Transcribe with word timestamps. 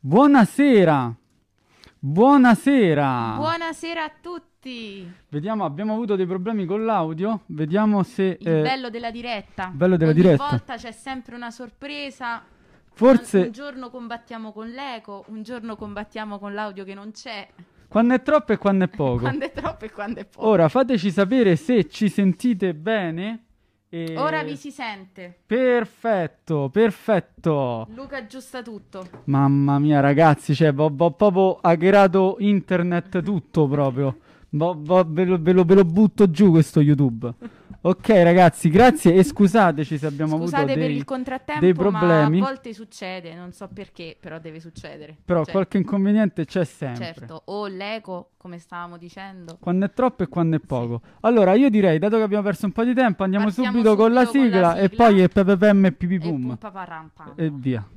Buonasera. 0.00 1.14
Buonasera. 1.98 3.34
Buonasera 3.36 4.04
a 4.04 4.12
tutti. 4.20 5.10
Vediamo, 5.28 5.64
abbiamo 5.64 5.94
avuto 5.94 6.14
dei 6.14 6.26
problemi 6.26 6.64
con 6.64 6.84
l'audio. 6.84 7.40
Vediamo 7.46 8.02
se. 8.02 8.36
Il 8.40 8.48
eh, 8.48 8.62
bello 8.62 8.90
della 8.90 9.10
diretta. 9.10 9.70
bello 9.74 9.96
della 9.96 10.12
Ogni 10.12 10.20
diretta. 10.20 10.46
volta 10.48 10.76
c'è 10.76 10.92
sempre 10.92 11.34
una 11.34 11.50
sorpresa. 11.50 12.42
Forse 12.92 13.38
Un 13.40 13.50
giorno 13.52 13.90
combattiamo 13.90 14.52
con 14.52 14.68
l'eco, 14.68 15.24
un 15.28 15.42
giorno 15.42 15.76
combattiamo 15.76 16.38
con 16.38 16.54
l'audio 16.54 16.84
che 16.84 16.94
non 16.94 17.10
c'è. 17.10 17.46
quando 17.88 18.14
è 18.14 18.22
troppo 18.22 18.52
e 18.52 18.58
quando 18.58 18.84
è 18.84 18.88
poco. 18.94 19.18
Quando 19.20 19.44
è 19.44 19.52
troppo 19.52 19.84
e 19.86 19.90
quando 19.90 20.20
è 20.20 20.24
poco. 20.24 20.46
Ora 20.46 20.68
fateci 20.68 21.10
sapere 21.10 21.56
se 21.56 21.88
ci 21.88 22.08
sentite 22.08 22.74
bene. 22.74 23.45
E- 24.04 24.16
Ora 24.18 24.42
vi 24.42 24.56
si 24.56 24.70
sente. 24.70 25.38
Perfetto, 25.46 26.68
perfetto. 26.70 27.86
Luca 27.94 28.16
aggiusta 28.18 28.62
tutto. 28.62 29.06
Mamma 29.24 29.78
mia, 29.78 30.00
ragazzi, 30.00 30.54
cioè, 30.54 30.72
ho, 30.74 30.90
proprio 31.12 31.58
hackerato 31.60 32.36
internet 32.38 33.22
tutto 33.22 33.66
proprio. 33.68 34.16
Vo- 34.50 34.76
vo- 34.78 35.04
ve, 35.08 35.24
lo, 35.24 35.38
ve 35.40 35.52
lo- 35.52 35.64
ve 35.64 35.74
lo 35.74 35.84
butto 35.84 36.30
giù 36.30 36.50
questo 36.50 36.80
YouTube. 36.80 37.32
Ok, 37.86 38.08
ragazzi, 38.08 38.68
grazie 38.68 39.14
e 39.14 39.22
scusateci 39.22 39.96
se 39.96 40.06
abbiamo 40.06 40.38
Scusate 40.38 40.62
avuto 40.62 40.74
per 40.74 40.88
dei, 40.88 40.96
il 40.96 41.04
contrattempo, 41.04 41.60
dei 41.64 41.72
problemi. 41.72 42.40
ma 42.40 42.46
a 42.46 42.48
volte 42.48 42.74
succede, 42.74 43.32
non 43.32 43.52
so 43.52 43.68
perché, 43.72 44.16
però 44.18 44.40
deve 44.40 44.58
succedere. 44.58 45.16
Però 45.24 45.44
Cioè, 45.44 45.52
qualche 45.52 45.76
inconveniente 45.78 46.44
c'è 46.46 46.64
sempre. 46.64 47.04
Certo, 47.14 47.42
o 47.44 47.68
l'eco, 47.68 48.30
come 48.38 48.58
stavamo 48.58 48.96
dicendo. 48.96 49.56
Quando 49.60 49.86
è 49.86 49.92
troppo 49.92 50.24
e 50.24 50.26
quando 50.26 50.56
è 50.56 50.58
poco. 50.58 51.00
Allora, 51.20 51.54
io 51.54 51.70
direi, 51.70 52.00
dato 52.00 52.16
che 52.16 52.22
abbiamo 52.24 52.42
perso 52.42 52.66
un 52.66 52.72
po' 52.72 52.82
di 52.82 52.92
tempo, 52.92 53.22
andiamo 53.22 53.44
Partiamo 53.44 53.70
subito, 53.70 53.94
con, 53.94 54.12
la 54.12 54.24
subito 54.24 54.40
con 54.50 54.60
la 54.60 54.70
sigla, 54.72 54.82
e 54.84 54.88
sigla. 54.88 55.04
poi 55.04 55.20
è 55.20 55.28
PPPM 55.28 55.84
e 55.84 55.88
E 55.88 55.92
pipipum. 55.92 56.56
pam. 56.56 57.32
E 57.36 57.50
via. 57.54 57.88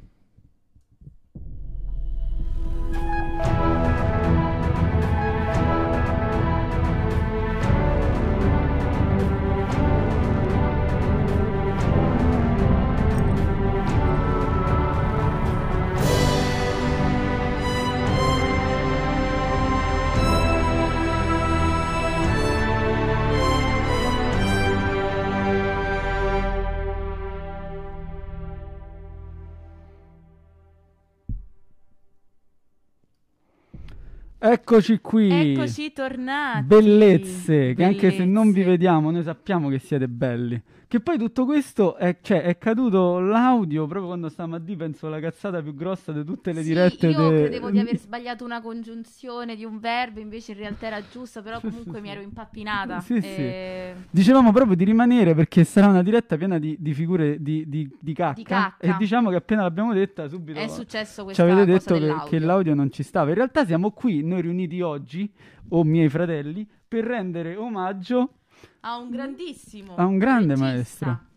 Eccoci 34.42 35.00
qui. 35.02 35.30
Eccoci 35.30 35.92
tornati. 35.92 36.64
Bellezze, 36.64 37.74
che 37.74 37.84
anche 37.84 38.12
se 38.12 38.24
non 38.24 38.48
vi 38.48 38.52
Bellezze. 38.54 38.70
vediamo, 38.70 39.12
noi 39.12 39.24
sappiamo 39.24 39.68
che 39.68 39.80
siete 39.80 40.08
belli. 40.08 40.62
Che 40.90 41.02
poi 41.02 41.20
tutto 41.20 41.46
questo 41.46 41.98
è, 41.98 42.18
cioè, 42.20 42.42
è 42.42 42.58
caduto 42.58 43.20
l'audio 43.20 43.86
proprio 43.86 44.08
quando 44.08 44.28
stavamo 44.28 44.56
a 44.56 44.60
dire, 44.60 44.76
penso, 44.78 45.08
la 45.08 45.20
cazzata 45.20 45.62
più 45.62 45.76
grossa 45.76 46.12
di 46.12 46.24
tutte 46.24 46.52
le 46.52 46.64
Sì, 46.64 46.70
dirette. 46.70 47.08
io 47.10 47.30
de- 47.30 47.40
credevo 47.42 47.70
di 47.70 47.78
aver 47.78 47.98
sbagliato 48.00 48.44
una 48.44 48.60
congiunzione 48.60 49.56
di 49.56 49.64
un 49.66 49.78
verbo, 49.78 50.20
invece 50.20 50.54
in 50.54 50.58
realtà 50.58 50.88
era 50.88 51.00
giusta, 51.12 51.44
però 51.44 51.60
comunque 51.60 51.94
sì. 51.98 52.02
mi 52.02 52.10
ero 52.10 52.22
impappinata. 52.22 53.02
Sì, 53.02 53.22
sì. 53.22 53.28
e- 53.28 53.94
Dicevamo 54.10 54.52
proprio 54.52 54.76
di 54.76 54.84
rimanere 54.84 55.36
perché 55.36 55.64
sarà 55.64 55.86
una 55.90 56.02
diretta 56.02 56.38
piena 56.38 56.58
di, 56.58 56.76
di 56.80 56.94
figure 56.96 57.40
di, 57.40 57.66
di, 57.70 57.88
di 58.00 58.14
cacca. 58.14 58.34
Di 58.34 58.44
cacca. 58.44 58.78
E 58.80 58.96
diciamo 58.98 59.30
che 59.30 59.36
appena 59.36 59.62
l'abbiamo 59.62 59.94
detta, 59.94 60.28
subito 60.28 60.58
È 60.58 60.68
successo 60.70 61.18
ci 61.20 61.24
questa 61.26 61.44
avete 61.44 61.66
detto 61.66 62.00
che, 62.00 62.16
che 62.30 62.40
l'audio 62.40 62.74
non 62.74 62.90
ci 62.90 63.04
stava. 63.04 63.30
In 63.30 63.36
realtà 63.36 63.64
siamo 63.64 63.92
qui, 63.92 64.24
noi 64.30 64.42
riuniti 64.42 64.80
oggi, 64.82 65.32
o 65.70 65.84
miei 65.84 66.10
fratelli, 66.10 66.68
per 66.88 67.04
rendere 67.04 67.56
omaggio 67.56 68.36
Ha 68.82 68.98
un 68.98 69.10
grandissimo 69.10 69.96
A 69.96 70.06
un 70.06 70.18
grande 70.18 70.56
regista 70.56 70.66
maestro. 70.66 71.29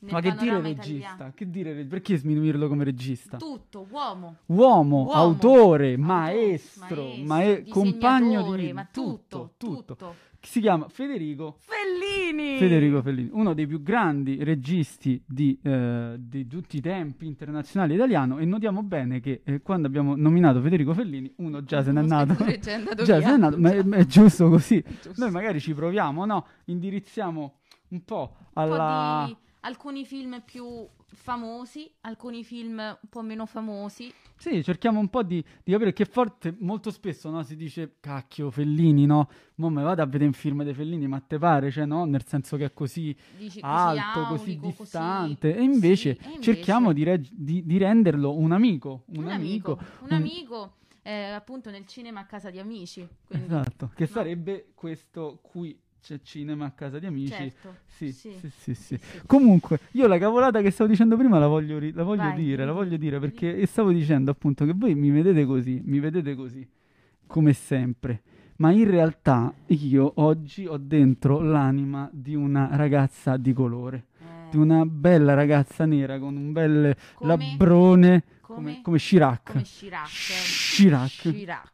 Nel 0.00 0.12
Ma 0.12 0.20
che 0.20 0.32
dire 0.34 0.60
regista? 0.60 0.96
italiano. 1.14 1.32
Che 1.34 1.50
dire 1.50 1.84
Perché 1.84 2.16
sminuirlo 2.16 2.68
come 2.68 2.84
regista? 2.84 3.36
Tutto, 3.36 3.86
uomo, 3.90 4.36
Uomo, 4.46 4.96
Uomo, 5.04 5.10
autore, 5.10 5.94
autore, 5.94 5.96
maestro, 5.96 7.02
maestro, 7.02 7.24
mae- 7.26 7.64
compagno 7.68 8.54
di 8.54 8.72
ma 8.72 8.86
tutto, 8.90 9.54
tutto, 9.56 9.84
tutto. 9.84 10.14
Si 10.40 10.60
chiama 10.60 10.88
Federico 10.88 11.58
Fellini! 11.58 12.58
Federico 12.58 13.02
Fellini, 13.02 13.28
uno 13.32 13.54
dei 13.54 13.66
più 13.66 13.82
grandi 13.82 14.42
registi 14.44 15.20
di, 15.26 15.58
eh, 15.60 16.14
di 16.16 16.46
tutti 16.46 16.76
i 16.76 16.80
tempi 16.80 17.26
internazionali 17.26 17.94
italiano 17.94 18.38
e 18.38 18.44
notiamo 18.44 18.84
bene 18.84 19.18
che 19.18 19.40
eh, 19.44 19.60
quando 19.62 19.88
abbiamo 19.88 20.14
nominato 20.14 20.60
Federico 20.60 20.94
Fellini 20.94 21.32
uno 21.38 21.64
già 21.64 21.82
se 21.82 21.90
n'è 21.90 21.98
andato. 21.98 22.34
già 22.34 22.44
è 22.46 22.58
se 22.62 22.76
n'è 23.18 23.24
andato, 23.24 23.58
ma 23.58 23.72
è, 23.72 23.84
è 23.84 24.04
giusto 24.06 24.48
così. 24.48 24.80
Giusto. 25.02 25.12
Noi 25.16 25.32
magari 25.32 25.58
ci 25.60 25.74
proviamo, 25.74 26.24
no? 26.24 26.46
Indirizziamo 26.66 27.54
un 27.88 28.04
po' 28.04 28.36
un 28.38 28.50
po' 28.52 28.60
alla... 28.60 29.36
alcuni 29.68 30.04
film 30.04 30.42
più 30.44 30.86
famosi, 31.10 31.90
alcuni 32.02 32.42
film 32.44 32.78
un 32.78 33.08
po' 33.08 33.22
meno 33.22 33.46
famosi. 33.46 34.12
Sì, 34.36 34.62
cerchiamo 34.62 34.98
un 35.00 35.08
po' 35.08 35.22
di, 35.22 35.44
di 35.64 35.72
capire 35.72 35.92
che 35.92 36.04
forte 36.04 36.54
molto 36.60 36.90
spesso 36.90 37.28
no, 37.30 37.42
si 37.42 37.56
dice 37.56 37.96
cacchio 38.00 38.50
Fellini, 38.50 39.04
no? 39.04 39.28
Mo 39.56 39.68
me 39.68 39.82
vado 39.82 40.00
a 40.02 40.04
vedere 40.06 40.26
un 40.26 40.32
film 40.32 40.62
dei 40.62 40.74
Fellini, 40.74 41.06
ma 41.06 41.20
te 41.20 41.38
pare, 41.38 41.70
cioè 41.70 41.86
no? 41.86 42.04
Nel 42.04 42.24
senso 42.26 42.56
che 42.56 42.66
è 42.66 42.72
così 42.72 43.14
Dici, 43.36 43.58
alto, 43.62 44.26
così 44.26 44.56
così- 44.58 44.76
distante. 44.78 45.54
E 45.56 45.62
invece 45.62 46.14
Sì, 46.14 46.26
e 46.26 46.28
invece 46.30 46.40
cerchiamo 46.42 46.92
di, 46.92 47.02
reg- 47.04 47.28
di- 47.32 47.64
di 47.64 47.78
renderlo 47.78 48.36
un 48.36 48.52
amico. 48.52 49.02
Un, 49.06 49.24
un 49.24 49.30
amico. 49.30 49.72
amico, 49.72 50.04
un 50.04 50.12
amico 50.12 50.72
eh, 51.02 51.12
appunto 51.30 51.70
nel 51.70 51.86
cinema 51.86 52.20
a 52.20 52.24
casa 52.26 52.50
di 52.50 52.58
amici. 52.58 53.06
Quindi, 53.26 53.46
Esatto, 53.46 53.90
che 53.94 54.04
no. 54.04 54.10
sarebbe 54.10 54.68
questo 54.74 55.38
qui. 55.42 55.76
C'è 56.00 56.20
cinema 56.22 56.66
a 56.66 56.70
casa 56.70 56.98
di 56.98 57.06
amici. 57.06 57.32
certo. 57.32 57.76
Sì, 57.86 58.12
Sì. 58.12 58.30
sì, 58.56 58.74
sì. 58.74 58.98
Comunque, 59.26 59.80
io 59.92 60.06
la 60.06 60.18
cavolata 60.18 60.60
che 60.62 60.70
stavo 60.70 60.88
dicendo 60.88 61.16
prima 61.16 61.38
la 61.38 61.48
voglio, 61.48 61.78
ri- 61.78 61.92
la 61.92 62.04
voglio 62.04 62.22
Vai, 62.22 62.34
dire, 62.34 62.64
la 62.64 62.72
voglio 62.72 62.96
dire 62.96 63.18
perché 63.18 63.66
stavo 63.66 63.90
dicendo 63.92 64.30
appunto 64.30 64.64
che 64.64 64.72
voi 64.74 64.94
mi 64.94 65.10
vedete 65.10 65.44
così, 65.44 65.80
mi 65.84 65.98
vedete 65.98 66.34
così, 66.34 66.66
come 67.26 67.52
sempre. 67.52 68.22
Ma 68.56 68.70
in 68.72 68.88
realtà 68.90 69.52
io 69.66 70.12
oggi 70.16 70.66
ho 70.66 70.76
dentro 70.78 71.40
l'anima 71.40 72.08
di 72.12 72.34
una 72.34 72.68
ragazza 72.72 73.36
di 73.36 73.52
colore, 73.52 74.06
Eh, 74.20 74.24
di 74.50 74.56
una 74.56 74.84
bella 74.86 75.34
ragazza 75.34 75.84
nera 75.84 76.18
con 76.18 76.36
un 76.36 76.52
bel 76.52 76.96
Come? 77.14 77.26
labbrone, 77.28 78.22
come, 78.40 78.60
come, 78.62 78.80
come 78.82 78.98
Chirac. 78.98 79.52
come 79.52 79.62
Chirac. 79.62 80.08
Chirac. 80.74 81.10
Chirac. 81.30 81.72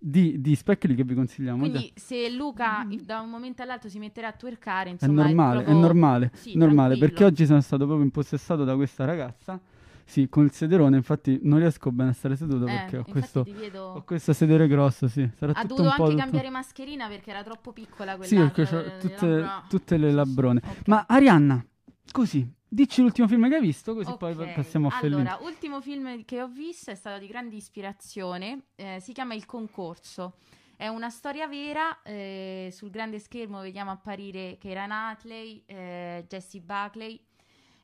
Di, 0.00 0.40
di 0.40 0.54
Specchili 0.54 0.94
che 0.94 1.04
vi 1.04 1.14
consigliamo. 1.14 1.64
già. 1.64 1.70
Quindi 1.70 1.92
se 1.96 2.30
Luca 2.30 2.86
da 3.04 3.20
un 3.20 3.30
momento 3.30 3.62
all'altro 3.62 3.88
si 3.88 3.98
metterà 3.98 4.28
a 4.28 4.32
twerkare, 4.32 4.90
È 4.90 4.92
insomma, 4.92 5.22
normale, 5.24 5.60
è 5.60 5.64
proprio- 5.64 5.80
normale, 5.80 6.30
sì, 6.34 6.56
normale, 6.56 6.96
perché 6.98 7.24
oggi 7.24 7.46
sono 7.46 7.60
stato 7.60 7.84
proprio 7.84 8.04
impossessato 8.04 8.64
da 8.64 8.74
questa 8.76 9.04
ragazza. 9.04 9.58
Sì, 10.04 10.26
con 10.30 10.44
il 10.44 10.52
sederone, 10.52 10.96
infatti 10.96 11.38
non 11.42 11.58
riesco 11.58 11.92
bene 11.92 12.10
a 12.10 12.12
stare 12.14 12.34
seduto 12.34 12.64
Eh, 12.66 12.72
perché 12.72 12.96
ho 12.98 13.04
questo, 13.04 13.42
vedo- 13.46 13.92
ho 13.96 14.02
questo 14.04 14.32
sedere 14.32 14.66
grosso, 14.66 15.06
sì. 15.06 15.28
Sarà 15.36 15.52
Ha 15.54 15.64
dovuto 15.66 15.88
anche 15.90 16.02
tutto- 16.04 16.16
cambiare 16.16 16.48
mascherina 16.48 17.08
perché 17.08 17.28
era 17.30 17.42
troppo 17.42 17.72
piccola 17.72 18.16
quella. 18.16 18.24
Sì, 18.26 18.36
perché 18.36 18.62
eh, 18.62 18.98
tutte, 19.00 19.46
tutte 19.68 19.96
le 19.98 20.10
labbrone. 20.10 20.62
ok. 20.64 20.86
Ma 20.88 21.04
Arianna, 21.06 21.62
così, 22.10 22.50
dici 22.68 23.00
l'ultimo 23.00 23.26
film 23.26 23.48
che 23.48 23.54
hai 23.56 23.60
visto, 23.60 23.94
così 23.94 24.14
poi 24.16 24.32
Ok, 24.32 24.52
passiamo 24.52 24.88
a 24.88 24.90
Fellini. 24.90 25.20
Allora, 25.20 25.38
ultimo 25.42 25.80
film 25.80 26.24
che 26.24 26.42
ho 26.42 26.48
visto 26.48 26.90
è 26.90 26.94
stato 26.94 27.18
di 27.18 27.26
grande 27.26 27.56
ispirazione, 27.56 28.66
eh, 28.76 28.98
si 29.00 29.12
chiama 29.12 29.34
Il 29.34 29.46
concorso. 29.46 30.34
È 30.76 30.86
una 30.86 31.10
storia 31.10 31.48
vera, 31.48 32.02
eh, 32.02 32.68
sul 32.72 32.90
grande 32.90 33.18
schermo 33.18 33.60
vediamo 33.60 33.90
apparire 33.90 34.58
Keira 34.60 34.84
Knightley, 34.84 35.64
eh, 35.66 36.24
Jessie 36.28 36.60
Buckley, 36.60 37.20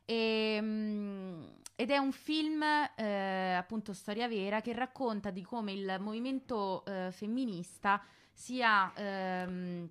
e, 0.05 0.59
mm, 0.61 1.43
ed 1.75 1.89
è 1.89 1.97
un 1.97 2.13
film, 2.13 2.63
eh, 2.63 3.53
appunto 3.53 3.91
storia 3.91 4.29
vera, 4.29 4.61
che 4.61 4.71
racconta 4.71 5.29
di 5.29 5.41
come 5.41 5.73
il 5.73 5.97
movimento 5.99 6.85
eh, 6.85 7.09
femminista 7.11 8.01
sia 8.31 8.93
ehm, 8.95 9.89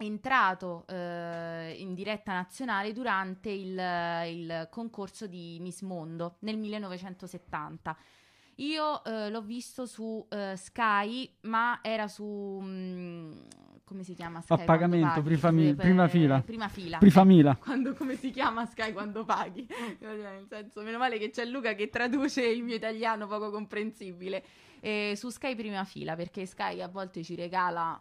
entrato 0.00 0.84
eh, 0.88 1.74
in 1.78 1.94
diretta 1.94 2.32
nazionale 2.32 2.92
durante 2.92 3.50
il, 3.50 3.78
il 4.28 4.68
concorso 4.70 5.26
di 5.26 5.58
Miss 5.60 5.82
Mondo 5.82 6.36
nel 6.40 6.56
1970. 6.58 7.96
Io 8.56 9.02
eh, 9.04 9.30
l'ho 9.30 9.40
visto 9.40 9.86
su 9.86 10.26
eh, 10.28 10.54
Sky, 10.56 11.36
ma 11.42 11.78
era 11.82 12.08
su... 12.08 12.60
mm, 12.62 13.32
come 13.84 14.02
si 14.04 14.14
chiama 14.14 14.40
Sky? 14.42 14.52
A 14.52 14.58
pagamento, 14.64 15.22
paghi? 15.22 15.22
prima- 15.22 15.48
Eh, 15.70 15.74
prima 15.74 16.08
fila. 16.08 16.40
Prima 16.42 16.68
fila. 16.68 16.98
Prifamila. 16.98 17.56
Quando, 17.60 17.94
come 17.94 18.16
si 18.16 18.30
chiama 18.30 18.66
Sky 18.66 18.92
quando 18.92 19.24
paghi? 19.24 19.66
Nel 20.00 20.46
senso, 20.48 20.82
meno 20.82 20.98
male 20.98 21.18
che 21.18 21.30
c'è 21.30 21.44
Luca 21.46 21.74
che 21.74 21.88
traduce 21.88 22.46
il 22.46 22.62
mio 22.62 22.74
italiano 22.76 23.26
poco 23.26 23.50
comprensibile. 23.50 24.44
Su 25.14 25.28
Sky 25.30 25.54
prima 25.54 25.84
fila, 25.84 26.14
perché 26.16 26.46
Sky 26.46 26.80
a 26.80 26.88
volte 26.88 27.22
ci 27.22 27.34
regala 27.34 28.00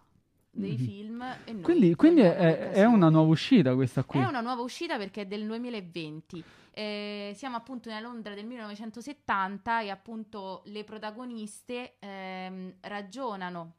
dei 0.51 0.72
Mhm. 0.72 0.78
film 0.78 1.22
e 1.46 1.54
noi 1.54 1.62
Quindi, 1.62 1.96
quindi 1.96 2.22
è, 2.22 2.72
è 2.72 2.86
una 2.86 3.10
nuova 3.10 3.30
uscita 3.31 3.75
questa 3.75 4.04
qui. 4.04 4.19
È 4.19 4.25
una 4.25 4.42
nuova 4.42 4.62
uscita 4.62 4.98
perché 4.98 5.22
è 5.22 5.25
del 5.25 5.46
2020. 5.46 6.44
Eh, 6.72 7.34
siamo 7.36 7.56
appunto 7.57 7.90
nella 7.90 8.07
Londra 8.07 8.34
del 8.34 8.46
1970 8.46 9.81
e 9.81 9.90
appunto 9.90 10.62
le 10.66 10.84
protagoniste 10.84 11.96
ehm, 12.00 12.75
ragionano 12.81 13.74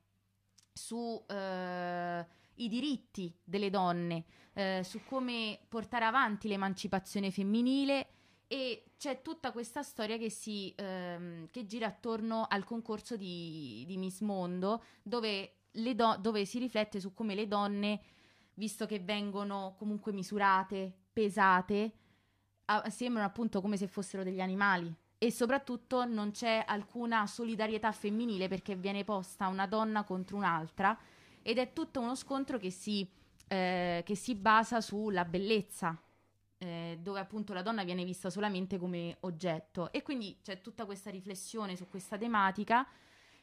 sui 0.73 1.19
eh, 1.29 2.27
diritti 2.55 3.35
delle 3.43 3.71
donne, 3.71 4.25
eh, 4.53 4.83
su 4.85 5.01
come 5.05 5.59
portare 5.69 6.05
avanti 6.05 6.47
l'emancipazione 6.49 7.31
femminile 7.31 8.09
e 8.47 8.85
c'è 8.99 9.23
tutta 9.23 9.53
questa 9.53 9.83
storia 9.83 10.19
che, 10.19 10.29
si, 10.29 10.73
ehm, 10.77 11.47
che 11.51 11.65
gira 11.67 11.87
attorno 11.87 12.47
al 12.49 12.65
concorso 12.65 13.17
di, 13.17 13.85
di 13.87 13.97
Miss 13.97 14.21
Mondo 14.21 14.83
dove, 15.03 15.60
do- 15.73 16.17
dove 16.21 16.45
si 16.45 16.59
riflette 16.59 17.01
su 17.01 17.15
come 17.15 17.35
le 17.35 17.47
donne, 17.47 18.01
visto 18.55 18.87
che 18.87 19.01
vengono 19.01 19.75
comunque 19.79 20.13
misurate, 20.13 20.93
pesate, 21.13 21.93
a- 22.67 22.89
sembrano 22.91 23.27
appunto 23.27 23.61
come 23.61 23.77
se 23.77 23.87
fossero 23.87 24.23
degli 24.23 24.41
animali. 24.41 24.93
E 25.19 25.31
soprattutto 25.31 26.07
non 26.07 26.31
c'è 26.31 26.65
alcuna 26.67 27.27
solidarietà 27.27 27.93
femminile 27.93 28.49
perché 28.49 28.75
viene 28.75 29.05
posta 29.05 29.49
una 29.49 29.67
donna 29.67 30.03
contro 30.05 30.37
un'altra 30.39 30.99
ed 31.43 31.59
è 31.59 31.73
tutto 31.73 32.01
uno 32.01 32.15
scontro 32.15 32.59
che 32.59 32.71
si, 32.71 33.07
eh, 33.49 34.03
che 34.05 34.15
si 34.15 34.35
basa 34.35 34.81
sulla 34.81 35.25
bellezza, 35.27 36.01
eh, 36.57 36.99
dove 37.01 37.21
appunto 37.21 37.53
la 37.53 37.63
donna 37.63 37.85
viene 37.85 38.05
vista 38.05 38.31
solamente 38.31 38.79
come 38.79 39.17
oggetto. 39.21 39.93
E 39.93 40.03
quindi 40.03 40.39
c'è 40.43 40.61
tutta 40.63 40.87
questa 40.87 41.11
riflessione 41.11 41.77
su 41.77 41.87
questa 41.89 42.17
tematica 42.17 42.87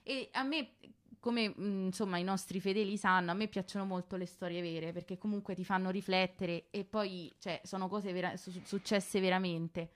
e 0.02 0.30
a 0.32 0.44
me 0.44 0.72
come 1.20 1.50
mh, 1.50 1.86
insomma 1.86 2.18
i 2.18 2.24
nostri 2.24 2.60
fedeli 2.60 2.98
sanno, 2.98 3.32
a 3.32 3.34
me 3.34 3.48
piacciono 3.48 3.86
molto 3.86 4.16
le 4.16 4.26
storie 4.26 4.62
vere 4.62 4.92
perché 4.92 5.18
comunque 5.18 5.56
ti 5.56 5.64
fanno 5.66 5.90
riflettere 5.90 6.68
e 6.72 6.84
poi 6.84 7.32
cioè, 7.40 7.60
sono 7.64 7.88
cose 7.88 8.12
vera- 8.14 8.38
su- 8.38 8.52
successe 8.64 9.20
veramente. 9.20 9.92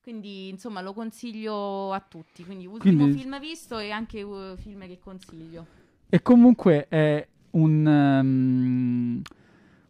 Quindi 0.00 0.48
insomma 0.48 0.80
lo 0.80 0.92
consiglio 0.94 1.92
a 1.92 2.00
tutti. 2.00 2.44
Quindi 2.44 2.66
ultimo 2.66 3.02
Quindi- 3.04 3.18
film 3.20 3.38
visto 3.40 3.78
e 3.78 3.90
anche 3.90 4.22
uh, 4.22 4.56
film 4.56 4.86
che 4.86 4.98
consiglio. 4.98 5.66
E 6.08 6.22
comunque 6.22 6.86
è 6.88 7.26
un, 7.50 7.86
ehm, 7.86 9.22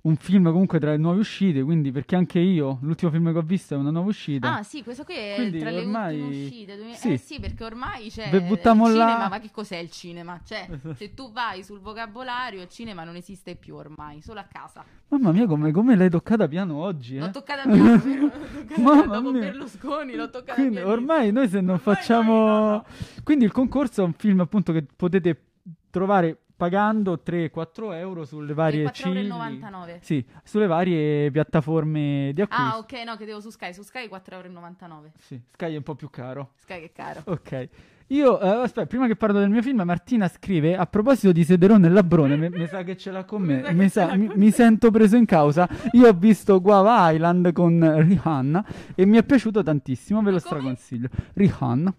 un 0.00 0.16
film 0.16 0.44
comunque 0.50 0.78
tra 0.78 0.90
le 0.92 0.96
nuove 0.96 1.18
uscite, 1.20 1.62
quindi 1.62 1.90
perché 1.90 2.14
anche 2.16 2.38
io, 2.38 2.78
l'ultimo 2.82 3.10
film 3.10 3.32
che 3.32 3.38
ho 3.38 3.42
visto 3.42 3.74
è 3.74 3.76
una 3.76 3.90
nuova 3.90 4.08
uscita. 4.08 4.56
Ah 4.58 4.62
sì, 4.62 4.82
questo 4.82 5.02
qui 5.04 5.14
è 5.14 5.34
Quindi 5.36 5.58
tra 5.58 5.70
le 5.70 5.80
ormai- 5.80 6.20
ultime 6.20 6.44
uscite. 6.44 6.76
duemila- 6.76 6.96
sì. 6.96 7.12
Eh 7.12 7.16
sì, 7.18 7.40
perché 7.40 7.64
ormai 7.64 8.08
c'è 8.08 8.30
Beh, 8.30 8.36
il 8.38 8.42
buttiamo 8.44 8.86
là- 8.88 9.06
cinema, 9.08 9.28
ma 9.28 9.38
che 9.40 9.50
cos'è 9.50 9.76
il 9.76 9.90
cinema? 9.90 10.40
Cioè, 10.44 10.68
se 10.94 11.14
tu 11.14 11.32
vai 11.32 11.62
sul 11.64 11.80
vocabolario, 11.80 12.62
il 12.62 12.68
cinema 12.68 13.02
non 13.04 13.16
esiste 13.16 13.56
più 13.56 13.74
ormai, 13.74 14.22
solo 14.22 14.40
a 14.40 14.44
casa. 14.50 14.84
Mamma 15.08 15.32
mia, 15.32 15.46
come, 15.46 15.72
come 15.72 15.96
l'hai 15.96 16.10
toccata 16.10 16.46
piano 16.48 16.76
oggi, 16.76 17.16
eh? 17.16 17.20
L'ho 17.20 17.30
toccata 17.30 17.62
piano, 17.62 17.92
l'ho 18.04 18.30
toccata 18.30 18.80
Mamma 18.80 19.16
dopo 19.16 19.30
mia. 19.32 19.40
Berlusconi, 19.40 20.14
l'ho 20.14 20.30
toccata 20.30 20.54
Quindi 20.54 20.74
pianissimo. 20.76 20.92
ormai 20.92 21.32
noi 21.32 21.48
se 21.48 21.60
non 21.60 21.78
Ormai 21.82 21.94
facciamo... 21.94 22.32
noi, 22.46 22.46
no, 22.60 22.70
no. 22.70 22.84
Quindi 23.24 23.44
il 23.44 23.52
concorso 23.52 24.02
è 24.02 24.04
un 24.04 24.12
film 24.14 24.40
appunto 24.40 24.72
che 24.72 24.86
potete 24.94 25.42
trovare 25.90 26.38
pagando 26.58 27.22
3-4 27.24 27.94
euro 27.94 28.24
sulle 28.24 28.52
varie 28.52 28.82
4,99 28.84 29.88
euro. 29.88 29.98
Sì, 30.00 30.24
sulle 30.42 30.66
varie 30.66 31.30
piattaforme 31.30 32.32
di 32.34 32.40
acquisto. 32.42 32.64
Ah, 32.64 32.78
ok, 32.78 32.92
no, 33.06 33.16
che 33.16 33.24
devo 33.24 33.40
su 33.40 33.50
Sky. 33.50 33.72
Su 33.72 33.82
Sky 33.82 34.08
4,99 34.08 34.32
euro. 34.34 35.10
Sì, 35.18 35.40
Sky 35.52 35.72
è 35.72 35.76
un 35.76 35.82
po' 35.84 35.94
più 35.94 36.10
caro. 36.10 36.50
Sky 36.56 36.82
è 36.82 36.92
caro. 36.92 37.22
Ok. 37.26 37.68
Io, 38.08 38.40
eh, 38.40 38.48
aspetta, 38.48 38.86
prima 38.86 39.06
che 39.06 39.14
parlo 39.14 39.38
del 39.38 39.50
mio 39.50 39.62
film, 39.62 39.82
Martina 39.82 40.26
scrive, 40.26 40.76
a 40.76 40.86
proposito 40.86 41.30
di 41.30 41.44
Sederone 41.44 41.86
e 41.86 41.90
Labrone, 41.90 42.36
mi, 42.36 42.48
mi 42.48 42.66
sa 42.66 42.82
che 42.82 42.96
ce 42.96 43.12
l'ha 43.12 43.24
con 43.24 43.42
me, 43.44 43.72
Mi 43.72 43.88
sa 43.88 44.16
mi, 44.16 44.28
mi- 44.34 44.50
sento 44.50 44.90
preso 44.90 45.16
in 45.16 45.26
causa. 45.26 45.68
Io 45.92 46.08
ho 46.08 46.12
visto 46.12 46.60
Guava 46.60 47.08
Island 47.12 47.52
con 47.52 47.78
Rihanna 48.04 48.64
e 48.96 49.06
mi 49.06 49.16
è 49.18 49.22
piaciuto 49.22 49.62
tantissimo, 49.62 50.22
ve 50.22 50.32
lo 50.32 50.40
come? 50.40 50.40
straconsiglio. 50.40 51.08
Rihanna. 51.34 51.94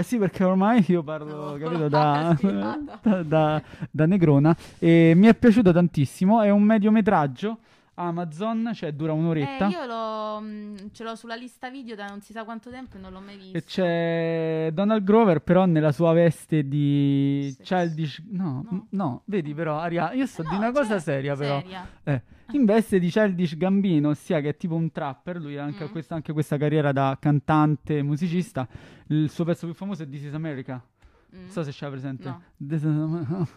Eh 0.00 0.02
sì, 0.02 0.16
perché 0.18 0.44
ormai 0.44 0.82
io 0.88 1.02
parlo, 1.02 1.56
capito, 1.60 1.88
da, 1.88 2.34
da, 3.02 3.22
da- 3.22 3.62
da 3.90 4.06
Negrona 4.06 4.56
e 4.78 5.12
mi 5.14 5.26
è 5.26 5.34
piaciuto 5.34 5.72
tantissimo, 5.72 6.40
è 6.40 6.48
un 6.50 6.62
mediometraggio, 6.62 7.58
Amazon, 7.94 8.70
cioè 8.74 8.92
dura 8.92 9.12
un'oretta. 9.12 9.66
Eh, 9.66 9.70
io 9.70 9.84
l'ho, 9.84 10.40
mh, 10.40 10.74
ce 10.92 11.04
l'ho 11.04 11.14
sulla 11.14 11.34
lista 11.34 11.68
video 11.68 11.94
da 11.94 12.06
non 12.06 12.22
si 12.22 12.32
sa 12.32 12.44
quanto 12.44 12.70
tempo 12.70 12.96
e 12.96 13.00
non 13.00 13.12
l'ho 13.12 13.20
mai 13.20 13.36
visto. 13.36 13.58
E 13.58 13.64
c'è 13.64 14.70
Donald 14.72 15.02
Grover, 15.04 15.40
però 15.42 15.66
nella 15.66 15.92
sua 15.92 16.12
veste 16.14 16.66
di 16.66 17.52
Sex. 17.58 17.66
childish. 17.66 18.22
No, 18.30 18.64
No. 18.70 18.86
no, 18.90 19.22
vedi, 19.26 19.52
però, 19.52 19.78
Aria, 19.78 20.12
io 20.14 20.24
sto 20.26 20.40
Eh 20.42 20.46
di 20.46 20.52
no, 20.52 20.56
una 20.58 20.72
cosa 20.72 20.88
cioè, 20.92 20.98
seria, 21.00 21.36
però. 21.36 21.60
seria. 21.60 21.86
Eh, 22.04 22.22
in 22.52 22.64
veste 22.64 22.98
di 22.98 23.08
childish 23.08 23.56
Gambino, 23.56 24.10
ossia 24.10 24.40
che 24.40 24.50
è 24.50 24.56
tipo 24.56 24.74
un 24.74 24.90
trapper. 24.90 25.40
Lui 25.40 25.56
ha 25.56 25.64
anche, 25.64 25.84
Mm. 25.84 25.90
questa, 25.90 26.14
anche 26.14 26.32
questa 26.32 26.56
carriera 26.56 26.92
da 26.92 27.16
cantante, 27.20 28.02
musicista. 28.02 28.66
Il 29.08 29.30
suo 29.30 29.44
pezzo 29.44 29.66
più 29.66 29.74
famoso 29.74 30.02
è 30.02 30.08
This 30.08 30.24
is 30.24 30.34
America. 30.34 30.82
Mm. 31.34 31.40
Non 31.42 31.50
so 31.50 31.62
se 31.62 31.70
c'è 31.70 31.88
presente. 31.88 32.28
No. 32.28 32.42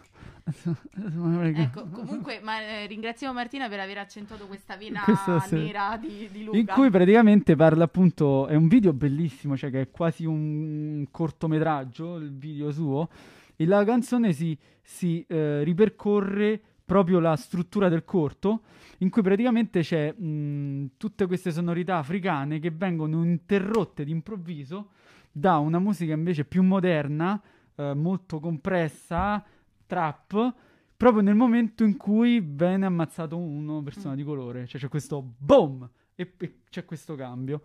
Ecco, 0.46 1.88
comunque 1.88 2.40
ma, 2.42 2.60
eh, 2.60 2.86
ringraziamo 2.86 3.32
Martina 3.32 3.66
per 3.68 3.80
aver 3.80 3.96
accentuato 3.98 4.46
questa 4.46 4.76
vena 4.76 5.00
Questo 5.04 5.38
sì. 5.40 5.54
nera 5.54 5.96
di, 5.96 6.28
di 6.30 6.44
Luca. 6.44 6.58
In 6.58 6.66
cui 6.66 6.90
praticamente 6.90 7.56
parla 7.56 7.84
appunto, 7.84 8.46
è 8.46 8.54
un 8.54 8.68
video 8.68 8.92
bellissimo, 8.92 9.56
cioè 9.56 9.70
che 9.70 9.80
è 9.80 9.90
quasi 9.90 10.26
un 10.26 11.06
cortometraggio, 11.10 12.16
il 12.16 12.36
video 12.36 12.70
suo, 12.72 13.08
e 13.56 13.64
la 13.64 13.82
canzone 13.84 14.32
si, 14.32 14.56
si, 14.82 15.24
eh, 15.26 15.64
ripercorre 15.64 16.60
proprio 16.84 17.18
la 17.18 17.36
struttura 17.36 17.88
del 17.88 18.04
corto, 18.04 18.62
in 18.98 19.10
cui 19.10 19.22
praticamente 19.22 19.80
c'è 19.80 20.12
mh, 20.12 20.92
tutte 20.96 21.26
queste 21.26 21.50
sonorità 21.50 21.96
africane 21.98 22.58
che 22.58 22.70
vengono 22.70 23.24
interrotte 23.24 24.04
d'improvviso 24.04 24.90
da 25.32 25.58
una 25.58 25.78
musica 25.78 26.12
invece 26.12 26.44
più 26.44 26.62
moderna, 26.62 27.40
eh, 27.74 27.94
molto 27.94 28.38
compressa, 28.38 29.44
trap, 29.86 30.54
proprio 30.96 31.22
nel 31.22 31.34
momento 31.34 31.82
in 31.84 31.96
cui 31.96 32.40
viene 32.40 32.86
ammazzato 32.86 33.36
una 33.36 33.82
persona 33.82 34.14
Mm. 34.14 34.16
di 34.16 34.22
colore, 34.22 34.66
cioè 34.66 34.80
c'è 34.80 34.88
questo 34.88 35.20
boom 35.38 35.88
e, 36.14 36.34
e 36.38 36.58
c'è 36.70 36.84
questo 36.84 37.16
cambio, 37.16 37.62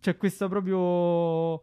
c'è 0.00 0.16
questo 0.16 0.48
proprio 0.48 1.62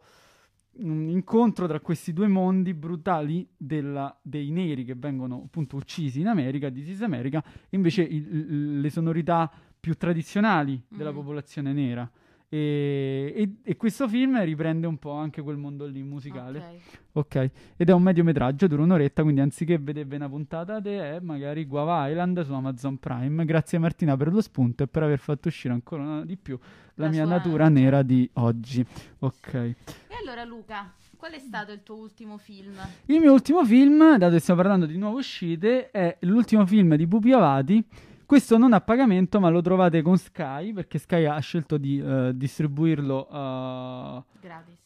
mm, 0.82 1.08
incontro 1.08 1.66
tra 1.66 1.80
questi 1.80 2.12
due 2.12 2.28
mondi 2.28 2.74
brutali 2.74 3.48
della- 3.56 4.16
dei 4.22 4.50
neri 4.50 4.84
che 4.84 4.94
vengono 4.94 5.42
appunto 5.46 5.76
uccisi 5.76 6.20
in 6.20 6.26
America, 6.28 6.68
di 6.68 6.82
Sis 6.82 7.02
America, 7.02 7.42
e 7.68 7.76
invece 7.76 8.02
il- 8.02 8.26
il- 8.28 8.80
le 8.80 8.90
sonorità 8.90 9.50
più 9.80 9.94
tradizionali 9.94 10.82
della 10.88 11.12
Mm. 11.12 11.14
popolazione 11.14 11.72
nera. 11.72 12.10
E, 12.50 13.32
e- 13.36 13.56
e 13.62 13.76
questo 13.76 14.08
film 14.08 14.42
riprende 14.42 14.86
un 14.86 14.96
po' 14.96 15.12
anche 15.12 15.42
quel 15.42 15.56
mondo 15.58 15.86
lì 15.86 16.02
musicale. 16.02 16.58
Ok. 16.58 16.96
Ok, 17.18 17.50
ed 17.76 17.90
è 17.90 17.92
un 17.92 18.02
mediometraggio, 18.02 18.68
dura 18.68 18.82
un'oretta, 18.82 19.22
quindi 19.22 19.40
anziché 19.40 19.76
vedervi 19.76 20.14
una 20.14 20.28
puntata 20.28 20.80
te 20.80 21.16
è 21.16 21.20
magari 21.20 21.64
Guava 21.64 22.08
Island 22.08 22.40
su 22.42 22.52
Amazon 22.52 22.96
Prime. 22.98 23.44
Grazie 23.44 23.78
Martina 23.78 24.16
per 24.16 24.32
lo 24.32 24.40
spunto 24.40 24.84
e 24.84 24.86
per 24.86 25.02
aver 25.02 25.18
fatto 25.18 25.48
uscire 25.48 25.74
ancora 25.74 26.24
di 26.24 26.36
più 26.36 26.56
la, 26.94 27.04
La 27.04 27.10
mia 27.10 27.24
natura 27.24 27.68
nera 27.68 28.02
di 28.02 28.28
oggi. 28.34 28.86
Ok. 29.18 29.54
E 29.54 29.74
allora 30.22 30.44
Luca, 30.44 30.92
qual 31.16 31.32
è 31.32 31.38
stato 31.38 31.72
il 31.72 31.82
tuo 31.82 31.96
ultimo 31.96 32.38
film? 32.38 32.74
Il 33.06 33.18
mio 33.20 33.32
ultimo 33.32 33.64
film, 33.64 34.16
dato 34.16 34.34
che 34.34 34.40
stiamo 34.40 34.60
parlando 34.60 34.86
di 34.86 34.96
nuove 34.96 35.18
uscite, 35.18 35.90
è 35.90 36.16
l'ultimo 36.20 36.64
film 36.66 36.94
di 36.94 37.06
Pupi 37.06 37.32
Avati. 37.32 37.84
Questo 38.28 38.58
non 38.58 38.74
a 38.74 38.82
pagamento, 38.82 39.40
ma 39.40 39.48
lo 39.48 39.62
trovate 39.62 40.02
con 40.02 40.18
Sky, 40.18 40.74
perché 40.74 40.98
Sky 40.98 41.24
ha 41.24 41.38
scelto 41.38 41.78
di 41.78 41.98
eh, 41.98 42.32
distribuirlo 42.34 43.26
eh, 43.26 44.22
Gratis. 44.38 44.78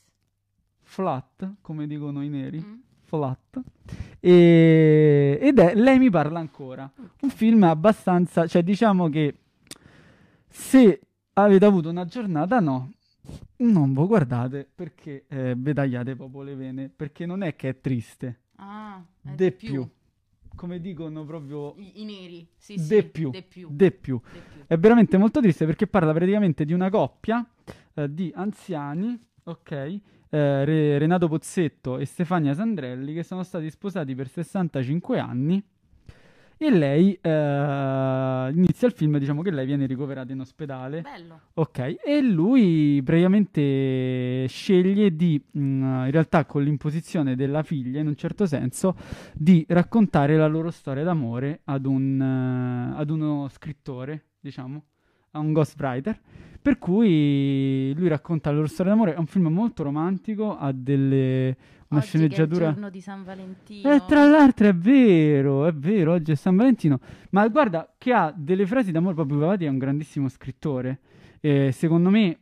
flat, 0.82 1.54
come 1.60 1.88
dicono 1.88 2.22
i 2.22 2.28
neri. 2.28 2.64
Mm? 2.64 2.74
Flat. 3.02 3.60
E- 4.20 5.38
ed 5.42 5.58
è 5.58 5.74
Lei 5.74 5.98
mi 5.98 6.08
parla 6.08 6.38
ancora. 6.38 6.88
Un 7.22 7.30
film 7.30 7.64
abbastanza, 7.64 8.46
cioè 8.46 8.62
diciamo 8.62 9.08
che 9.08 9.34
se 10.48 11.00
avete 11.32 11.64
avuto 11.64 11.88
una 11.90 12.04
giornata 12.04 12.60
no, 12.60 12.92
non 13.56 13.92
voi 13.92 14.06
guardate 14.06 14.70
perché 14.72 15.24
eh, 15.26 15.54
vi 15.56 15.74
tagliate 15.74 16.14
proprio 16.14 16.42
le 16.42 16.54
vene, 16.54 16.88
perché 16.94 17.26
non 17.26 17.42
è 17.42 17.56
che 17.56 17.70
è 17.70 17.80
triste, 17.80 18.38
Ah, 18.58 19.02
è 19.20 19.30
de 19.30 19.48
di 19.48 19.66
più. 19.66 19.88
Come 20.54 20.80
dicono 20.80 21.24
proprio 21.24 21.74
I, 21.76 22.02
i 22.02 22.04
neri, 22.04 22.48
sì, 22.56 22.74
de 22.74 22.82
sì. 22.82 23.02
più, 23.04 23.30
De 23.30 23.42
più. 23.42 23.68
de 23.70 23.90
più. 23.90 24.20
de 24.32 24.40
più. 24.40 24.64
È 24.66 24.76
veramente 24.78 25.16
molto 25.16 25.40
triste 25.40 25.66
perché 25.66 25.86
parla 25.86 26.12
praticamente 26.12 26.64
di 26.64 26.72
una 26.72 26.88
coppia 26.90 27.44
eh, 27.94 28.12
di 28.12 28.30
anziani, 28.34 29.18
ok? 29.44 29.70
eh, 29.72 30.00
Re- 30.64 30.98
Renato 30.98 31.28
Pozzetto 31.28 31.98
e 31.98 32.04
Stefania 32.06 32.54
Sandrelli 32.54 33.12
che 33.14 33.22
sono 33.22 33.42
stati 33.42 33.68
sposati 33.70 34.14
per 34.14 34.28
65 34.28 35.18
anni 35.18 35.62
e 36.66 36.70
lei 36.70 37.18
eh, 37.20 38.50
inizia 38.52 38.88
il 38.88 38.94
film, 38.94 39.18
diciamo 39.18 39.42
che 39.42 39.50
lei 39.50 39.66
viene 39.66 39.86
ricoverata 39.86 40.32
in 40.32 40.40
ospedale. 40.40 41.00
Bello. 41.00 41.40
Ok, 41.54 41.96
e 42.04 42.22
lui 42.22 43.00
praticamente 43.04 44.46
sceglie 44.48 45.14
di, 45.14 45.42
mh, 45.50 45.60
in 45.60 46.10
realtà 46.10 46.44
con 46.44 46.62
l'imposizione 46.62 47.36
della 47.36 47.62
figlia, 47.62 48.00
in 48.00 48.06
un 48.06 48.16
certo 48.16 48.46
senso, 48.46 48.96
di 49.34 49.64
raccontare 49.68 50.36
la 50.36 50.46
loro 50.46 50.70
storia 50.70 51.04
d'amore 51.04 51.60
ad, 51.64 51.86
un, 51.86 52.20
eh, 52.20 52.98
ad 52.98 53.10
uno 53.10 53.48
scrittore, 53.48 54.26
diciamo, 54.40 54.84
a 55.32 55.38
un 55.38 55.52
ghostwriter. 55.52 56.20
Per 56.62 56.78
cui 56.78 57.92
lui 57.96 58.06
racconta 58.06 58.50
la 58.50 58.56
loro 58.56 58.68
storia 58.68 58.92
d'amore. 58.92 59.14
È 59.14 59.18
un 59.18 59.26
film 59.26 59.48
molto 59.48 59.82
romantico, 59.82 60.56
ha 60.56 60.70
delle, 60.70 61.56
una 61.92 62.00
Oggi 62.00 62.08
sceneggiatura. 62.08 62.58
Che 62.58 62.64
è 62.64 62.68
il 62.68 62.72
giorno 62.72 62.90
di 62.90 63.00
San 63.00 63.22
Valentino. 63.22 63.92
Eh, 63.92 64.02
tra 64.06 64.26
l'altro 64.26 64.68
è 64.68 64.74
vero, 64.74 65.66
è 65.66 65.72
vero, 65.72 66.12
oggi 66.12 66.32
è 66.32 66.34
San 66.34 66.56
Valentino. 66.56 66.98
Ma 67.30 67.46
guarda 67.48 67.94
che 67.98 68.12
ha 68.12 68.32
delle 68.34 68.66
frasi 68.66 68.92
d'amore 68.92 69.14
proprio 69.14 69.38
Pavati 69.38 69.66
è 69.66 69.68
un 69.68 69.78
grandissimo 69.78 70.28
scrittore. 70.28 71.00
Eh, 71.40 71.70
secondo 71.72 72.08
me 72.08 72.38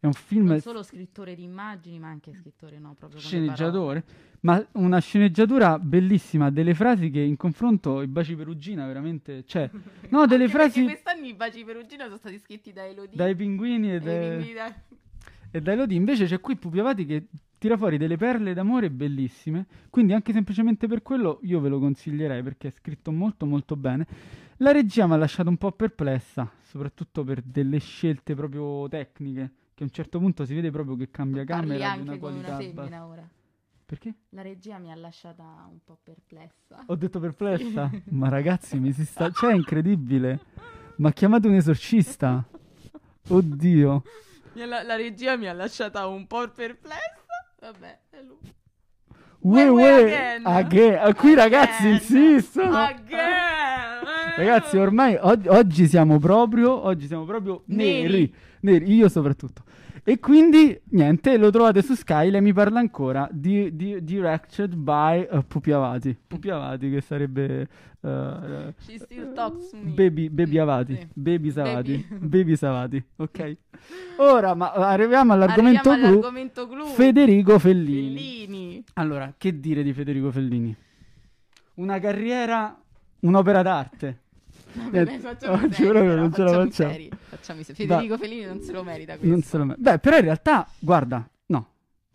è 0.00 0.06
un 0.06 0.12
film 0.12 0.46
Non 0.46 0.60
solo 0.60 0.82
scrittore 0.82 1.34
di 1.34 1.44
immagini, 1.44 1.98
ma 1.98 2.08
anche 2.08 2.32
scrittore, 2.32 2.78
no, 2.78 2.94
proprio 2.98 3.20
sceneggiatore, 3.20 4.04
ma 4.40 4.64
una 4.72 4.98
sceneggiatura 5.00 5.78
bellissima, 5.78 6.50
delle 6.50 6.74
frasi 6.74 7.10
che 7.10 7.20
in 7.20 7.36
confronto 7.36 8.02
i 8.02 8.06
baci 8.06 8.36
perugina 8.36 8.86
veramente 8.86 9.44
cioè 9.44 9.68
no, 10.10 10.26
delle 10.26 10.48
frasi 10.48 10.84
quest'anno 10.84 11.26
i 11.26 11.34
baci 11.34 11.64
perugina 11.64 12.04
sono 12.04 12.16
stati 12.16 12.38
scritti 12.38 12.72
da 12.72 12.86
Elodie. 12.86 13.16
dai 13.16 13.34
pinguini 13.34 13.94
e, 13.94 14.00
dai- 14.00 14.52
da- 14.52 14.74
e 15.50 15.60
dai 15.60 15.76
Lodi. 15.76 15.94
Invece 15.96 16.26
c'è 16.26 16.40
qui 16.40 16.56
Pupi 16.56 16.78
Avati 16.78 17.04
che 17.04 17.26
tira 17.58 17.76
fuori 17.76 17.98
delle 17.98 18.16
perle 18.16 18.54
d'amore 18.54 18.90
bellissime. 18.90 19.66
Quindi 19.90 20.12
anche 20.12 20.32
semplicemente 20.32 20.86
per 20.86 21.02
quello 21.02 21.40
io 21.42 21.60
ve 21.60 21.68
lo 21.68 21.78
consiglierei 21.78 22.42
perché 22.42 22.68
è 22.68 22.70
scritto 22.70 23.10
molto 23.12 23.44
molto 23.46 23.76
bene. 23.76 24.06
La 24.58 24.72
regia 24.72 25.06
mi 25.06 25.12
ha 25.12 25.16
lasciato 25.16 25.48
un 25.48 25.56
po' 25.56 25.72
perplessa, 25.72 26.50
soprattutto 26.62 27.22
per 27.22 27.42
delle 27.42 27.78
scelte 27.78 28.34
proprio 28.34 28.88
tecniche, 28.88 29.52
che 29.74 29.82
a 29.82 29.86
un 29.86 29.92
certo 29.92 30.18
punto 30.18 30.44
si 30.44 30.54
vede 30.54 30.70
proprio 30.70 30.96
che 30.96 31.10
cambia 31.10 31.44
Parli 31.44 31.78
camera 31.78 31.94
di 31.94 32.00
una 32.00 32.10
anche 32.12 32.20
con 32.20 32.32
una 32.32 32.40
qualità 32.42 32.56
bassa. 32.56 32.80
femmina 32.80 33.06
ora. 33.06 33.28
Perché? 33.86 34.14
La 34.30 34.42
regia 34.42 34.78
mi 34.78 34.92
ha 34.92 34.96
lasciata 34.96 35.42
un 35.70 35.78
po' 35.82 35.98
perplessa. 36.02 36.82
Ho 36.86 36.94
detto 36.96 37.20
perplessa? 37.20 37.90
Ma 38.10 38.28
ragazzi, 38.28 38.78
mi 38.78 38.92
si 38.92 39.04
sta... 39.06 39.30
Cioè, 39.30 39.52
è 39.52 39.54
incredibile. 39.54 40.40
Ma 40.96 41.10
chiamate 41.12 41.48
un 41.48 41.54
esorcista. 41.54 42.44
Oddio. 43.28 44.02
La, 44.54 44.82
la 44.82 44.96
regia 44.96 45.36
mi 45.36 45.48
ha 45.48 45.54
lasciata 45.54 46.06
un 46.06 46.26
po' 46.26 46.46
perplessa. 46.48 47.17
Vabbè, 47.60 47.98
è 48.10 48.16
lui. 48.22 48.54
Uè, 49.40 49.68
uè. 49.68 50.02
again. 50.02 50.42
Again. 50.46 50.98
Ah, 51.00 51.14
Qui 51.14 51.34
ragazzi 51.34 51.82
Again. 51.86 51.94
insistono. 51.94 52.76
Again. 52.76 54.36
Ragazzi, 54.36 54.76
ormai 54.76 55.16
og- 55.20 55.46
oggi 55.48 55.86
siamo 55.88 56.18
proprio, 56.18 56.84
oggi 56.84 57.06
siamo 57.06 57.24
proprio 57.24 57.62
neri. 57.66 58.02
Neri. 58.02 58.34
Neri, 58.60 58.92
io 58.94 59.08
soprattutto. 59.08 59.62
E 60.08 60.18
quindi, 60.20 60.80
niente, 60.92 61.36
lo 61.36 61.50
trovate 61.50 61.82
su 61.82 61.92
Sky, 61.94 62.30
lei 62.30 62.40
mi 62.40 62.54
parla 62.54 62.78
ancora 62.78 63.28
di, 63.30 63.76
di- 63.76 64.02
directed 64.02 64.74
by 64.74 65.26
uh, 65.30 65.44
Pupi 65.46 65.70
Avati. 65.70 66.16
Pupi 66.26 66.48
Avati 66.48 66.88
che 66.90 67.02
sarebbe... 67.02 67.68
uh, 68.00 68.72
She 68.78 68.98
still 68.98 69.34
talks 69.34 69.68
to 69.68 69.76
me. 69.76 69.90
Baby, 69.90 70.30
baby 70.30 70.56
Avati, 70.58 70.94
sì. 70.94 71.06
baby 71.12 71.50
Savati, 71.50 72.06
Baby. 72.08 72.24
baby 72.26 72.56
Savati, 72.56 73.04
ok? 73.16 73.56
Ora, 74.16 74.54
ma 74.54 74.72
arriviamo 74.72 75.34
all'argomento 75.34 75.90
Arriviamo 75.90 75.98
clou. 75.98 76.18
all'argomento 76.20 76.68
clou. 76.68 76.86
Federico 76.86 77.58
Fellini. 77.58 78.14
Fellini. 78.16 78.84
Allora, 78.94 79.34
che 79.36 79.60
dire 79.60 79.82
di 79.82 79.92
Federico 79.92 80.30
Fellini? 80.30 80.74
Una 81.74 81.98
carriera, 81.98 82.80
un'opera 83.20 83.60
d'arte. 83.60 84.20
Vabbè, 84.84 85.00
Eh, 85.02 85.18
facciamo 85.18 85.54
oggi 85.54 85.72
seri, 85.74 85.88
proprio 85.88 86.10
però, 86.10 86.20
non 86.22 86.32
ce 86.32 86.42
la 86.42 86.46
facciamo 86.48 86.64
facciamo. 86.70 86.90
seri. 86.92 87.10
Facciamo. 87.28 87.62
Federico 87.62 88.16
Fellini 88.18 88.44
non 88.44 88.60
se 88.60 88.72
lo 88.72 88.82
merita 88.82 89.16
questo. 89.18 89.58
Lo 89.58 89.64
me- 89.64 89.74
Beh, 89.78 89.98
però 89.98 90.16
in 90.16 90.22
realtà, 90.22 90.68
guarda, 90.78 91.28
no. 91.46 91.68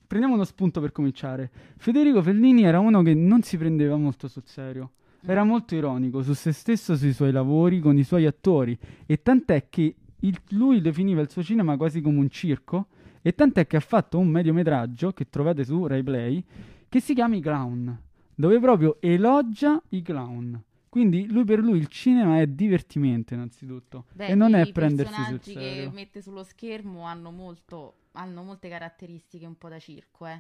Prendiamo 0.08 0.36
uno 0.36 0.44
spunto 0.46 0.80
per 0.82 0.92
cominciare. 0.92 1.50
Federico 1.78 2.22
Fellini 2.22 2.64
era 2.64 2.80
uno 2.80 3.02
che 3.02 3.14
non 3.14 3.42
si 3.42 3.58
prendeva 3.58 3.96
molto 3.98 4.28
sul 4.28 4.44
serio. 4.46 4.92
Era 5.26 5.44
molto 5.44 5.74
ironico 5.76 6.22
su 6.22 6.34
se 6.34 6.52
stesso, 6.52 6.96
sui 6.98 7.14
suoi 7.14 7.32
lavori, 7.32 7.80
con 7.80 7.98
i 7.98 8.04
suoi 8.04 8.26
attori. 8.26 8.78
E 9.06 9.22
tant'è 9.22 9.68
che 9.70 9.96
il- 10.20 10.40
lui 10.50 10.82
definiva 10.82 11.22
il 11.22 11.30
suo 11.30 11.42
cinema 11.44 11.78
quasi 11.78 12.02
come 12.02 12.20
un 12.20 12.30
circo. 12.30 12.88
E 13.22 13.34
tant'è 13.34 13.66
che 13.68 13.78
ha 13.78 13.80
fatto 13.80 14.20
un 14.20 14.28
mediometraggio 14.28 15.14
che 15.14 15.30
trovate 15.30 15.64
su 15.64 15.88
Rai 15.88 16.04
Play 16.04 16.44
che 16.90 17.00
si 17.00 17.14
chiama 17.14 17.38
I 17.38 17.40
Clown, 17.40 17.98
dove 18.36 18.60
proprio 18.60 18.98
elogia 19.00 19.82
i 19.90 20.02
clown. 20.02 20.62
Quindi 20.94 21.26
lui 21.26 21.44
per 21.44 21.58
lui 21.58 21.80
il 21.80 21.88
cinema 21.88 22.40
è 22.40 22.46
divertimento 22.46 23.34
innanzitutto 23.34 24.06
Beh, 24.14 24.28
e 24.28 24.36
non 24.36 24.54
è 24.54 24.62
i 24.64 24.72
prendersi 24.72 25.12
sul 25.12 25.24
personaggi 25.40 25.54
che 25.54 25.74
serio. 25.76 25.92
mette 25.92 26.22
sullo 26.22 26.44
schermo 26.44 27.06
hanno, 27.06 27.32
molto, 27.32 27.96
hanno 28.12 28.44
molte 28.44 28.70
caratteristiche 28.70 29.48
un 29.48 29.58
po' 29.58 29.70
da 29.70 29.80
circo, 29.80 30.28
eh. 30.28 30.40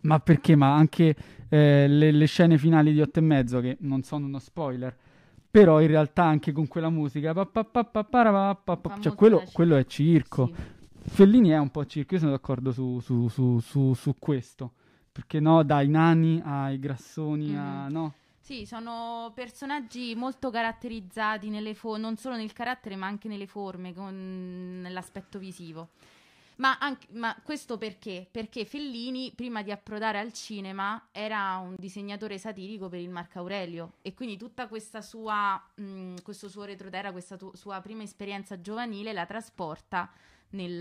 Ma 0.00 0.18
perché? 0.18 0.56
Ma 0.56 0.74
anche 0.74 1.14
eh, 1.50 1.86
le, 1.88 2.10
le 2.10 2.24
scene 2.24 2.56
finali 2.56 2.94
di 2.94 3.02
otto 3.02 3.18
e 3.18 3.22
mezzo, 3.22 3.60
che 3.60 3.76
non 3.80 4.02
sono 4.02 4.24
uno 4.24 4.38
spoiler, 4.38 4.96
però 5.50 5.78
in 5.82 5.88
realtà 5.88 6.24
anche 6.24 6.52
con 6.52 6.66
quella 6.68 6.88
musica, 6.88 7.34
pa 7.34 7.44
pa 7.44 7.62
pa 7.62 7.84
pa 7.84 8.02
pa 8.02 8.22
ra 8.22 8.54
pa 8.54 8.78
pa, 8.78 8.98
cioè 8.98 9.14
quello, 9.14 9.44
quello 9.52 9.76
è 9.76 9.84
circo. 9.84 10.46
Sì. 10.46 11.10
Fellini 11.10 11.50
è 11.50 11.58
un 11.58 11.70
po' 11.70 11.84
circo, 11.84 12.14
io 12.14 12.20
sono 12.20 12.32
d'accordo 12.32 12.72
su, 12.72 12.98
su- 13.00 13.28
su- 13.28 13.92
su- 13.92 14.16
questo. 14.18 14.72
Perché 15.12 15.38
no, 15.38 15.62
dai 15.62 15.86
nani 15.88 16.40
ai 16.42 16.78
grassoni, 16.78 17.54
a, 17.54 17.84
Mhm. 17.88 17.92
no? 17.92 18.14
Sì, 18.52 18.66
sono 18.66 19.32
personaggi 19.34 20.14
molto 20.14 20.50
caratterizzati 20.50 21.48
fo- 21.72 21.96
non 21.96 22.18
solo 22.18 22.36
nel 22.36 22.52
carattere, 22.52 22.96
ma 22.96 23.06
anche 23.06 23.26
nelle 23.26 23.46
forme, 23.46 23.94
con 23.94 24.80
nell'aspetto 24.82 25.38
visivo. 25.38 25.88
Ma, 26.56 26.76
anche- 26.78 27.06
ma 27.12 27.34
questo 27.42 27.78
perché? 27.78 28.28
Perché 28.30 28.66
Fellini, 28.66 29.32
prima 29.34 29.62
di 29.62 29.70
approdare 29.70 30.18
al 30.18 30.34
cinema, 30.34 31.08
era 31.12 31.56
un 31.56 31.76
disegnatore 31.78 32.36
satirico 32.36 32.90
per 32.90 33.00
il 33.00 33.08
Marco 33.08 33.38
Aurelio 33.38 33.94
e 34.02 34.12
quindi 34.12 34.36
tutta 34.36 34.68
questa 34.68 35.00
sua, 35.00 35.58
mh, 35.76 36.16
questo 36.22 36.50
suo 36.50 36.64
retroterra, 36.64 37.10
questa 37.10 37.38
tu- 37.38 37.54
sua 37.54 37.80
prima 37.80 38.02
esperienza 38.02 38.60
giovanile 38.60 39.14
la 39.14 39.24
trasporta 39.24 40.12
nel, 40.50 40.78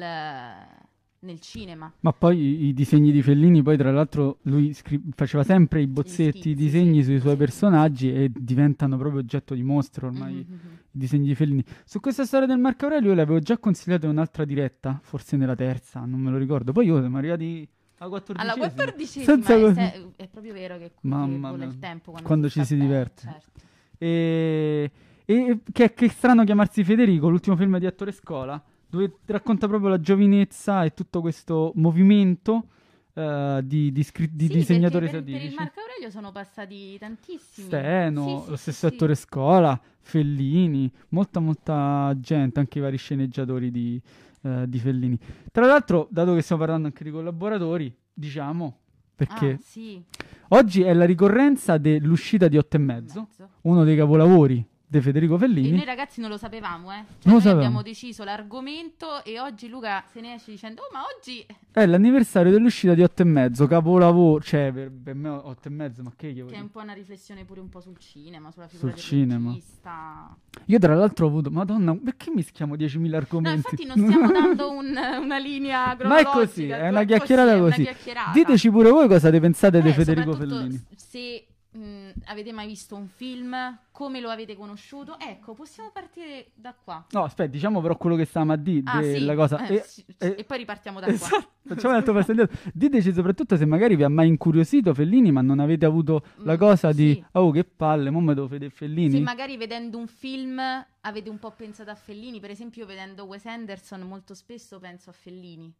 nel 1.21 1.39
cinema. 1.39 1.91
Ma 1.99 2.13
poi 2.13 2.67
i, 2.67 2.73
disegni 2.73 3.11
di 3.11 3.21
Fellini, 3.21 3.61
poi 3.61 3.77
tra 3.77 3.91
l'altro 3.91 4.37
lui 4.43 4.73
scri- 4.73 5.01
faceva 5.15 5.43
sempre 5.43 5.81
i 5.81 5.87
bozzetti, 5.87 6.49
i 6.49 6.55
disegni 6.55 6.99
sì, 6.99 7.05
sui 7.11 7.19
suoi 7.19 7.33
sì. 7.33 7.37
personaggi 7.37 8.13
e 8.13 8.31
diventano 8.33 8.97
proprio 8.97 9.19
oggetto 9.19 9.53
di 9.53 9.63
mostro 9.63 10.07
ormai. 10.07 10.33
Mhm, 10.33 10.53
mhm. 10.53 10.77
i 10.91 10.97
disegni 10.97 11.27
di 11.27 11.35
Fellini. 11.35 11.63
Su 11.85 11.99
questa 11.99 12.25
storia 12.25 12.47
del 12.47 12.57
Marco 12.57 12.85
Aurelio 12.85 13.09
io 13.09 13.15
l'avevo 13.15 13.39
già 13.39 13.57
consigliato 13.57 14.05
in 14.05 14.11
un'altra 14.11 14.45
diretta, 14.45 14.99
forse 15.03 15.37
nella 15.37 15.55
terza, 15.55 15.99
non 16.05 16.19
me 16.19 16.31
lo 16.31 16.37
ricordo. 16.37 16.71
Poi 16.71 16.85
io 16.87 16.99
siamo 16.99 17.17
arrivati 17.17 17.67
alla 17.97 18.09
quattordicesima. 18.09 18.53
Alla 18.53 18.67
quattordicesima 18.67 19.25
Senza 19.25 19.55
è, 19.55 19.61
cos- 19.61 19.73
se- 19.73 20.11
è 20.15 20.27
proprio 20.27 20.53
vero 20.53 20.77
che, 20.77 20.87
che 20.87 20.93
Mamma 21.01 21.51
mia. 21.51 21.65
il 21.65 21.77
tempo 21.77 22.11
quando, 22.11 22.27
Quando 22.27 22.49
si 22.49 22.59
ci 22.59 22.65
si 22.65 22.75
bene, 22.75 22.87
diverte. 22.87 23.21
certo. 23.21 23.59
E, 23.99 24.91
e 25.25 25.59
che, 25.71 25.93
che 25.93 26.09
strano 26.09 26.43
chiamarsi 26.43 26.83
Federico, 26.83 27.29
l'ultimo 27.29 27.55
film 27.55 27.77
di 27.77 27.85
attore 27.85 28.11
scola, 28.11 28.61
dove 28.91 29.13
racconta 29.25 29.67
proprio 29.67 29.89
la 29.89 29.99
giovinezza 29.99 30.83
e 30.83 30.93
tutto 30.93 31.21
questo 31.21 31.71
movimento 31.75 32.65
eh, 33.13 33.61
di, 33.63 33.91
di, 33.91 34.03
scri- 34.03 34.29
di 34.31 34.47
Sì, 34.47 34.53
disegnatori 34.53 35.05
perché 35.05 35.21
per, 35.21 35.23
per 35.23 35.33
il 35.33 35.49
satirici. 35.49 35.55
Marco 35.63 35.79
Aurelio 35.79 36.09
sono 36.11 36.31
passati 36.31 36.97
tantissimi. 36.99 37.67
Steno, 37.67 38.43
Sì, 38.43 38.49
lo 38.49 38.55
stesso 38.57 38.87
sì. 38.89 38.93
attore 38.93 39.15
scola, 39.15 39.81
Fellini, 40.01 40.91
molta 41.09 41.39
molta 41.39 42.13
gente, 42.19 42.59
anche 42.59 42.79
i 42.79 42.81
vari 42.81 42.97
sceneggiatori 42.97 43.71
di, 43.71 44.01
eh, 44.43 44.65
di 44.67 44.77
Fellini. 44.79 45.17
Tra 45.51 45.65
l'altro, 45.65 46.07
dato 46.11 46.33
che 46.35 46.41
stiamo 46.41 46.61
parlando 46.61 46.87
anche 46.87 47.03
di 47.05 47.11
collaboratori, 47.11 47.95
diciamo, 48.13 48.77
perché 49.15 49.59
Ah, 49.61 50.17
oggi 50.49 50.81
è 50.81 50.93
la 50.93 51.05
ricorrenza 51.05 51.77
dell'uscita 51.77 52.47
di 52.49 52.57
Otto 52.57 52.75
e 52.75 52.79
mezzo, 52.79 53.19
mezzo. 53.21 53.49
uno 53.61 53.83
dei 53.85 53.95
capolavori 53.95 54.65
di 54.91 54.99
Federico 55.01 55.35
E 55.35 55.37
Fellini. 55.37 55.71
noi 55.71 55.85
ragazzi 55.85 56.19
non 56.19 56.29
lo 56.29 56.35
sapevamo, 56.37 56.91
eh. 56.91 56.95
Cioè, 56.95 57.03
Non 57.03 57.05
lo 57.23 57.31
noi 57.31 57.39
sapevamo. 57.41 57.59
abbiamo 57.65 57.81
deciso 57.81 58.23
l'argomento 58.25 59.23
e 59.23 59.39
oggi 59.39 59.69
Luca 59.69 60.03
se 60.11 60.19
ne 60.19 60.33
esce 60.33 60.51
dicendo 60.51 60.81
"Oh, 60.81 60.89
ma 60.91 60.99
oggi 61.17 61.45
È 61.71 61.85
l'anniversario 61.85 62.51
dell'uscita 62.51 62.93
di 62.93 63.01
Otto 63.01 63.21
e 63.21 63.25
mezzo, 63.25 63.67
capolavoro, 63.67 64.41
cioè 64.43 64.71
per, 64.73 64.91
per 64.91 65.15
me 65.15 65.29
Otto 65.29 65.69
e 65.69 65.71
mezzo, 65.71 66.01
ma 66.03 66.11
che, 66.15 66.33
che 66.33 66.43
che 66.45 66.55
è 66.55 66.59
un 66.59 66.69
po' 66.69 66.81
una 66.81 66.91
riflessione 66.91 67.45
pure 67.45 67.61
un 67.61 67.69
po' 67.69 67.79
sul 67.79 67.97
cinema, 67.99 68.51
sulla 68.51 68.67
Sul 68.67 68.79
figura 68.79 68.93
del 68.95 69.01
cinema. 69.01 69.49
regista. 69.51 70.35
Io 70.65 70.79
tra 70.79 70.93
l'altro 70.95 71.25
ho 71.25 71.29
avuto, 71.29 71.49
madonna, 71.49 71.95
perché 71.95 72.29
mi 72.29 72.41
schiamo 72.41 72.75
10.000 72.75 73.09
No, 73.09 73.15
argomenti? 73.15 73.55
infatti 73.75 73.85
non 73.85 73.97
stiamo 74.09 74.29
dando 74.31 74.71
un- 74.71 75.19
una 75.21 75.37
linea 75.37 75.95
Ma 76.03 76.17
è 76.19 76.25
così, 76.25 76.67
è 76.67 76.81
una 76.89 76.91
così, 76.97 77.05
chiacchierata 77.05 77.51
è 77.51 77.55
una 77.59 77.69
così. 77.69 77.83
chiacchierata. 77.83 78.31
Diteci 78.33 78.69
pure 78.69 78.89
voi 78.89 79.07
cosa 79.07 79.29
ne 79.29 79.39
pensate 79.39 79.81
di 79.81 79.87
Eh, 79.89 79.93
Federico 79.93 80.31
soprattutto 80.33 80.59
Fellini. 80.59 80.85
Se 80.95 81.45
mh, 81.71 82.09
avete 82.25 82.51
mai 82.51 82.67
visto 82.67 82.95
un 82.95 83.07
film, 83.07 83.55
come 83.91 84.19
lo 84.19 84.29
avete 84.29 84.55
conosciuto? 84.55 85.17
Ecco, 85.19 85.53
possiamo 85.53 85.89
partire 85.91 86.51
da 86.55 86.73
qua. 86.73 87.05
No, 87.11 87.23
aspetta, 87.23 87.49
diciamo 87.49 87.81
però 87.81 87.97
quello 87.97 88.15
che 88.15 88.25
stavamo 88.25 88.53
a 88.53 88.57
dire 88.57 88.81
Ah, 88.85 89.01
sì. 89.03 89.11
della 89.11 89.35
cosa. 89.35 89.65
Eh, 89.67 89.75
E- 89.75 89.81
sì, 89.81 90.05
e- 90.17 90.35
e 90.39 90.43
poi 90.43 90.57
ripartiamo 90.59 90.99
da 90.99 91.05
qua. 91.07 91.15
Esatto, 91.15 91.47
facciamo 91.63 91.89
un 91.93 91.99
altro 91.99 92.13
passo 92.13 92.31
indietro. 92.31 92.57
Diteci 92.73 93.13
soprattutto 93.13 93.55
se 93.57 93.65
magari 93.65 93.95
vi 93.95 94.03
ha 94.03 94.09
mai 94.09 94.27
incuriosito 94.27 94.93
Fellini, 94.93 95.31
ma 95.31 95.41
non 95.41 95.59
avete 95.59 95.85
avuto 95.85 96.23
la 96.37 96.53
Mm, 96.53 96.57
cosa 96.57 96.91
di 96.91 97.13
sì. 97.13 97.25
oh 97.33 97.51
che 97.51 97.63
palle, 97.63 98.09
mo 98.09 98.19
me 98.19 98.33
devo 98.33 98.47
vedere 98.47 98.69
Fellini. 98.71 99.11
Se 99.11 99.19
magari 99.19 99.57
vedendo 99.57 99.97
un 99.97 100.07
film 100.07 100.59
avete 101.01 101.29
un 101.29 101.39
po' 101.39 101.51
pensato 101.51 101.89
a 101.89 101.95
Fellini, 101.95 102.39
per 102.39 102.49
esempio 102.51 102.85
vedendo 102.85 103.23
Wes 103.25 103.45
Anderson 103.45 104.01
molto 104.01 104.33
spesso 104.33 104.79
penso 104.79 105.09
a 105.09 105.13
Fellini. 105.13 105.73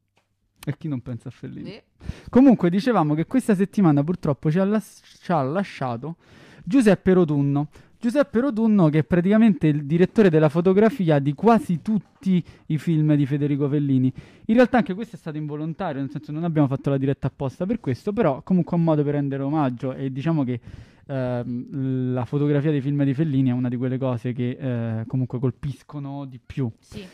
E 0.63 0.77
chi 0.77 0.87
non 0.87 1.01
pensa 1.01 1.29
a 1.29 1.31
Fellini? 1.31 1.71
Eh, 1.71 1.83
Comunque 2.29 2.69
dicevamo 2.69 3.15
che 3.15 3.25
questa 3.25 3.55
settimana 3.55 4.03
purtroppo 4.03 4.51
ci 4.51 4.59
ha, 4.59 4.63
las- 4.65 5.01
ci 5.21 5.31
ha 5.31 5.41
lasciato 5.41 6.17
Giuseppe 6.63 7.13
Rotunno. 7.13 7.69
Giuseppe 7.99 8.39
Rotunno, 8.39 8.89
che 8.89 8.99
è 8.99 9.03
praticamente 9.03 9.67
il 9.67 9.85
direttore 9.85 10.31
della 10.31 10.49
fotografia 10.49 11.19
di 11.19 11.33
quasi 11.33 11.83
tutti 11.83 12.43
i 12.67 12.77
film 12.79 13.13
di 13.13 13.27
Federico 13.27 13.69
Fellini. 13.69 14.11
In 14.45 14.55
realtà 14.55 14.77
anche 14.77 14.95
questo 14.95 15.15
è 15.15 15.19
stato 15.19 15.37
involontario, 15.37 16.01
nel 16.01 16.09
senso 16.09 16.31
non 16.31 16.43
abbiamo 16.43 16.67
fatto 16.67 16.89
la 16.89 16.97
diretta 16.97 17.27
apposta 17.27 17.67
per 17.67 17.79
questo, 17.79 18.11
però 18.11 18.41
comunque 18.41 18.75
è 18.75 18.79
un 18.79 18.85
modo 18.85 19.03
per 19.03 19.13
rendere 19.13 19.43
omaggio 19.43 19.93
e 19.93 20.11
diciamo 20.11 20.43
che 20.43 20.59
ehm, 21.05 22.13
la 22.13 22.25
fotografia 22.25 22.71
dei 22.71 22.81
film 22.81 23.03
di 23.03 23.13
Fellini 23.13 23.49
è 23.49 23.53
una 23.53 23.69
di 23.69 23.77
quelle 23.77 23.99
cose 23.99 24.33
che 24.33 24.57
eh, 24.59 25.05
comunque 25.05 25.37
colpiscono 25.39 26.25
di 26.25 26.39
più. 26.43 26.71
Sì. 26.79 27.05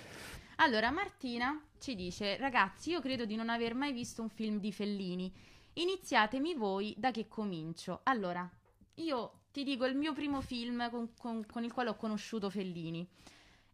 Allora, 0.58 0.90
Martina 0.90 1.60
ci 1.80 1.96
dice, 1.96 2.38
ragazzi, 2.38 2.92
io 2.92 3.00
credo 3.02 3.26
di 3.26 3.36
non 3.36 3.50
aver 3.50 3.74
mai 3.76 3.92
visto 3.94 4.22
un 4.22 4.30
film 4.30 4.60
di 4.60 4.72
Fellini. 4.72 5.32
Iniziatemi 5.74 6.56
voi 6.56 6.94
da 6.98 7.12
che 7.12 7.28
comincio. 7.28 8.00
Allora, 8.04 8.50
io 8.96 9.32
ti 9.52 9.64
dico 9.64 9.86
il 9.86 9.96
mio 9.96 10.14
primo 10.14 10.42
film 10.42 10.90
con, 10.90 11.10
con- 11.18 11.46
con 11.46 11.64
il 11.64 11.72
quale 11.72 11.90
ho 11.90 11.96
conosciuto 11.96 12.50
Fellini. 12.50 13.08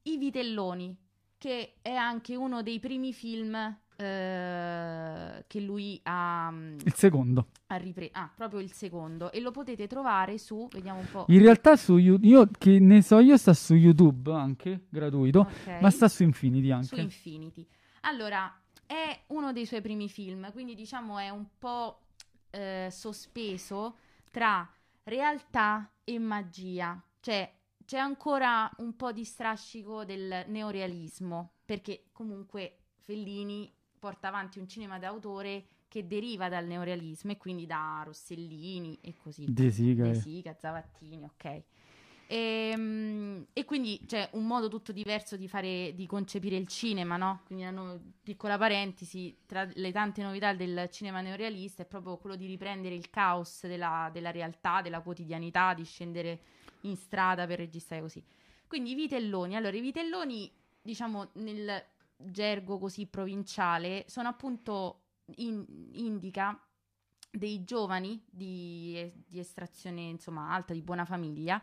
I 0.04 0.18
Vitelloni, 0.18 0.96
che 1.38 1.76
è 1.82 1.94
anche 1.94 2.36
uno 2.36 2.62
dei 2.62 2.80
primi 2.80 3.14
film 3.14 3.56
eh, 3.96 5.44
che 5.48 5.60
lui 5.62 6.00
ha, 6.04 6.54
Il 6.84 6.94
secondo. 6.94 7.48
ha 7.68 7.76
ripreso. 7.78 8.12
Ah, 8.16 8.30
proprio 8.36 8.60
il 8.60 8.72
secondo. 8.72 9.32
E 9.32 9.40
lo 9.40 9.52
potete 9.52 9.88
trovare 9.88 10.38
su, 10.38 10.68
vediamo 10.72 11.00
un 11.00 11.08
po'. 11.10 11.26
In 11.30 11.40
realtà 11.40 11.76
su 11.78 11.98
YouTube, 11.98 12.28
io 12.28 12.50
che 12.58 12.80
ne 12.80 13.02
so 13.02 13.20
io 13.20 13.38
sta 13.38 13.54
su 13.54 13.76
YouTube 13.76 14.32
anche, 14.34 14.86
gratuito, 14.90 15.40
Ok. 15.42 15.80
ma 15.82 15.90
sta 15.90 16.08
su 16.08 16.24
Infinity 16.24 16.68
su 16.68 16.74
anche. 16.74 17.02
Infinity. 17.02 17.66
Allora, 18.06 18.54
è 18.86 19.24
uno 19.28 19.54
dei 19.54 19.66
suoi 19.66 19.82
primi 19.82 20.10
film, 20.10 20.52
quindi 20.52 20.76
diciamo 20.76 21.18
è 21.20 21.30
un 21.30 21.46
po' 21.58 22.02
eh, 22.50 22.90
sospeso 22.92 23.98
tra 24.32 24.70
realtà 25.04 25.90
e 26.04 26.20
magia. 26.20 27.02
Cioè, 27.20 27.52
c'è 27.86 27.98
ancora 27.98 28.70
un 28.78 28.96
po' 28.96 29.12
di 29.12 29.24
strascico 29.24 30.04
del 30.04 30.46
neorealismo, 30.48 31.54
perché 31.66 32.06
comunque 32.12 32.80
Fellini 32.98 33.72
porta 34.00 34.28
avanti 34.28 34.60
un 34.60 34.68
cinema 34.68 35.00
d'autore 35.00 35.68
che 35.88 36.08
deriva 36.08 36.50
dal 36.50 36.66
neorealismo 36.66 37.32
e 37.32 37.38
quindi 37.38 37.66
da 37.66 38.02
Rossellini 38.04 38.98
e 39.02 39.16
così 39.16 39.46
De 39.48 39.72
Sica, 39.72 40.04
De 40.04 40.10
eh. 40.10 40.16
Sica, 40.16 40.56
Zavattini, 40.58 41.24
ok. 41.24 41.64
Ehm, 42.28 43.46
E, 43.54 43.66
quindi 43.66 44.02
c'è 44.06 44.30
un 44.34 44.46
modo 44.48 44.68
tutto 44.68 44.92
diverso 44.92 45.36
di 45.38 45.48
fare, 45.48 45.94
di 45.96 46.08
concepire 46.08 46.56
il 46.56 46.68
cinema, 46.68 47.18
no? 47.18 47.42
Quindi, 47.46 47.66
una 47.66 48.00
piccola 48.24 48.58
parentesi, 48.58 49.38
tra 49.46 49.68
le 49.74 49.92
tante 49.92 50.22
novità 50.24 50.54
del 50.54 50.88
cinema 50.92 51.22
neorealista 51.22 51.84
è 51.84 51.86
proprio 51.86 52.18
quello 52.18 52.36
di 52.36 52.46
riprendere 52.48 52.96
il 52.96 53.10
caos 53.10 53.68
della, 53.68 54.10
della 54.12 54.32
realtà, 54.32 54.82
della 54.82 55.02
quotidianità, 55.02 55.74
di 55.74 55.84
scendere 55.84 56.42
in 56.82 56.96
strada 56.96 57.46
per 57.46 57.60
registrare 57.60 58.02
così. 58.02 58.24
Quindi 58.68 58.92
i 58.92 58.96
vitelloni, 58.96 59.56
allora 59.56 59.76
i 59.78 59.82
vitelloni, 59.82 60.52
diciamo, 60.82 61.30
nel 61.34 61.84
gergo 62.18 62.80
così 62.80 63.06
provinciale, 63.06 64.06
sono 64.08 64.30
appunto, 64.30 65.02
in- 65.38 65.66
indica 65.94 66.60
dei 67.30 67.64
giovani 67.64 68.22
di, 68.30 69.12
di 69.28 69.40
estrazione 69.40 70.02
insomma 70.02 70.52
alta, 70.52 70.74
di 70.74 70.82
buona 70.82 71.06
famiglia, 71.06 71.62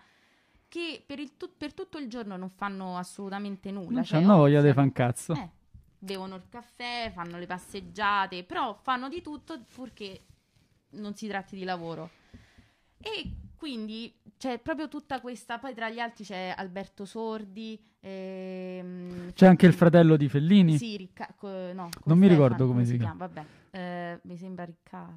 che 0.70 1.02
per, 1.04 1.18
il 1.18 1.36
tut- 1.36 1.52
per 1.58 1.74
tutto 1.74 1.98
il 1.98 2.08
giorno 2.08 2.36
non 2.38 2.48
fanno 2.48 2.96
assolutamente 2.96 3.70
nulla. 3.70 3.90
Non 3.96 4.04
cioè 4.04 4.20
c'hanno 4.20 4.36
voglia 4.36 4.62
di 4.62 4.68
oziano. 4.68 4.74
fan 4.74 4.92
cazzo. 4.92 5.32
Eh, 5.34 5.50
bevono 5.98 6.36
il 6.36 6.44
caffè, 6.48 7.10
fanno 7.12 7.36
le 7.38 7.46
passeggiate, 7.46 8.44
però 8.44 8.78
fanno 8.80 9.08
di 9.08 9.20
tutto 9.20 9.60
purché 9.74 10.20
non 10.90 11.14
si 11.16 11.26
tratti 11.26 11.56
di 11.56 11.64
lavoro. 11.64 12.10
E 12.98 13.30
quindi 13.56 14.14
c'è 14.38 14.58
proprio 14.60 14.88
tutta 14.88 15.20
questa. 15.20 15.58
Poi 15.58 15.74
tra 15.74 15.90
gli 15.90 15.98
altri 15.98 16.24
c'è 16.24 16.54
Alberto 16.56 17.04
Sordi. 17.04 17.78
ehm, 18.00 19.32
C'è 19.32 19.46
anche 19.46 19.66
il 19.66 19.72
fratello 19.74 20.16
di 20.16 20.28
Fellini. 20.28 20.76
Sì, 20.78 20.96
Ricca- 20.96 21.34
co- 21.36 21.48
no, 21.72 21.88
Non 22.04 22.16
mi 22.18 22.26
Stefano, 22.26 22.28
ricordo 22.28 22.66
come 22.66 22.84
si 22.84 22.96
Vabbè, 22.96 23.44
eh, 23.72 24.20
mi 24.22 24.36
sembra 24.36 24.64
Ricca- 24.64 25.12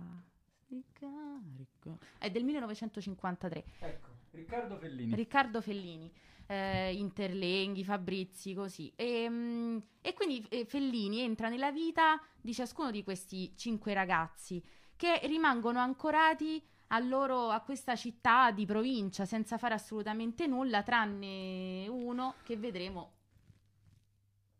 Ricca- 0.67 1.07
Ricca- 1.55 1.97
È 2.17 2.29
del 2.31 2.43
1953. 2.43 3.63
Ecco, 3.79 4.07
Riccardo 4.33 4.77
Fellini. 4.77 5.15
Riccardo 5.15 5.61
Fellini, 5.61 6.11
eh, 6.47 6.93
Interlenghi, 6.95 7.83
Fabrizi, 7.83 8.53
così. 8.55 8.91
E, 8.95 9.29
mm, 9.29 9.77
e 10.01 10.13
quindi 10.13 10.43
eh, 10.49 10.65
Fellini 10.65 11.21
entra 11.21 11.49
nella 11.49 11.71
vita 11.71 12.19
di 12.41 12.53
ciascuno 12.53 12.89
di 12.89 13.03
questi 13.03 13.53
cinque 13.55 13.93
ragazzi 13.93 14.61
che 14.95 15.19
rimangono 15.23 15.79
ancorati 15.79 16.61
a, 16.87 16.99
loro, 16.99 17.49
a 17.49 17.61
questa 17.61 17.95
città 17.95 18.51
di 18.51 18.65
provincia 18.65 19.25
senza 19.25 19.57
fare 19.57 19.75
assolutamente 19.75 20.47
nulla, 20.47 20.81
tranne 20.81 21.87
uno 21.87 22.35
che 22.43 22.57
vedremo 22.57 23.11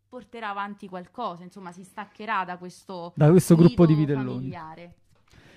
porterà 0.08 0.50
avanti 0.50 0.88
qualcosa, 0.88 1.42
insomma 1.42 1.72
si 1.72 1.82
staccherà 1.82 2.44
da 2.44 2.56
questo 2.56 3.12
da 3.16 3.30
questo 3.30 3.56
gruppo 3.56 3.84
di 3.84 3.94
vitelloni. 3.94 4.34
familiare. 4.34 4.94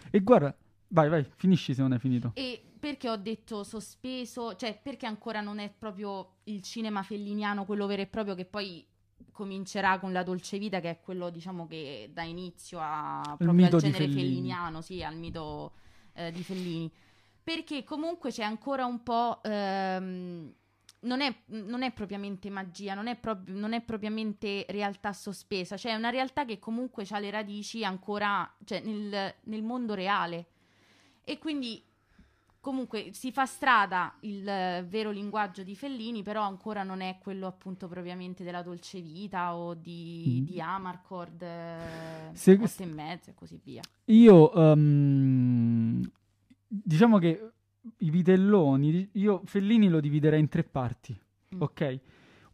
E 0.10 0.20
guarda, 0.22 0.56
vai, 0.90 1.10
vai, 1.10 1.26
finisci 1.36 1.74
se 1.74 1.82
non 1.82 1.94
è 1.94 2.00
finito. 2.00 2.32
E 2.36 2.62
perché 2.80 3.10
ho 3.10 3.18
detto 3.18 3.64
sospeso, 3.64 4.56
cioè 4.56 4.80
perché 4.82 5.06
ancora 5.06 5.42
non 5.42 5.60
è 5.60 5.70
proprio 5.70 6.38
il 6.46 6.62
cinema 6.62 7.04
felliniano 7.04 7.66
quello 7.66 7.86
vero 7.88 8.02
e 8.04 8.08
proprio 8.08 8.36
che 8.36 8.46
poi 8.46 8.86
comincerà 9.32 10.00
con 10.00 10.12
la 10.12 10.24
dolce 10.24 10.58
vita, 10.58 10.80
che 10.80 10.90
è 10.90 11.00
quello 11.00 11.30
diciamo 11.30 11.68
che 11.68 12.10
dà 12.14 12.24
inizio 12.24 12.80
a, 12.82 13.36
proprio 13.38 13.66
al 13.66 13.72
genere 13.80 14.06
Fellini. 14.06 14.22
felliniano, 14.22 14.82
sì, 14.82 15.04
al 15.04 15.16
mito 15.16 15.74
eh, 16.14 16.32
di 16.32 16.44
Fellini. 16.44 16.92
Perché 17.44 17.84
comunque 17.84 18.32
c'è 18.32 18.44
ancora 18.44 18.86
un 18.86 19.04
po'. 19.04 19.42
ehm, 19.44 20.54
non, 21.00 21.22
è, 21.22 21.34
non 21.46 21.84
è 21.84 21.92
propriamente 21.94 22.50
magia, 22.50 22.94
non 22.94 23.08
è, 23.08 23.16
prop- 23.16 23.48
non 23.50 23.74
è 23.74 23.82
propriamente 23.82 24.66
realtà 24.70 25.14
sospesa, 25.14 25.78
cioè 25.78 25.92
è 25.92 25.96
una 25.96 26.10
realtà 26.10 26.44
che 26.44 26.60
comunque 26.60 27.06
ha 27.10 27.20
le 27.20 27.30
radici 27.30 27.84
ancora 27.84 28.52
cioè, 28.66 28.82
nel, 28.82 29.36
nel 29.44 29.64
mondo 29.64 29.94
reale. 29.94 30.48
E 31.30 31.38
quindi 31.40 31.84
comunque 32.62 33.10
si 33.12 33.34
fa 33.34 33.46
strada 33.46 34.16
il 34.22 34.48
eh, 34.48 34.86
vero 34.88 35.12
linguaggio 35.12 35.62
di 35.64 35.76
Fellini, 35.76 36.24
però 36.24 36.42
ancora 36.42 36.84
non 36.84 37.02
è 37.02 37.18
quello 37.20 37.48
appunto 37.48 37.90
propriamente 37.90 38.46
della 38.46 38.62
dolce 38.62 39.02
vita 39.02 39.54
o 39.56 39.74
di, 39.74 40.40
Mm. 40.42 40.46
di 40.46 40.62
Amarcord, 40.62 41.42
eh, 41.42 42.30
Se- 42.32 42.54
e 42.54 42.86
mezzo 42.86 43.30
e 43.30 43.34
così 43.34 43.60
via. 43.62 43.82
Io, 44.06 44.54
ehm, 44.54 46.10
diciamo 46.66 47.18
che 47.20 47.52
i 47.98 48.10
vitelloni, 48.10 49.10
io 49.14 49.42
Fellini 49.44 49.90
lo 49.90 50.00
dividerei 50.00 50.40
in 50.40 50.48
tre 50.48 50.64
parti, 50.64 51.18
Mm. 51.56 51.62
ok? 51.62 52.00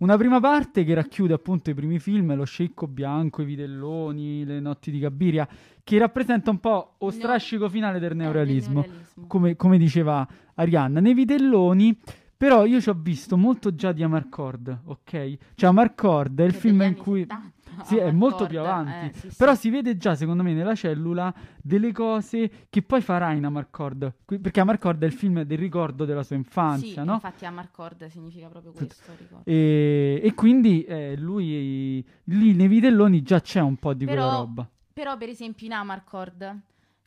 Una 0.04 0.18
prima 0.18 0.42
parte 0.42 0.84
che 0.84 0.94
racchiude 0.94 1.34
appunto 1.34 1.70
i 1.70 1.74
primi 1.74 1.98
film, 1.98 2.36
Lo 2.36 2.44
Sceicco 2.44 2.88
Bianco, 2.88 3.42
I 3.42 3.46
Vitelloni, 3.46 4.44
Le 4.44 4.60
Notti 4.60 4.92
di 4.92 5.00
Cabiria, 5.00 5.48
che 5.82 5.98
rappresenta 5.98 6.50
un 6.52 6.60
po' 6.60 6.96
lo 7.00 7.10
strascico 7.10 7.70
finale 7.70 8.00
del 8.00 8.12
Eh, 8.12 8.16
del 8.16 8.18
neorealismo, 8.18 8.82
neorealismo. 8.82 9.28
come, 9.28 9.56
come 9.56 9.78
diceva 9.78 10.28
Arianna. 10.56 11.00
Nei 11.00 11.14
Vitelloni, 11.14 11.98
però, 12.36 12.66
io 12.66 12.82
ci 12.82 12.90
ho 12.90 12.98
visto 13.02 13.38
molto 13.38 13.74
già 13.76 13.94
di 13.94 14.04
Amarcord, 14.04 14.82
ok? 14.84 15.38
Cioè, 15.56 15.70
Amarcord 15.70 16.38
è 16.38 16.44
il 16.44 16.52
Che 16.52 16.58
film 16.60 16.82
in 16.82 16.98
cui... 16.98 17.20
70, 17.22 17.63
Sì, 17.84 17.98
è 17.98 18.12
molto 18.12 18.46
più 18.46 18.60
avanti. 18.60 19.08
eh, 19.08 19.14
sì, 19.20 19.30
sì. 19.30 19.36
Però 19.38 19.54
si 19.56 19.70
vede 19.70 19.98
già, 19.98 20.16
secondo 20.16 20.44
me, 20.44 20.54
nella 20.54 20.76
cellula 20.76 21.34
delle 21.62 21.92
cose 21.92 22.68
che 22.70 22.82
poi 22.82 23.02
farà 23.02 23.32
in 23.34 23.46
Amarcord. 23.46 24.14
Perché 24.26 24.60
Amarcord 24.60 25.02
è 25.02 25.06
il 25.06 25.12
film 25.14 25.42
del 25.44 25.58
ricordo 25.58 26.06
della 26.06 26.24
sua 26.24 26.36
infanzia, 26.36 27.02
Sì, 27.02 27.08
no? 27.08 27.14
infatti 27.14 27.46
Amarcord 27.46 28.06
significa 28.08 28.48
proprio 28.48 28.72
questo. 28.72 29.12
E, 29.44 30.20
e 30.24 30.34
quindi 30.34 30.84
eh, 30.84 31.16
lui 31.18 32.06
lì 32.26 32.54
nei 32.54 32.68
vitelloni 32.68 33.22
già 33.22 33.42
c'è 33.42 33.60
un 33.62 33.78
po' 33.78 33.94
di 33.94 34.06
quella 34.06 34.22
Però- 34.22 34.38
roba. 34.38 34.70
Però 34.94 35.18
per 35.18 35.30
esempio 35.30 35.66
in 35.66 35.74
Amarcord 35.74 36.60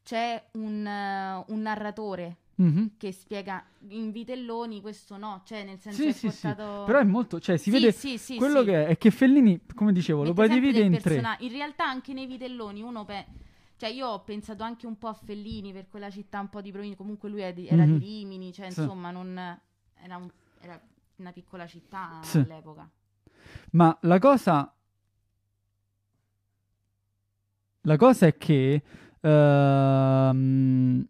c'è 0.03 0.43
un, 0.53 0.87
eh, 0.87 1.45
un 1.47 1.61
narratore 1.63 2.37
Mhm. 2.59 2.93
che 2.97 3.13
spiega 3.13 3.63
in 3.89 4.11
Vitelloni 4.13 4.81
questo 4.81 5.19
no, 5.19 5.43
cioè 5.45 5.63
nel 5.65 5.79
senso 5.79 6.01
Sì, 6.03 6.09
è 6.09 6.13
sì, 6.13 6.31
sì. 6.31 6.47
portato... 6.49 6.85
Però 6.87 6.99
è 6.99 7.05
molto, 7.05 7.39
cioè 7.39 7.57
si 7.59 7.65
Sì, 7.65 7.79
vede 7.79 7.93
sì, 7.93 8.17
sì, 8.17 8.37
quello 8.37 8.61
sì. 8.61 8.67
che 8.67 8.85
è, 8.85 8.87
è 8.89 8.97
che 8.99 9.11
Fellini, 9.11 9.61
come 9.75 9.93
dicevo, 9.93 10.23
lo 10.23 10.31
Mette 10.31 10.47
sempre 10.47 10.61
dividere 10.61 10.89
dei 10.89 10.97
in 10.97 11.03
tre. 11.03 11.37
In 11.47 11.53
realtà 11.53 11.85
anche 11.87 12.13
nei 12.15 12.27
Vitelloni 12.27 12.81
uno 12.81 13.05
pe- 13.05 13.27
cioè 13.77 13.91
io 13.91 14.07
ho 14.09 14.21
pensato 14.25 14.63
anche 14.63 14.87
un 14.87 14.97
po' 14.97 15.09
a 15.09 15.13
Fellini 15.13 15.73
per 15.73 15.87
quella 15.91 16.09
città 16.09 16.41
un 16.41 16.49
po' 16.49 16.63
di 16.63 16.73
provincia, 16.73 16.97
comunque 16.97 17.29
lui 17.29 17.53
di- 17.53 17.67
era 17.69 17.85
Mhm. 17.85 17.99
di 17.99 18.05
Rimini, 18.05 18.53
cioè 18.55 18.71
Sì. 18.71 18.81
insomma 18.81 19.11
non 19.11 19.37
era, 19.37 20.17
un- 20.17 20.31
era 20.61 20.81
una 21.17 21.33
piccola 21.33 21.67
città 21.67 22.21
Sì. 22.23 22.39
all'epoca. 22.39 22.91
Ma 23.73 23.97
la 24.03 24.19
cosa. 24.19 24.73
La 27.83 27.97
cosa 27.97 28.27
è 28.27 28.37
che. 28.39 28.83
ehm, 29.21 31.05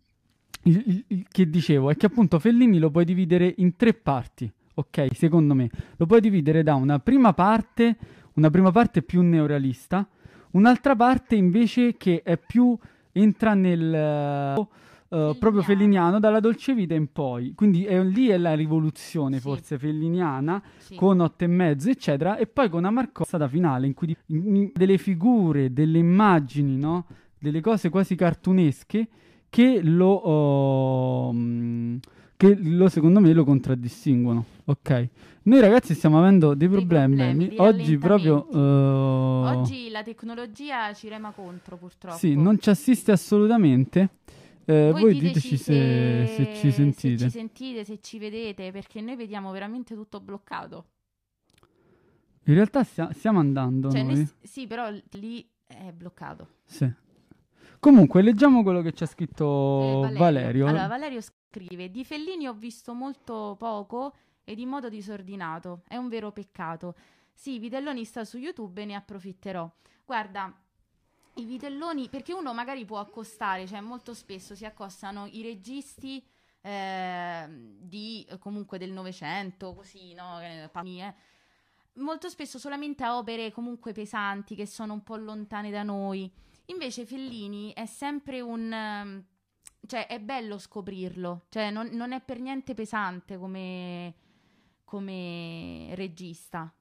il- 0.67 0.83
il- 0.87 1.05
il- 1.09 1.27
che 1.29 1.49
dicevo 1.49 1.91
è 1.91 1.97
che 1.97 2.07
appunto 2.07 2.39
Fellini 2.39 2.79
lo 2.79 2.91
puoi 2.91 3.05
dividere 3.05 3.53
in 3.59 3.75
tre 3.77 3.95
parti. 3.95 4.51
Ok, 4.75 5.09
secondo 5.15 5.55
me. 5.55 5.71
Lo 5.97 6.07
puoi 6.07 6.21
dividere 6.21 6.63
da 6.63 6.75
una 6.75 6.99
prima 6.99 7.33
parte, 7.33 7.97
una 8.35 8.51
prima 8.51 8.71
parte 8.71 9.01
più 9.03 9.23
neorealista, 9.23 10.07
un'altra 10.53 10.95
parte 10.95 11.35
invece 11.35 11.97
che 11.97 12.23
è 12.23 12.37
più. 12.39 12.77
entra 13.13 13.55
nel. 13.55 13.95
eh, 13.95 15.37
proprio 15.39 15.63
felliniano 15.63 16.19
dalla 16.21 16.41
dolce 16.41 16.75
vita 16.75 16.93
in 16.95 17.11
poi. 17.13 17.55
Quindi 17.55 17.87
è, 17.87 18.03
lì 18.03 18.27
è 18.29 18.37
la 18.37 18.55
rivoluzione 18.55 19.37
Sì. 19.37 19.41
forse 19.43 19.79
felliniana 19.79 20.61
Sì. 20.77 20.97
con 20.97 21.21
otto 21.21 21.45
e 21.45 21.47
mezzo, 21.47 21.89
eccetera, 21.89 22.37
e 22.37 22.47
poi 22.47 22.69
con 22.69 22.81
una 22.81 22.91
marcozzata 22.91 23.49
finale 23.49 23.87
in 23.87 23.95
cui 23.95 24.09
di- 24.09 24.17
in- 24.27 24.71
delle 24.75 24.99
figure, 24.99 25.73
delle 25.73 25.99
immagini, 25.99 26.77
no? 26.77 27.07
Delle 27.39 27.61
cose 27.63 27.89
quasi 27.89 28.17
cartunesche 28.17 29.09
che 29.57 29.81
lo, 29.83 30.13
oh, 30.13 31.33
che 32.37 32.55
lo 32.61 32.91
secondo 32.91 33.21
me 33.21 33.33
lo 33.33 33.43
contraddistinguono. 33.43 34.45
Ok, 34.67 35.09
noi 35.45 35.61
ragazzi 35.61 35.95
stiamo 35.95 36.19
avendo 36.19 36.53
dei 36.53 36.69
problemi. 36.69 37.17
problemi, 37.17 37.49
dei 37.49 37.59
Oggi 37.59 37.97
proprio 37.97 38.47
eh, 38.51 39.57
Oggi 39.57 39.89
la 39.89 40.03
tecnologia 40.03 40.93
ci 40.93 41.09
rema 41.09 41.31
contro, 41.31 41.79
purtroppo. 41.79 42.19
sì, 42.19 42.35
non 42.35 42.59
ci 42.61 42.69
assiste 42.69 43.13
assolutamente. 43.13 44.11
Eh, 44.67 44.91
voi, 44.91 45.15
diteci 45.15 45.33
diteci 45.33 45.57
se, 45.57 46.27
se 46.37 46.55
ci 46.57 46.71
sentite. 46.71 47.17
Se 47.17 47.25
ci 47.25 47.31
sentite, 47.31 47.85
se 47.85 47.99
ci 48.03 48.19
vedete, 48.19 48.71
perché 48.73 49.01
noi 49.01 49.17
vediamo 49.17 49.51
veramente 49.53 49.95
tutto 49.95 50.21
bloccato. 50.21 50.85
In 52.45 52.55
realtà 52.55 52.85
stia- 52.85 53.11
stiamo 53.15 53.39
andando 53.39 53.91
Cioè, 53.91 54.03
noi. 54.03 54.15
nel- 54.17 54.29
sì, 54.43 54.67
però 54.67 54.91
lì 55.13 55.49
è 55.67 55.93
bloccato. 55.93 56.47
Sì. 56.67 56.93
Comunque, 57.87 58.21
leggiamo 58.21 58.65
quello 58.65 58.83
che 58.83 58.93
ci 58.93 59.05
ha 59.05 59.07
scritto 59.07 60.07
Eh, 60.07 60.13
Valerio. 60.15 60.67
Allora, 60.67 60.89
Valerio 60.89 61.21
scrive: 61.21 61.89
Di 61.89 62.05
Fellini 62.05 62.49
ho 62.49 62.53
visto 62.53 62.95
molto 62.95 63.55
poco 63.57 64.13
ed 64.43 64.59
in 64.59 64.69
modo 64.69 64.89
disordinato. 64.89 65.83
È 65.87 65.95
un 65.95 66.09
vero 66.09 66.33
peccato. 66.33 66.97
Sì, 67.33 67.61
Vitelloni 67.61 68.05
sta 68.05 68.25
su 68.25 68.39
YouTube 68.39 68.83
e 68.83 68.87
ne 68.87 68.97
approfitterò. 68.97 69.71
Guarda, 70.05 70.53
i 71.35 71.45
vitelloni, 71.45 72.09
perché 72.09 72.33
uno 72.33 72.53
magari 72.53 72.85
può 72.85 72.99
accostare, 72.99 73.69
cioè 73.69 73.81
molto 73.81 74.15
spesso 74.15 74.57
si 74.57 74.65
accostano 74.65 75.29
i 75.31 75.43
registi 75.43 76.21
eh, 76.63 77.47
di 77.79 78.27
comunque 78.41 78.79
del 78.79 78.91
Novecento, 78.91 79.75
così, 79.75 80.13
no? 80.13 80.41
Eh. 80.41 81.15
Molto 81.99 82.29
spesso 82.29 82.59
solamente 82.59 83.05
a 83.05 83.17
opere 83.17 83.53
comunque 83.53 83.93
pesanti 83.93 84.57
che 84.57 84.67
sono 84.67 84.93
un 84.93 85.05
po' 85.05 85.15
lontane 85.15 85.71
da 85.71 85.85
noi. 85.85 86.29
Invece 86.67 87.07
Fellini 87.07 87.73
è 87.73 87.87
sempre 87.87 88.41
un... 88.41 88.73
ehm, 88.73 89.25
cioè 89.87 90.07
è 90.07 90.21
bello 90.21 90.59
scoprirlo, 90.59 91.47
cioè 91.49 91.71
non, 91.71 91.89
non 91.93 92.13
è 92.13 92.21
per 92.21 92.41
niente 92.41 92.75
pesante 92.75 93.39
come, 93.39 94.15
come 94.85 95.95
regista. 95.95 96.73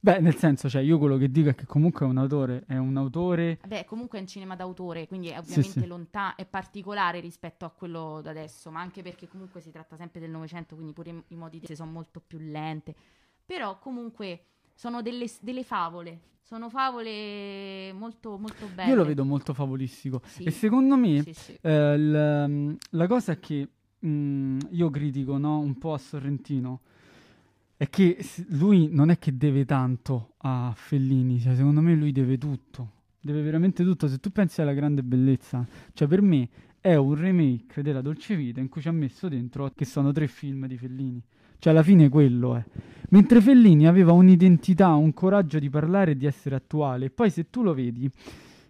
Beh, 0.00 0.18
nel 0.18 0.34
senso, 0.36 0.68
cioè, 0.68 0.82
io 0.82 0.98
quello 0.98 1.16
che 1.16 1.30
dico 1.30 1.50
è 1.50 1.54
che 1.54 1.64
comunque 1.64 2.04
è 2.04 2.08
un 2.08 2.18
autore, 2.18 2.64
è 2.66 2.76
un 2.76 2.96
autore... 2.96 3.58
Beh, 3.64 3.84
comunque 3.84 4.18
è 4.18 4.20
un 4.20 4.26
cinema 4.26 4.56
d'autore, 4.56 5.06
quindi 5.06 5.28
è 5.28 5.34
Sì, 5.34 5.38
ovviamente 5.38 5.80
sì. 5.82 5.86
lontano, 5.86 6.34
è 6.36 6.44
particolare 6.44 7.20
rispetto 7.20 7.64
a 7.64 7.70
quello 7.70 8.20
da 8.20 8.30
adesso, 8.30 8.70
ma 8.72 8.80
anche 8.80 9.02
perché 9.02 9.28
comunque 9.28 9.60
si 9.60 9.70
tratta 9.70 9.96
sempre 9.96 10.18
del 10.20 10.30
Novecento, 10.30 10.74
quindi 10.74 10.92
pure 10.92 11.10
i- 11.10 11.22
i 11.28 11.36
modi 11.36 11.60
di 11.60 11.76
sono 11.76 11.92
molto 11.92 12.20
più 12.20 12.38
lente. 12.38 12.94
Però 13.46 13.78
comunque 13.78 14.46
sono 14.82 15.00
delle, 15.00 15.30
delle 15.40 15.62
favole, 15.62 16.18
sono 16.40 16.68
favole 16.68 17.92
molto, 17.92 18.36
molto 18.36 18.66
belle. 18.74 18.90
Io 18.90 18.96
lo 18.96 19.04
vedo 19.04 19.24
molto 19.24 19.54
favolistico. 19.54 20.20
Sì. 20.24 20.42
E 20.42 20.50
secondo 20.50 20.96
me 20.96 21.22
Sì, 21.22 21.32
sì. 21.34 21.56
eh, 21.60 21.94
il- 21.94 22.76
la 22.90 23.06
cosa 23.06 23.38
che 23.38 23.68
mm, 24.04 24.58
io 24.70 24.90
critico 24.90 25.38
no, 25.38 25.60
un 25.60 25.78
po' 25.78 25.92
a 25.94 25.98
Sorrentino 25.98 26.80
è 27.76 27.88
che 27.88 28.18
lui 28.48 28.88
non 28.90 29.10
è 29.10 29.20
che 29.20 29.36
deve 29.36 29.64
tanto 29.64 30.32
a 30.38 30.72
Fellini, 30.74 31.38
cioè, 31.38 31.54
secondo 31.54 31.80
me 31.80 31.94
lui 31.94 32.10
deve 32.10 32.36
tutto. 32.36 32.90
Deve 33.20 33.40
veramente 33.42 33.84
tutto. 33.84 34.08
Se 34.08 34.18
tu 34.18 34.30
pensi 34.32 34.62
alla 34.62 34.72
grande 34.72 35.04
bellezza, 35.04 35.64
cioè 35.92 36.08
per 36.08 36.22
me 36.22 36.48
è 36.80 36.96
un 36.96 37.14
remake 37.14 37.82
della 37.82 38.00
Dolce 38.00 38.34
Vita 38.34 38.58
in 38.58 38.68
cui 38.68 38.80
ci 38.80 38.88
ha 38.88 38.92
messo 38.92 39.28
dentro 39.28 39.70
che 39.76 39.84
sono 39.84 40.10
tre 40.10 40.26
film 40.26 40.66
di 40.66 40.76
Fellini. 40.76 41.22
Cioè 41.62 41.72
alla 41.72 41.84
fine 41.84 42.08
quello 42.08 42.56
è. 42.56 42.64
Mentre 43.10 43.40
Fellini 43.40 43.86
aveva 43.86 44.10
un'identità, 44.10 44.94
un 44.94 45.14
coraggio 45.14 45.60
di 45.60 45.70
parlare 45.70 46.10
e 46.10 46.16
di 46.16 46.26
essere 46.26 46.56
attuale. 46.56 47.04
E 47.04 47.10
poi 47.10 47.30
se 47.30 47.50
tu 47.50 47.62
lo 47.62 47.72
vedi, 47.72 48.10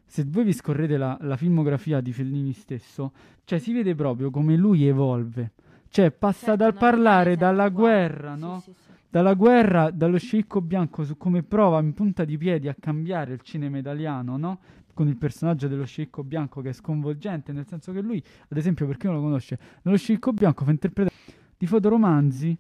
se 0.05 0.27
voi 0.29 0.45
vi 0.45 0.53
scorrete 0.53 0.99
la, 0.99 1.17
la 1.23 1.39
filmografia 1.39 2.03
di 2.03 2.13
Fellini 2.13 2.53
stesso, 2.53 3.13
cioè 3.45 3.59
si 3.59 3.73
vede 3.73 3.95
proprio 3.95 4.31
come 4.31 4.57
lui 4.57 4.85
evolve. 4.85 5.53
Cioè 5.89 6.11
passa 6.11 6.49
Certo, 6.49 6.57
dal 6.65 6.75
parlare 6.75 7.35
dalla 7.39 7.71
guerra, 7.71 8.35
Sì, 8.35 8.41
no? 8.41 8.61
sì, 8.61 8.73
sì. 8.77 8.91
Dalla 9.09 9.33
guerra, 9.33 9.91
dallo 9.91 10.19
sceicco 10.19 10.61
bianco 10.61 11.03
su 11.05 11.17
come 11.17 11.43
prova 11.43 11.81
in 11.81 11.95
punta 11.95 12.27
di 12.27 12.37
piedi 12.37 12.69
a 12.69 12.77
cambiare 12.79 13.33
il 13.33 13.41
cinema 13.41 13.79
italiano, 13.79 14.37
no? 14.37 14.59
Con 14.93 15.09
il 15.09 15.17
personaggio 15.17 15.67
dello 15.67 15.87
sceicco 15.87 16.23
bianco 16.25 16.61
che 16.61 16.69
è 16.69 16.73
sconvolgente, 16.75 17.53
nel 17.53 17.67
senso 17.67 17.91
che 17.91 18.03
lui, 18.03 18.23
ad 18.49 18.59
esempio, 18.59 18.87
per 18.87 18.99
chi 18.99 19.07
non 19.07 19.15
lo 19.17 19.23
conosce, 19.23 19.59
nello 19.81 19.97
sceicco 19.97 20.35
bianco 20.35 20.67
fa 20.67 20.71
interpretare 20.73 21.17
di 21.57 21.67
fotoromanzi 21.67 22.55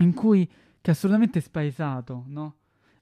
in 0.00 0.14
cui 0.14 0.46
che 0.46 0.90
è 0.90 0.94
assolutamente 0.94 1.40
spaesato, 1.40 2.24
no? 2.26 2.56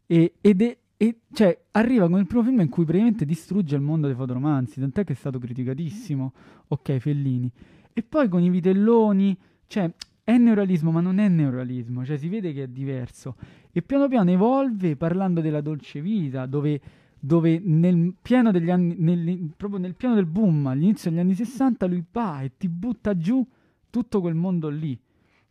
E, 0.06 0.34
ed 0.40 0.62
è, 0.62 0.78
e, 0.96 1.20
cioè, 1.32 1.64
arriva 1.72 2.08
con 2.08 2.20
il 2.20 2.26
primo 2.26 2.44
film 2.44 2.60
in 2.60 2.68
cui 2.68 2.84
praticamente 2.84 3.24
distrugge 3.24 3.74
il 3.74 3.82
mondo 3.82 4.06
dei 4.06 4.14
fotoromanzi, 4.14 4.78
tant'è 4.78 5.02
che 5.02 5.14
è 5.14 5.16
stato 5.16 5.38
criticatissimo, 5.38 6.32
ok, 6.68 6.98
Fellini. 6.98 7.50
E 7.92 8.02
poi 8.02 8.28
con 8.28 8.42
i 8.42 8.50
vitelloni, 8.50 9.36
cioè, 9.66 9.92
è 10.22 10.36
neorealismo, 10.36 10.92
ma 10.92 11.00
non 11.00 11.18
è 11.18 11.28
neorealismo, 11.28 12.04
cioè 12.04 12.16
si 12.16 12.28
vede 12.28 12.52
che 12.52 12.64
è 12.64 12.68
diverso. 12.68 13.36
E 13.72 13.82
piano 13.82 14.06
piano 14.06 14.30
evolve 14.30 14.94
parlando 14.96 15.40
della 15.40 15.60
dolce 15.60 16.00
vita, 16.00 16.46
dove, 16.46 16.80
dove 17.18 17.58
nel 17.58 18.14
pieno 18.22 18.52
degli 18.52 18.70
anni, 18.70 18.94
nel- 18.96 19.50
proprio 19.56 19.80
nel 19.80 19.96
pieno 19.96 20.14
del 20.14 20.26
boom, 20.26 20.68
all'inizio 20.68 21.10
degli 21.10 21.18
anni 21.18 21.34
60, 21.34 21.86
lui 21.86 22.04
va 22.12 22.42
e 22.42 22.52
ti 22.56 22.68
butta 22.68 23.16
giù 23.16 23.44
tutto 23.90 24.20
quel 24.20 24.34
mondo 24.34 24.68
lì, 24.68 24.96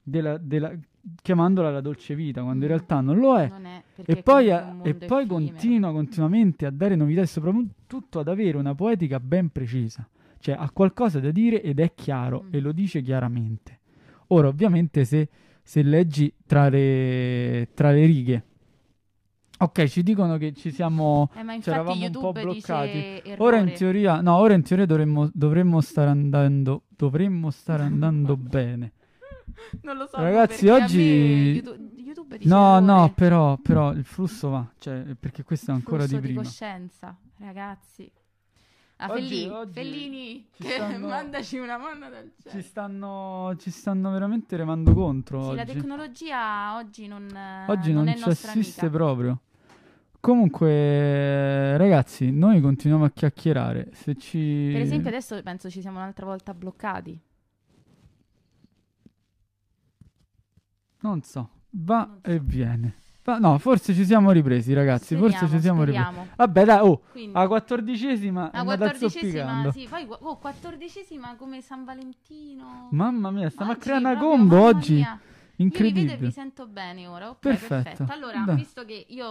della- 0.02 0.38
della- 0.38 0.74
chiamandola 1.22 1.72
la 1.72 1.82
dolce 1.82 2.16
vita, 2.16 2.42
quando 2.42 2.66
in 2.66 2.72
Mm. 2.72 2.74
realtà 2.76 3.02
non 3.02 3.18
lo 3.18 3.38
è. 3.38 3.48
Non 3.48 3.66
è, 3.66 3.82
E 4.06 4.22
poi, 4.24 4.50
a- 4.52 4.76
e 4.84 4.94
poi 4.96 5.26
continua 5.28 5.92
continuamente 5.92 6.66
a 6.66 6.72
dare 6.72 6.96
novità 6.96 7.22
e 7.22 7.28
soprattutto 7.28 8.20
ad 8.20 8.28
avere 8.28 8.58
una 8.58 8.74
poetica 8.76 9.20
ben 9.20 9.50
precisa. 9.50 10.08
Cioè 10.40 10.56
ha 10.58 10.70
qualcosa 10.72 11.20
da 11.20 11.30
dire 11.32 11.62
ed 11.62 11.80
è 11.80 11.94
chiaro 11.94 12.44
Mm. 12.44 12.50
e 12.54 12.60
lo 12.60 12.72
dice 12.72 13.02
chiaramente. 13.02 13.80
Ora, 14.28 14.48
ovviamente, 14.48 15.06
se, 15.06 15.30
se 15.62 15.84
leggi 15.84 16.34
tra 16.48 16.68
le, 16.70 17.70
tra 17.76 17.92
le 17.92 18.06
righe, 18.06 18.44
ok, 19.60 19.86
ci 19.86 20.02
dicono 20.04 20.38
che 20.38 20.54
ci 20.54 20.72
siamo. 20.72 21.30
Eh, 21.36 21.62
ci 21.62 21.70
eravamo 21.70 22.06
un 22.06 22.12
po' 22.12 22.32
bloccati. 22.32 23.22
Ora 23.38 23.58
in 23.58 23.74
teoria, 23.74 24.22
no, 24.22 24.36
ora 24.38 24.54
in 24.56 24.64
teoria 24.64 24.86
dovremmo, 24.88 25.30
dovremmo 25.34 25.82
stare 25.82 26.10
andando. 26.10 26.84
Dovremmo 26.90 27.52
stare 27.52 27.84
andando 27.84 28.36
bene. 28.38 28.94
Non 29.84 29.98
lo 29.98 30.08
so. 30.08 30.18
Ragazzi, 30.18 30.68
oggi- 30.68 31.62
YouTube, 31.64 31.90
YouTube 31.96 32.38
dice 32.38 32.50
No, 32.50 32.80
no, 32.80 33.12
però, 33.14 33.58
però 33.58 33.92
il 33.94 34.04
flusso 34.06 34.50
va, 34.50 34.66
cioè, 34.80 35.16
perché 35.20 35.44
questo 35.44 35.72
è 35.72 35.74
ancora 35.74 36.04
Flusso 36.04 36.16
di 36.20 36.22
prima. 36.28 36.42
coscienza, 36.42 37.16
ragazzi. 37.40 38.12
Ah, 39.04 39.12
Oggi- 39.14 39.22
Fellini, 39.30 39.50
oggi 39.50 39.72
Fellini, 39.74 40.48
ci 40.52 40.62
che 40.64 40.70
stanno- 40.74 41.08
mandaci 41.08 41.58
una 41.58 41.78
manna 41.78 42.08
dal 42.10 42.32
Ci 42.44 42.50
cielo. 42.50 42.62
stanno, 42.64 43.56
ci 43.58 43.72
stanno 43.72 44.12
veramente 44.12 44.56
remando 44.56 44.94
contro 44.94 45.50
Sì, 45.50 45.56
la 45.56 45.62
oggi. 45.64 45.74
tecnologia 45.74 46.76
oggi 46.76 47.08
non, 47.08 47.26
Oggi 47.68 47.94
non 47.94 48.04
non, 48.04 48.14
è 48.14 48.18
ci 48.18 48.30
assiste 48.30 48.82
amica. 48.86 48.96
proprio. 48.98 49.40
Comunque, 50.20 51.78
ragazzi, 51.78 52.30
noi 52.32 52.62
continuiamo 52.62 53.06
a 53.06 53.10
chiacchierare. 53.10 53.90
Se 53.94 54.16
ci... 54.16 54.70
Per 54.72 54.82
esempio, 54.82 55.10
adesso 55.10 55.42
penso 55.42 55.68
ci 55.70 55.82
siamo 55.82 55.98
un'altra 55.98 56.26
volta 56.28 56.54
bloccati. 56.54 57.20
Non 61.02 61.22
so, 61.24 61.50
va 61.72 62.06
Non 62.06 62.20
so. 62.24 62.30
e 62.32 62.40
viene. 62.40 62.96
Va- 63.24 63.38
no, 63.38 63.58
forse 63.60 63.94
ci 63.94 64.04
siamo 64.04 64.32
ripresi, 64.32 64.74
ragazzi. 64.74 65.16
forse 65.16 65.36
Speriamo, 65.38 65.56
ci 65.56 65.62
siamo 65.62 65.84
ripresi. 65.84 66.04
speriamo. 66.06 66.32
Vabbè, 66.36 66.66
dai, 66.66 66.80
oh, 66.82 67.02
Quindi, 67.12 67.34
la 67.34 67.48
quattordicesima 67.48 68.52
andata 68.52 68.64
quattordicesima, 68.90 69.72
sì, 69.72 69.88
poi 69.88 70.08
oh, 70.10 70.38
quattordicesima 70.38 71.36
come 71.36 71.62
San 71.62 71.84
Valentino. 71.84 72.88
Mamma 72.92 73.30
mia, 73.30 73.50
stiamo 73.52 73.72
a 73.72 73.76
Oggi 73.76 73.84
creare 73.84 74.04
una 74.06 74.18
combo 74.18 74.62
oggi. 74.64 74.96
mia. 74.96 75.12
Io 75.12 75.18
vi 75.20 75.20
vedo 75.20 75.28
e 75.54 75.64
Incredibile. 75.64 76.18
vi 76.18 76.32
sento 76.32 76.66
bene 76.68 77.06
ora. 77.06 77.30
Ok, 77.30 77.38
Perfetto. 77.40 77.84
perfetto. 77.84 78.12
Allora, 78.12 78.42
Dai. 78.44 78.56
visto 78.56 78.84
che 78.86 79.06
io 79.10 79.28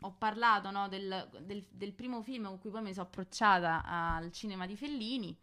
ho 0.00 0.14
parlato 0.16 0.70
no, 0.70 0.86
del, 0.88 1.28
del- 1.44 1.64
del 1.70 1.92
primo 1.92 2.22
film 2.22 2.44
con 2.46 2.58
cui 2.60 2.70
poi 2.70 2.82
mi 2.82 2.92
sono 2.92 3.06
approcciata 3.06 3.82
al 3.84 4.30
cinema 4.30 4.64
di 4.66 4.76
Fellini, 4.76 5.36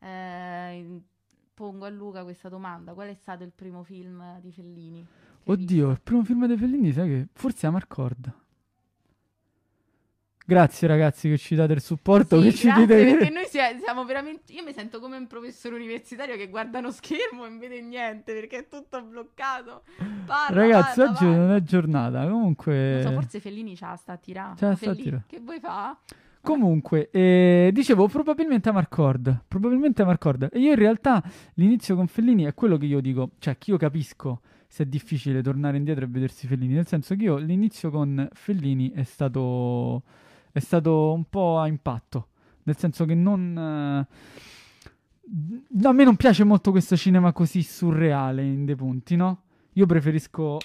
eh, 0.00 1.00
pongo 1.56 1.86
a 1.86 1.88
Luca 1.88 2.22
questa 2.22 2.50
domanda: 2.50 2.92
qual 2.92 3.08
è 3.08 3.14
stato 3.14 3.42
il 3.42 3.52
primo 3.54 3.82
film 3.82 4.38
di 4.40 4.52
Fellini? 4.52 5.06
Oddio, 5.44 5.90
il 5.90 6.00
primo 6.02 6.22
film 6.22 6.46
dei 6.46 6.56
Fellini, 6.58 6.92
sai 6.92 7.08
che 7.08 7.26
forse 7.32 7.66
è 7.66 7.70
Amarcord. 7.70 8.32
Grazie 10.48 10.86
ragazzi 10.86 11.28
che 11.28 11.38
ci 11.38 11.56
date 11.56 11.72
il 11.72 11.80
supporto, 11.80 12.40
Sì, 12.40 12.48
che 12.50 12.54
ci 12.54 12.70
dite 12.72 12.86
perché 13.04 13.30
noi 13.30 13.46
sia- 13.46 13.76
siamo 13.78 14.04
veramente. 14.04 14.52
Io 14.52 14.62
mi 14.62 14.72
sento 14.72 15.00
come 15.00 15.16
un 15.16 15.26
professore 15.26 15.74
universitario 15.74 16.36
che 16.36 16.48
guarda 16.48 16.78
uno 16.78 16.92
schermo 16.92 17.46
e 17.46 17.48
non 17.48 17.58
vede 17.58 17.80
niente 17.80 18.32
perché 18.32 18.58
è 18.58 18.68
tutto 18.68 19.02
bloccato. 19.02 19.82
Parla, 20.24 20.60
Ragazzi, 20.60 21.00
parla, 21.00 21.10
oggi 21.12 21.24
parla. 21.24 21.36
non 21.36 21.50
è 21.56 21.62
giornata, 21.62 22.28
comunque 22.28 22.92
Non 22.92 23.02
so, 23.02 23.12
forse 23.12 23.40
Fellini 23.40 23.74
ce 23.74 23.86
la 23.86 23.96
sta 23.96 24.12
a 24.12 24.16
tirare. 24.18 24.56
Ce 24.56 24.66
la 24.66 24.76
sta 24.76 24.90
a 24.90 24.94
tirare. 24.94 25.24
Che 25.26 25.40
vuoi 25.40 25.58
fa? 25.58 25.98
Comunque, 26.46 27.10
eh, 27.10 27.70
dicevo 27.72 28.06
probabilmente 28.06 28.68
Amarcord. 28.68 29.42
Probabilmente 29.48 30.02
Amarcord. 30.02 30.48
E 30.52 30.60
io 30.60 30.70
in 30.70 30.78
realtà 30.78 31.20
l'inizio 31.54 31.96
con 31.96 32.06
Fellini 32.06 32.44
è 32.44 32.54
quello 32.54 32.76
che 32.76 32.86
io 32.86 33.00
dico, 33.00 33.32
cioè 33.40 33.58
che 33.58 33.72
io 33.72 33.76
capisco 33.76 34.42
se 34.68 34.84
è 34.84 34.86
difficile 34.86 35.42
tornare 35.42 35.76
indietro 35.76 36.04
e 36.04 36.08
vedersi 36.08 36.46
Fellini. 36.46 36.74
Nel 36.74 36.86
senso 36.86 37.16
che 37.16 37.24
io 37.24 37.36
l'inizio 37.36 37.90
con 37.90 38.28
Fellini 38.32 38.92
è 38.92 39.02
stato, 39.02 40.04
è 40.52 40.60
stato 40.60 41.12
un 41.14 41.24
po' 41.28 41.58
a 41.58 41.66
impatto. 41.66 42.28
Nel 42.62 42.76
senso 42.76 43.06
che 43.06 43.16
non. 43.16 43.58
eh, 43.58 44.06
a 45.82 45.92
me 45.92 46.04
non 46.04 46.14
piace 46.14 46.44
molto 46.44 46.70
questo 46.70 46.96
cinema 46.96 47.32
così 47.32 47.60
surreale 47.62 48.44
in 48.44 48.64
dei 48.64 48.76
punti, 48.76 49.16
no? 49.16 49.42
Io 49.72 49.86
preferisco 49.86 50.58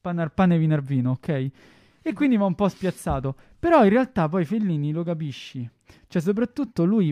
panar 0.00 0.32
pane 0.32 0.56
vinar 0.56 0.80
vino, 0.80 1.10
ok? 1.10 1.50
E 2.08 2.12
quindi 2.14 2.36
mi 2.36 2.42
ha 2.42 2.46
un 2.46 2.54
po' 2.54 2.68
spiazzato. 2.68 3.36
Però 3.58 3.82
in 3.84 3.90
realtà 3.90 4.28
poi 4.28 4.44
Fellini 4.44 4.92
lo 4.92 5.02
capisci. 5.02 5.68
Cioè, 6.06 6.22
soprattutto 6.22 6.84
lui. 6.84 7.10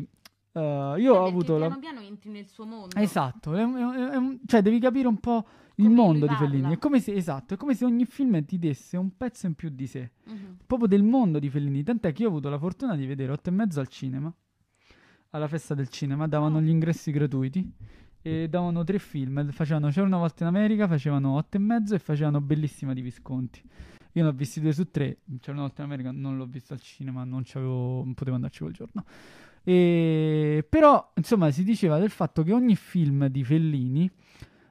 eh, 0.52 0.94
io 0.98 1.12
ho 1.14 1.22
Perché 1.24 1.28
avuto 1.28 1.59
la. 1.59 1.66
piano 1.66 1.78
piano 1.80 2.00
entri 2.00 2.30
nel 2.30 2.46
suo 2.46 2.64
mondo. 2.64 2.96
Esatto, 2.96 3.54
è 3.54 3.62
è 3.62 4.11
è 4.11 4.38
cioè 4.46 4.62
devi 4.62 4.78
capire 4.78 5.06
un 5.09 5.18
po' 5.18 5.44
il 5.76 5.85
Come 5.85 5.94
mondo 5.96 6.26
di. 6.26 6.35
Fellini. 6.35 6.72
È 6.74 6.78
come 6.78 6.98
se, 7.00 7.12
esatto, 7.12 7.52
è 7.54 7.56
come 7.59 7.74
se 7.74 7.85
ogni 7.85 8.06
film 8.06 8.42
ti 8.46 8.59
desse 8.59 8.96
un 8.96 9.14
pezzo 9.16 9.46
in 9.46 9.54
più 9.54 9.68
di 9.68 9.87
sé, 9.87 10.12
Mhm. 10.24 10.56
proprio 10.66 10.88
del 10.88 11.02
mondo 11.02 11.38
di 11.38 11.50
Fellini. 11.50 11.82
Tant'è 11.82 12.12
che 12.12 12.22
io 12.22 12.28
ho 12.28 12.30
avuto 12.30 12.48
la 12.48 12.59
fortuna 12.59 12.96
di 12.96 13.04
vedere 13.04 13.32
otto 13.32 13.50
e 13.50 13.52
mezzo 13.52 13.80
al 13.80 13.88
cinema, 13.88 14.32
alla 15.30 15.48
festa 15.48 15.74
del 15.74 15.88
cinema, 15.88 16.26
davano 16.26 16.56
Ah. 16.56 16.61
gli 16.62 16.68
ingressi 16.70 17.11
gratuiti 17.11 17.70
e 18.22 18.48
davano 18.48 18.82
tre 18.85 18.98
film. 18.98 19.50
Facevano 19.52 19.88
C'era 19.90 20.06
una 20.06 20.16
volta 20.18 20.44
in 20.44 20.48
America, 20.48 20.88
facevano 20.88 21.37
otto 21.37 21.59
e 21.59 21.61
mezzo 21.61 21.94
e 21.94 21.98
facevano 21.98 22.40
Bellissima 22.40 22.94
di 22.94 23.02
Visconti. 23.02 23.61
Io 24.16 24.22
ne 24.22 24.29
ho 24.31 24.33
visti 24.33 24.61
due 24.61 24.72
su 24.72 24.90
tre. 24.90 25.18
C'era 25.40 25.52
una 25.52 25.62
volta 25.66 25.83
in 25.83 25.88
America, 25.90 26.11
non 26.11 26.38
l'ho 26.38 26.46
visto 26.46 26.72
al 26.72 26.81
cinema, 26.81 27.22
non, 27.24 27.42
c'avevo, 27.44 28.02
non 28.02 28.14
potevo 28.14 28.37
andarci 28.37 28.61
quel 28.61 28.72
giorno. 28.72 29.05
E... 29.62 30.64
Però, 30.68 31.12
insomma, 31.16 31.50
si 31.50 31.62
diceva 31.64 31.98
del 31.98 32.09
fatto 32.11 32.42
che 32.42 32.52
ogni 32.52 32.76
film 32.76 33.26
di 33.26 33.44
Fellini 33.44 34.11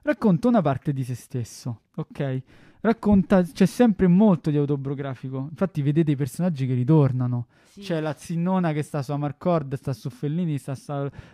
racconta 0.02 0.48
una 0.48 0.62
parte 0.62 0.94
di 0.94 1.04
se 1.04 1.14
stesso, 1.14 1.82
ok? 1.96 2.42
Racconta, 2.82 3.44
c'è 3.44 3.66
sempre 3.68 4.08
molto 4.08 4.50
di 4.50 4.58
autobiografico. 4.58 5.48
Infatti, 5.50 5.84
vedete 5.84 6.12
i 6.12 6.16
personaggi 6.16 6.66
che 6.66 6.74
ritornano. 6.74 7.48
Sì. 7.70 7.82
C'è 7.82 8.00
la 8.00 8.14
zinnona 8.16 8.74
che 8.74 8.82
sta 8.82 9.04
su 9.04 9.12
Amarcord, 9.12 9.76
sta 9.76 9.94
su 9.94 10.10
Fellini, 10.10 10.58
sta 10.58 10.74
su 10.74 10.92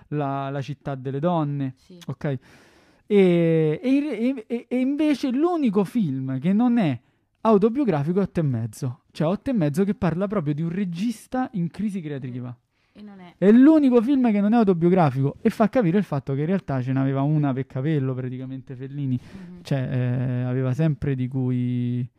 la, 0.09 0.49
la 0.49 0.61
città 0.61 0.95
delle 0.95 1.19
donne, 1.19 1.75
Sì. 1.77 1.97
ok? 2.07 2.39
E- 3.05 3.79
e- 3.81 4.65
e 4.67 4.79
invece 4.79 5.29
l'unico 5.31 5.83
film 5.85 6.39
che 6.39 6.51
non 6.53 6.77
è 6.77 6.99
autobiografico 7.41 8.19
è 8.19 8.23
Otto 8.23 8.39
e 8.39 8.43
mezzo. 8.43 9.01
Cioè 9.11 9.27
Otto 9.27 9.49
e 9.49 9.53
mezzo 9.53 9.83
che 9.83 9.95
parla 9.95 10.27
proprio 10.27 10.53
di 10.53 10.61
un 10.61 10.69
regista 10.69 11.49
in 11.53 11.69
crisi 11.69 12.01
creativa. 12.01 12.55
E 12.93 13.01
non 13.01 13.19
è... 13.19 13.35
È 13.37 13.51
l'unico 13.51 14.01
film 14.01 14.31
che 14.31 14.41
non 14.41 14.53
è 14.53 14.57
autobiografico 14.57 15.37
e 15.41 15.49
fa 15.49 15.69
capire 15.69 15.97
il 15.97 16.03
fatto 16.03 16.33
che 16.33 16.41
in 16.41 16.45
realtà 16.47 16.81
ce 16.81 16.91
n'aveva 16.91 17.21
una 17.21 17.53
per 17.53 17.65
capello 17.65 18.13
praticamente 18.13 18.75
Fellini. 18.75 19.19
Mhm. 19.19 19.63
Cioè 19.63 19.79
eh, 19.79 20.43
aveva 20.43 20.73
sempre 20.73 21.15
di 21.15 21.27
cui 21.27 22.09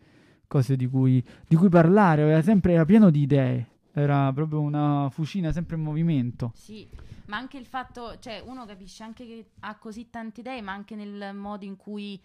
cose 0.52 0.76
di 0.76 0.86
cui, 0.86 1.24
di 1.48 1.56
cui 1.56 1.70
parlare, 1.70 2.22
aveva 2.22 2.42
sempre, 2.42 2.74
era 2.74 2.84
pieno 2.84 3.08
di 3.08 3.22
idee. 3.22 3.68
Era 3.94 4.30
proprio 4.34 4.60
una 4.60 5.08
fucina 5.10 5.50
sempre 5.50 5.76
in 5.76 5.82
movimento. 5.82 6.52
Sì, 6.54 6.86
ma 7.26 7.38
anche 7.38 7.56
il 7.56 7.64
fatto, 7.64 8.18
cioè 8.18 8.42
uno 8.44 8.66
capisce 8.66 9.02
anche 9.02 9.24
che 9.26 9.46
ha 9.60 9.76
così 9.76 10.10
tante 10.10 10.40
idee, 10.40 10.60
ma 10.60 10.72
anche 10.72 10.94
nel 10.94 11.34
modo 11.34 11.64
in 11.64 11.76
cui 11.76 12.20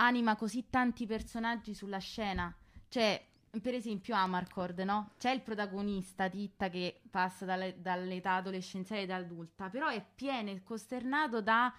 anima 0.00 0.36
così 0.36 0.66
tanti 0.70 1.06
personaggi 1.06 1.74
sulla 1.74 1.98
scena. 1.98 2.54
Cioè, 2.88 3.24
per 3.62 3.74
esempio 3.74 4.14
Amarcord, 4.14 4.78
no? 4.80 5.10
C'è 5.18 5.30
il 5.30 5.40
protagonista, 5.40 6.28
Titta, 6.28 6.68
che 6.68 7.00
passa 7.10 7.44
dalle- 7.44 7.80
dall'età 7.80 8.34
adolescenziale 8.34 9.02
ed 9.02 9.10
adulta, 9.10 9.68
però 9.68 9.88
è 9.88 10.04
pieno 10.14 10.50
e 10.50 10.62
costernato 10.62 11.40
da 11.40 11.72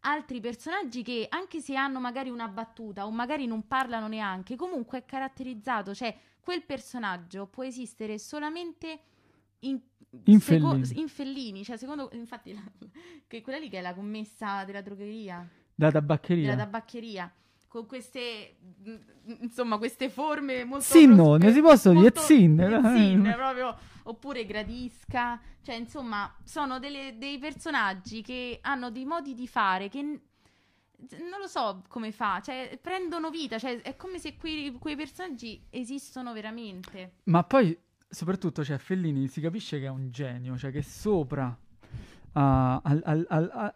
altri 0.00 0.40
personaggi 0.40 1.02
che, 1.02 1.26
anche 1.28 1.60
se 1.60 1.76
hanno 1.76 1.98
magari 1.98 2.28
una 2.30 2.46
battuta 2.48 3.06
o 3.06 3.10
magari 3.10 3.46
non 3.46 3.66
parlano 3.66 4.06
neanche, 4.06 4.54
comunque 4.54 4.98
è 4.98 5.04
caratterizzato, 5.04 5.94
cioè 5.94 6.16
quel 6.40 6.62
personaggio 6.62 7.46
può 7.46 7.64
esistere 7.64 8.18
solamente 8.18 9.00
in, 9.60 9.80
In 10.24 10.40
seco- 10.40 10.70
Fellini. 10.72 11.00
in 11.00 11.08
Fellini, 11.08 11.64
cioè 11.64 11.76
secondo 11.78 12.10
infatti 12.12 12.52
la- 12.52 12.60
che 13.26 13.40
quella 13.40 13.58
lì 13.58 13.70
che 13.70 13.78
è 13.78 13.82
la 13.82 13.94
commessa 13.94 14.64
della 14.64 14.82
drogheria, 14.82 15.48
Da 15.74 15.90
tabaccheria. 15.90 16.50
della 16.50 16.64
tabaccheria 16.64 17.32
con 17.74 17.86
queste 17.86 18.54
mm, 18.88 18.94
insomma 19.40 19.78
queste 19.78 20.08
forme 20.08 20.62
molto 20.64 20.84
Zinnone, 20.84 21.38
prospe- 21.38 21.52
si 21.54 21.60
possono 21.60 22.00
dire 22.00 22.12
zinne, 22.14 22.80
zinne, 22.96 23.34
proprio 23.34 23.76
oppure 24.04 24.46
gradisca, 24.46 25.40
cioè 25.60 25.74
insomma 25.74 26.32
sono 26.44 26.78
delle- 26.78 27.16
dei 27.18 27.38
personaggi 27.38 28.22
che 28.22 28.60
hanno 28.62 28.92
dei 28.92 29.04
modi 29.04 29.34
di 29.34 29.48
fare 29.48 29.88
che 29.88 30.02
non 30.02 30.20
lo 31.40 31.48
so 31.48 31.82
come 31.88 32.12
fa, 32.12 32.40
cioè 32.40 32.78
prendono 32.80 33.28
vita, 33.30 33.58
cioè 33.58 33.82
è 33.82 33.96
come 33.96 34.20
se 34.20 34.36
quei, 34.36 34.70
quei 34.78 34.94
personaggi 34.94 35.60
esistono 35.70 36.32
veramente. 36.32 37.14
Ma 37.24 37.42
poi, 37.42 37.76
soprattutto, 38.08 38.64
cioè, 38.64 38.78
Fellini 38.78 39.26
si 39.26 39.40
capisce 39.40 39.80
che 39.80 39.86
è 39.86 39.90
un 39.90 40.10
genio, 40.12 40.56
cioè 40.56 40.70
che 40.70 40.82
sopra 40.82 41.54
ah, 42.32 42.80
al, 42.84 43.02
al- 43.04 43.26
al- 43.28 43.74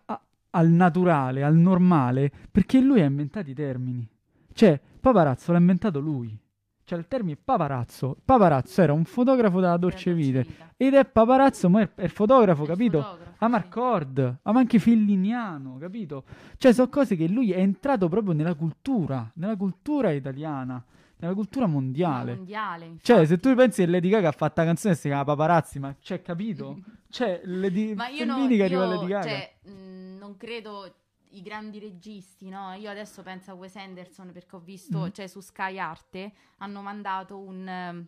al 0.51 0.69
naturale, 0.69 1.43
al 1.43 1.57
normale, 1.57 2.31
perché 2.51 2.81
lui 2.81 3.01
ha 3.01 3.07
inventato 3.07 3.51
i 3.51 3.55
termini. 3.55 4.09
Cioè, 4.53 4.81
paparazzo 5.01 5.53
l'ha 5.53 5.59
inventato 5.59 6.01
lui. 6.01 6.37
Cioè, 6.85 6.99
il 6.99 7.07
termine 7.07 7.37
paparazzo. 7.37 8.17
Paparazzo 8.25 8.81
era 8.81 8.95
un 8.95 9.05
fotografo 9.05 9.61
della 9.61 9.77
Dolce 9.77 10.15
Vita. 10.15 10.43
Ed 10.77 10.95
è 10.95 11.05
paparazzo, 11.05 11.69
ma 11.69 11.83
è, 11.83 11.91
è 11.95 12.05
il 12.05 12.11
fotografo, 12.11 12.65
capito? 12.65 13.19
Amarcord, 13.39 14.39
ma 14.43 14.59
anche 14.59 14.79
felliniano, 14.79 15.77
capito? 15.79 16.25
Cioè, 16.57 16.73
sono 16.73 16.89
cose 16.89 17.15
che 17.15 17.29
lui 17.29 17.53
è 17.53 17.59
entrato 17.59 18.09
proprio 18.09 18.33
nella 18.33 18.55
cultura, 18.55 19.31
nella 19.35 19.57
cultura 19.57 20.13
italiana, 20.13 20.83
nella 21.19 21.35
cultura 21.35 21.67
mondiale. 21.67 22.35
mondiale. 22.35 22.97
Cioè, 23.03 23.27
se 23.27 23.39
tu 23.39 23.55
pensi 23.55 23.85
che 23.85 23.91
Lady 23.91 24.09
Gaga 24.09 24.29
ha 24.29 24.33
fatto 24.33 24.61
la 24.61 24.67
canzone 24.67 24.95
che 24.95 25.01
si 25.01 25.09
chiama 25.09 25.25
Paparazzi, 25.25 25.79
ma 25.79 25.95
c'è 26.01 26.23
capito? 26.23 26.79
Cioè, 27.11 27.41
Lady 27.45 27.95
Ma 27.95 28.09
io, 28.09 28.25
no, 28.27 28.35
Fellini 28.35 28.57
che 28.57 28.63
arriva 28.65 28.85
io, 28.85 28.91
Lady 28.91 29.07
Gaga. 29.07 29.29
cioè, 29.29 29.55
mh, 29.65 30.17
non 30.19 30.37
credo 30.37 30.95
i 31.31 31.41
grandi 31.43 31.79
registi, 31.79 32.49
no? 32.51 32.73
Io 32.75 32.91
adesso 32.91 33.23
penso 33.23 33.51
a 33.51 33.55
Wes 33.55 33.77
Anderson 33.77 34.31
perché 34.33 34.57
ho 34.57 34.61
visto, 34.61 35.07
Mm. 35.07 35.11
cioè 35.13 35.27
su 35.27 35.41
Sky 35.41 35.79
Arte 35.79 36.33
hanno 36.59 36.83
mandato 36.83 37.39
un, 37.39 37.67
ehm, 37.67 38.07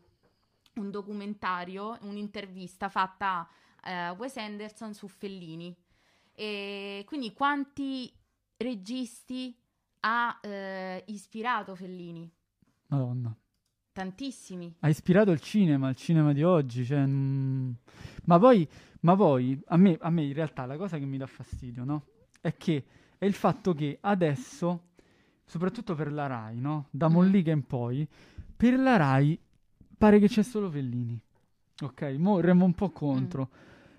un 0.74 0.90
documentario, 0.90 1.96
un'intervista 2.02 2.88
fatta 2.90 3.48
a 3.82 3.90
eh, 3.90 4.10
Wes 4.10 4.36
Anderson 4.36 4.92
su 4.92 5.08
Fellini. 5.08 5.74
E 6.34 7.02
quindi 7.06 7.32
quanti 7.32 8.12
registi 8.58 9.54
ha 10.00 10.38
eh, 10.42 11.04
ispirato 11.08 11.74
Fellini? 11.74 12.30
Madonna. 12.90 13.34
Tantissimi. 13.92 14.74
Ha 14.80 14.88
ispirato 14.88 15.30
il 15.32 15.40
cinema, 15.40 15.88
il 15.88 15.96
cinema 15.96 16.32
di 16.32 16.42
oggi. 16.42 16.84
Cioè, 16.84 17.04
mm, 17.04 17.70
Ma 18.24 18.38
poi, 18.38 18.66
ma 19.00 19.16
poi 19.16 19.60
a, 19.66 19.76
me, 19.76 19.96
a 20.00 20.10
me 20.10 20.22
in 20.24 20.32
realtà 20.32 20.64
la 20.66 20.76
cosa 20.76 20.98
che 20.98 21.04
mi 21.04 21.16
dà 21.18 21.26
fastidio, 21.26 21.84
no? 21.84 22.04
È 22.40 22.56
che 22.56 22.84
è 23.18 23.24
il 23.24 23.34
fatto 23.34 23.74
che 23.74 23.98
adesso, 24.00 24.90
soprattutto 25.44 25.94
per 25.94 26.12
la 26.12 26.26
Rai, 26.26 26.58
no? 26.60 26.86
Da 26.90 27.08
Mm. 27.08 27.12
Mollica 27.12 27.50
in 27.50 27.66
poi, 27.66 28.06
per 28.56 28.78
la 28.78 28.96
Rai 28.96 29.38
pare 29.98 30.18
che 30.18 30.28
c'è 30.28 30.42
solo 30.42 30.70
Fellini. 30.70 31.20
Ok, 31.82 32.02
mo 32.18 32.40
remo 32.40 32.64
un 32.64 32.74
po' 32.74 32.90
contro. 32.90 33.50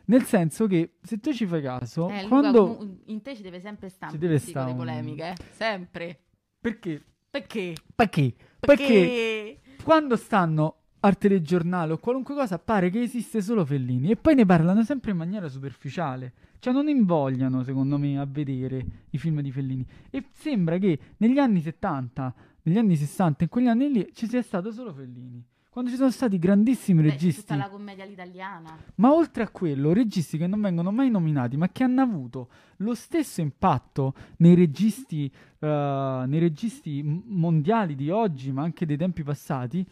Nel 0.05 0.23
senso 0.23 0.67
che, 0.67 0.97
se 1.01 1.19
tu 1.19 1.31
ci 1.33 1.45
fai 1.45 1.61
caso, 1.61 2.09
Eh, 2.09 2.23
Luca, 2.23 2.27
quando... 2.27 2.75
comu- 2.77 3.01
in 3.05 3.21
te 3.21 3.35
ci 3.35 3.41
deve 3.41 3.59
sempre 3.59 3.89
stare 3.89 4.11
Ci 4.13 4.17
deve 4.17 4.35
pizzico 4.35 4.59
sta 4.59 4.65
di 4.65 4.71
un- 4.71 4.77
polemiche, 4.77 5.29
eh? 5.29 5.35
Sempre. 5.51 6.23
Perché? 6.59 7.03
Perché? 7.31 7.75
Perché? 7.95 8.33
Perché 8.59 9.59
quando 9.85 10.17
stanno 10.17 10.75
al 10.99 11.17
telegiornale 11.17 11.93
o 11.93 11.97
qualunque 11.97 12.35
cosa 12.35 12.59
pare 12.59 12.89
che 12.89 13.01
esiste 13.01 13.41
solo 13.41 13.63
Fellini 13.63 14.11
e 14.11 14.17
poi 14.17 14.35
ne 14.35 14.45
parlano 14.45 14.83
sempre 14.83 15.11
in 15.11 15.17
maniera 15.17 15.47
superficiale. 15.47 16.33
Cioè 16.59 16.73
non 16.73 16.89
invogliano, 16.89 17.63
secondo 17.63 17.97
me, 17.97 18.19
a 18.19 18.27
vedere 18.29 18.85
i 19.11 19.17
film 19.17 19.39
di 19.39 19.49
Fellini. 19.49 19.85
E 20.09 20.25
sembra 20.33 20.77
che 20.77 20.99
negli 21.17 21.37
anni 21.37 21.61
70, 21.61 22.35
negli 22.63 22.77
anni 22.77 22.97
60, 22.97 23.45
in 23.45 23.49
quegli 23.49 23.67
anni 23.67 23.91
lì 23.91 24.09
ci 24.11 24.27
sia 24.27 24.41
stato 24.41 24.69
solo 24.73 24.93
Fellini. 24.93 25.41
Quando 25.71 25.89
ci 25.89 25.95
sono 25.95 26.11
stati 26.11 26.37
grandissimi 26.37 27.01
Beh, 27.01 27.11
registi. 27.11 27.43
tutta 27.43 27.55
la 27.55 27.69
commedia 27.69 28.03
all'italiana. 28.03 28.77
Ma 28.95 29.13
oltre 29.13 29.43
a 29.43 29.47
quello, 29.47 29.93
registi 29.93 30.37
che 30.37 30.45
non 30.45 30.59
vengono 30.59 30.91
mai 30.91 31.09
nominati, 31.09 31.55
ma 31.55 31.69
che 31.69 31.85
hanno 31.85 32.01
avuto 32.01 32.49
lo 32.79 32.93
stesso 32.93 33.39
impatto 33.39 34.13
nei 34.39 34.53
registi, 34.53 35.31
eh, 35.59 36.23
nei 36.27 36.39
registi 36.39 37.01
mondiali 37.01 37.95
di 37.95 38.09
oggi, 38.09 38.51
ma 38.51 38.63
anche 38.63 38.85
dei 38.85 38.97
tempi 38.97 39.23
passati, 39.23 39.87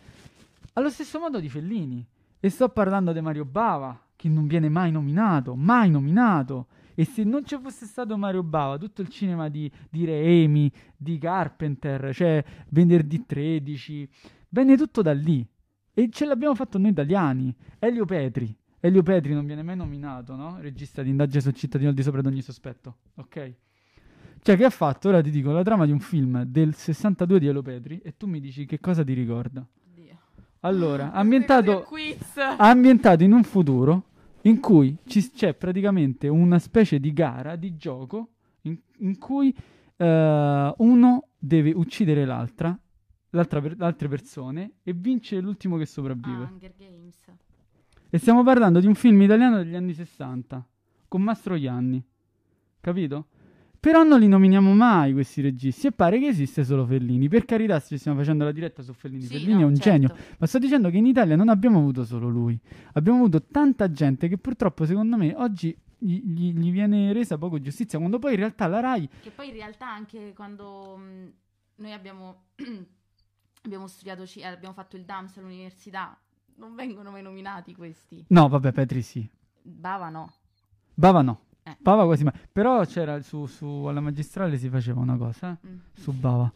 allo 0.74 0.90
stesso 0.90 1.18
modo 1.18 1.40
di 1.40 1.48
Fellini. 1.48 2.06
E 2.42 2.50
sto 2.50 2.68
parlando 2.68 3.14
di 3.14 3.22
Mario 3.22 3.46
Bava, 3.46 3.98
che 4.18 4.28
non 4.28 4.48
viene 4.48 4.68
mai 4.68 4.92
nominato, 4.92 5.56
mai 5.56 5.90
nominato. 5.90 6.68
E 6.94 7.06
se 7.06 7.24
non 7.24 7.46
ci 7.46 7.58
fosse 7.58 7.86
stato 7.86 8.18
Mario 8.18 8.44
Bava, 8.44 8.78
tutto 8.78 9.00
il 9.02 9.08
cinema 9.08 9.48
di, 9.48 9.72
di 9.90 10.04
Raimi, 10.04 10.70
di 10.98 11.18
Carpenter, 11.18 12.14
cioè 12.14 12.44
Venerdì 12.68 13.26
13, 13.26 14.10
venne 14.50 14.76
tutto 14.76 15.02
da 15.02 15.14
lì. 15.14 15.48
E 16.00 16.08
ce 16.10 16.24
l'abbiamo 16.24 16.56
fatto 16.56 16.78
noi 16.78 16.92
italiani. 16.92 17.54
Elio 17.78 18.06
Petri. 18.06 18.56
Elio 18.80 19.04
Petri 19.04 19.34
non 19.34 19.46
viene 19.46 19.64
mai 19.64 19.76
nominato, 19.76 20.34
no? 20.34 20.56
Regista 20.62 21.04
di 21.04 21.10
indagine 21.10 21.42
sul 21.42 21.52
cittadino 21.52 21.90
al 21.90 21.96
di 21.96 22.02
sopra 22.04 22.22
di 22.22 22.28
ogni 22.28 22.42
sospetto. 22.42 23.00
Ok? 23.16 23.54
Cioè, 24.42 24.56
che 24.56 24.64
ha 24.64 24.70
fatto? 24.70 25.10
Ora 25.10 25.22
ti 25.22 25.30
dico 25.30 25.52
la 25.52 25.62
trama 25.62 25.86
di 25.86 25.92
un 25.92 26.00
film 26.00 26.44
del 26.44 26.74
62 26.74 27.40
di 27.40 27.48
Elio 27.48 27.62
Petri 27.62 28.00
e 28.02 28.16
tu 28.16 28.28
mi 28.28 28.40
dici 28.40 28.66
che 28.66 28.80
cosa 28.80 29.04
ti 29.04 29.12
ricorda. 29.12 29.68
Oddio. 29.92 30.18
Allora, 30.62 31.12
ambientato, 31.12 31.82
Quiz. 31.82 32.38
ambientato 32.58 33.24
in 33.26 33.34
un 33.34 33.44
futuro 33.44 34.04
in 34.44 34.62
cui 34.62 34.96
ci- 35.06 35.32
c'è 35.32 35.54
praticamente 35.54 36.30
una 36.30 36.60
specie 36.60 37.02
di 37.02 37.12
gara, 37.12 37.58
di 37.58 37.76
gioco, 37.76 38.30
in, 38.62 38.78
in 39.00 39.18
cui 39.18 39.54
eh, 39.98 40.74
uno 40.78 41.28
deve 41.38 41.74
uccidere 41.74 42.24
l'altra 42.24 42.80
per- 43.30 43.76
altre 43.80 44.08
persone 44.08 44.72
e 44.84 44.94
vince 44.94 45.40
l'ultimo 45.40 45.78
che 45.78 45.84
Ah, 45.84 45.88
sopravvive. 45.88 46.44
Hunger 46.52 46.74
Games. 46.78 47.18
E 48.10 48.18
stiamo 48.18 48.44
parlando 48.44 48.80
di 48.80 48.88
un 48.88 48.96
film 48.96 49.22
italiano 49.22 49.58
degli 49.58 49.76
anni 49.76 49.94
60, 49.94 50.66
con 51.08 51.22
Mastroianni, 51.22 52.04
capito? 52.82 53.28
Però 53.80 54.04
non 54.04 54.20
li 54.20 54.28
nominiamo 54.28 54.74
mai 54.74 55.14
questi 55.14 55.42
registi 55.42 55.88
e 55.88 55.92
pare 55.94 56.20
che 56.20 56.26
esiste 56.28 56.66
solo 56.66 56.86
Fellini. 56.86 57.30
Per 57.30 57.46
carità, 57.46 57.80
ci 57.80 57.98
stiamo 57.98 58.18
facendo 58.18 58.44
la 58.44 58.52
diretta 58.52 58.82
su 58.82 58.92
Fellini. 58.94 59.22
Sì, 59.22 59.34
Fellini 59.38 59.54
no, 59.54 59.60
è 59.62 59.64
un 59.64 59.76
certo. 59.76 59.90
genio. 60.08 60.16
Ma 60.38 60.48
sto 60.48 60.60
dicendo 60.60 60.90
che 60.90 60.98
in 60.98 61.06
Italia 61.06 61.38
non 61.38 61.48
abbiamo 61.48 61.78
avuto 61.80 62.04
solo 62.04 62.28
lui. 62.28 62.60
Abbiamo 62.94 63.20
avuto 63.20 63.42
tanta 63.44 63.90
gente 63.92 64.28
che 64.28 64.38
purtroppo, 64.38 64.86
secondo 64.86 65.16
me, 65.16 65.34
oggi 65.38 65.74
gli, 65.98 66.16
gli- 66.26 66.58
gli 66.58 66.72
viene 66.72 67.14
resa 67.14 67.38
poco 67.38 67.62
giustizia. 67.62 68.00
Quando 68.00 68.20
poi 68.20 68.32
in 68.34 68.40
realtà 68.40 68.68
la 68.68 68.80
RAI. 68.82 69.10
Che 69.22 69.30
poi 69.32 69.48
in 69.48 69.54
realtà 69.54 69.88
anche 69.90 70.34
quando 70.36 70.98
mh, 70.98 71.32
noi 71.76 71.92
abbiamo, 71.94 72.48
abbiamo 73.70 73.88
studiato, 73.88 74.24
eh, 74.24 74.46
abbiamo 74.46 74.74
fatto 74.74 74.96
il 74.96 75.06
DAMS 75.06 75.38
all'università, 75.38 76.18
non 76.56 76.76
vengono 76.76 77.12
mai 77.12 77.22
nominati 77.22 77.76
questi. 77.76 78.26
No, 78.30 78.48
vabbè, 78.48 78.72
Petri 78.72 79.02
sì. 79.02 79.30
Bava 79.62 80.10
no. 80.10 80.34
Bava 80.94 81.22
no. 81.22 81.42
Eh. 81.64 81.78
Bava 81.80 82.06
quasi 82.06 82.24
mai. 82.24 82.34
Però 82.52 82.84
c'era 82.86 83.22
su, 83.22 83.46
su 83.46 83.66
alla 83.66 84.00
magistrale 84.00 84.58
si 84.58 84.70
faceva 84.70 85.00
una 85.00 85.16
cosa, 85.18 85.52
eh? 85.52 85.68
Mm. 85.68 85.78
Su 85.94 86.12
Bava. 86.12 86.52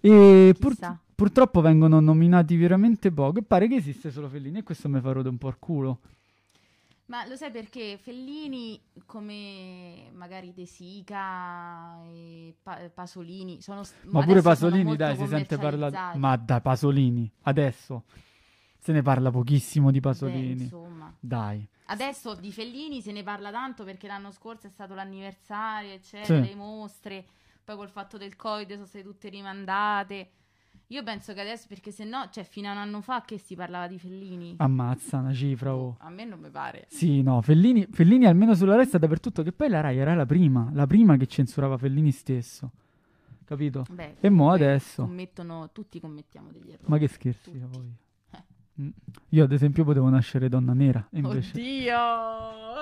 E 0.00 0.54
pur- 0.58 0.98
purtroppo 1.14 1.60
vengono 1.60 2.00
nominati 2.00 2.56
veramente 2.56 3.12
poco. 3.12 3.38
E 3.38 3.42
pare 3.42 3.68
che 3.68 3.76
esiste 3.76 4.10
solo 4.10 4.28
Fellini. 4.28 4.58
E 4.58 4.62
questo 4.64 4.88
mi 4.88 5.00
fa 5.00 5.12
rode 5.12 5.28
un 5.28 5.38
po' 5.38 5.46
al 5.46 5.58
culo. 5.58 6.00
Ma 7.06 7.26
lo 7.26 7.36
sai 7.36 7.50
perché 7.50 7.98
Fellini, 7.98 8.80
come 9.04 10.10
magari 10.14 10.54
De 10.54 10.64
Sica 10.64 12.02
e 12.06 12.56
Pa- 12.62 12.88
Pasolini, 12.92 13.60
sono 13.60 13.82
Ma 14.04 14.24
pure 14.24 14.40
Pasolini, 14.40 14.96
dai, 14.96 15.14
si 15.16 15.26
sente 15.26 15.58
parlare. 15.58 16.16
Ma 16.18 16.36
dai, 16.36 16.62
Pasolini. 16.62 17.30
Adesso 17.42 18.04
se 18.78 18.92
ne 18.92 19.02
parla 19.02 19.30
pochissimo 19.30 19.90
di 19.90 20.00
Beh, 20.00 20.08
Pasolini. 20.08 20.62
insomma. 20.62 21.14
Dai. 21.20 21.66
Adesso 21.86 22.34
di 22.36 22.50
Fellini 22.50 23.02
se 23.02 23.12
ne 23.12 23.22
parla 23.22 23.50
tanto 23.50 23.84
perché 23.84 24.06
l'anno 24.06 24.30
scorso 24.30 24.66
è 24.66 24.70
stato 24.70 24.94
l'anniversario, 24.94 25.92
eccetera, 25.92 26.42
Sì. 26.42 26.48
le 26.48 26.54
mostre, 26.54 27.26
poi 27.62 27.76
col 27.76 27.90
fatto 27.90 28.16
del 28.16 28.34
Covid 28.36 28.72
sono 28.72 28.86
state 28.86 29.04
tutte 29.04 29.28
rimandate. 29.28 30.30
Io 30.94 31.02
penso 31.02 31.32
che 31.32 31.40
adesso, 31.40 31.66
perché 31.68 31.90
se 31.90 32.04
no, 32.04 32.28
cioè 32.30 32.44
fino 32.44 32.68
a 32.68 32.70
un 32.70 32.78
anno 32.78 33.00
fa 33.00 33.24
che 33.24 33.36
si 33.36 33.56
parlava 33.56 33.88
di 33.88 33.98
Fellini? 33.98 34.54
Ammazza 34.58 35.16
una 35.18 35.32
cifra. 35.34 35.74
Oh. 35.74 35.96
A 35.98 36.08
me 36.08 36.24
non 36.24 36.38
mi 36.38 36.50
pare. 36.50 36.84
Sì, 36.88 37.20
no, 37.20 37.42
Fellini, 37.42 37.88
Fellini 37.90 38.26
almeno 38.26 38.54
sulla 38.54 38.76
resta 38.76 38.96
dappertutto. 38.96 39.42
Che 39.42 39.50
poi 39.50 39.68
la 39.70 39.80
Rai 39.80 39.98
era 39.98 40.14
la 40.14 40.24
prima. 40.24 40.70
La 40.72 40.86
prima 40.86 41.16
che 41.16 41.26
censurava 41.26 41.76
Fellini 41.78 42.12
stesso. 42.12 42.70
Capito? 43.44 43.84
Beh, 43.90 44.18
E 44.20 44.30
mo 44.30 44.52
adesso. 44.52 45.02
Commettono, 45.02 45.70
tutti 45.72 45.98
commettiamo 45.98 46.52
degli 46.52 46.68
errori. 46.70 46.84
Ma 46.86 46.98
che 46.98 47.08
scherzi, 47.08 47.50
Tutti. 47.50 47.66
voi. 47.72 47.92
Mm. 48.80 48.88
Io 49.30 49.44
ad 49.44 49.52
esempio 49.52 49.84
potevo 49.84 50.08
nascere 50.08 50.48
donna 50.48 50.72
nera. 50.72 51.06
Invece... 51.12 51.50
Oddio, 51.52 51.98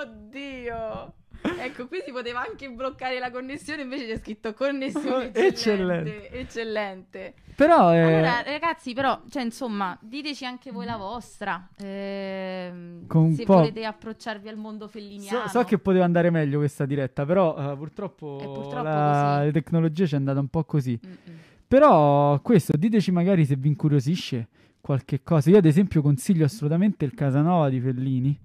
oddio. 0.00 1.12
Ecco, 1.58 1.88
qui 1.88 2.00
si 2.04 2.12
poteva 2.12 2.40
anche 2.40 2.70
bloccare 2.70 3.18
la 3.18 3.30
connessione, 3.30 3.82
invece 3.82 4.06
c'è 4.06 4.18
scritto 4.18 4.54
connessione 4.54 5.32
Eccellente. 5.34 6.30
eccellente. 6.30 6.38
Eccellente. 6.38 7.34
Però 7.56 7.92
eh, 7.92 8.00
Allora, 8.00 8.42
ragazzi, 8.42 8.92
però, 8.92 9.20
cioè, 9.28 9.42
insomma, 9.42 9.96
diteci 10.00 10.44
anche 10.44 10.70
voi 10.70 10.86
la 10.86 10.96
vostra. 10.96 11.68
ehm, 11.78 13.34
se 13.34 13.44
volete 13.44 13.84
approcciarvi 13.84 14.48
al 14.48 14.56
mondo 14.56 14.86
felliniano. 14.88 15.42
so, 15.48 15.58
so 15.58 15.64
che 15.64 15.78
poteva 15.78 16.04
andare 16.04 16.30
meglio 16.30 16.58
questa 16.58 16.86
diretta, 16.86 17.26
però 17.26 17.72
eh, 17.72 17.76
purtroppo, 17.76 18.36
purtroppo 18.36 18.82
la 18.82 19.48
tecnologie 19.52 20.06
ci 20.06 20.14
è 20.14 20.18
andata 20.18 20.38
un 20.38 20.48
po' 20.48 20.64
così. 20.64 20.98
Mm-mm. 21.04 21.38
Però 21.66 22.40
questo, 22.40 22.76
diteci 22.76 23.10
magari 23.10 23.44
se 23.46 23.56
vi 23.56 23.68
incuriosisce 23.68 24.48
qualche 24.82 25.22
cosa. 25.22 25.48
Io 25.48 25.56
ad 25.56 25.64
esempio 25.64 26.02
consiglio 26.02 26.44
assolutamente 26.44 27.06
il 27.06 27.14
Casanova 27.14 27.70
di 27.70 27.80
Fellini, 27.80 28.38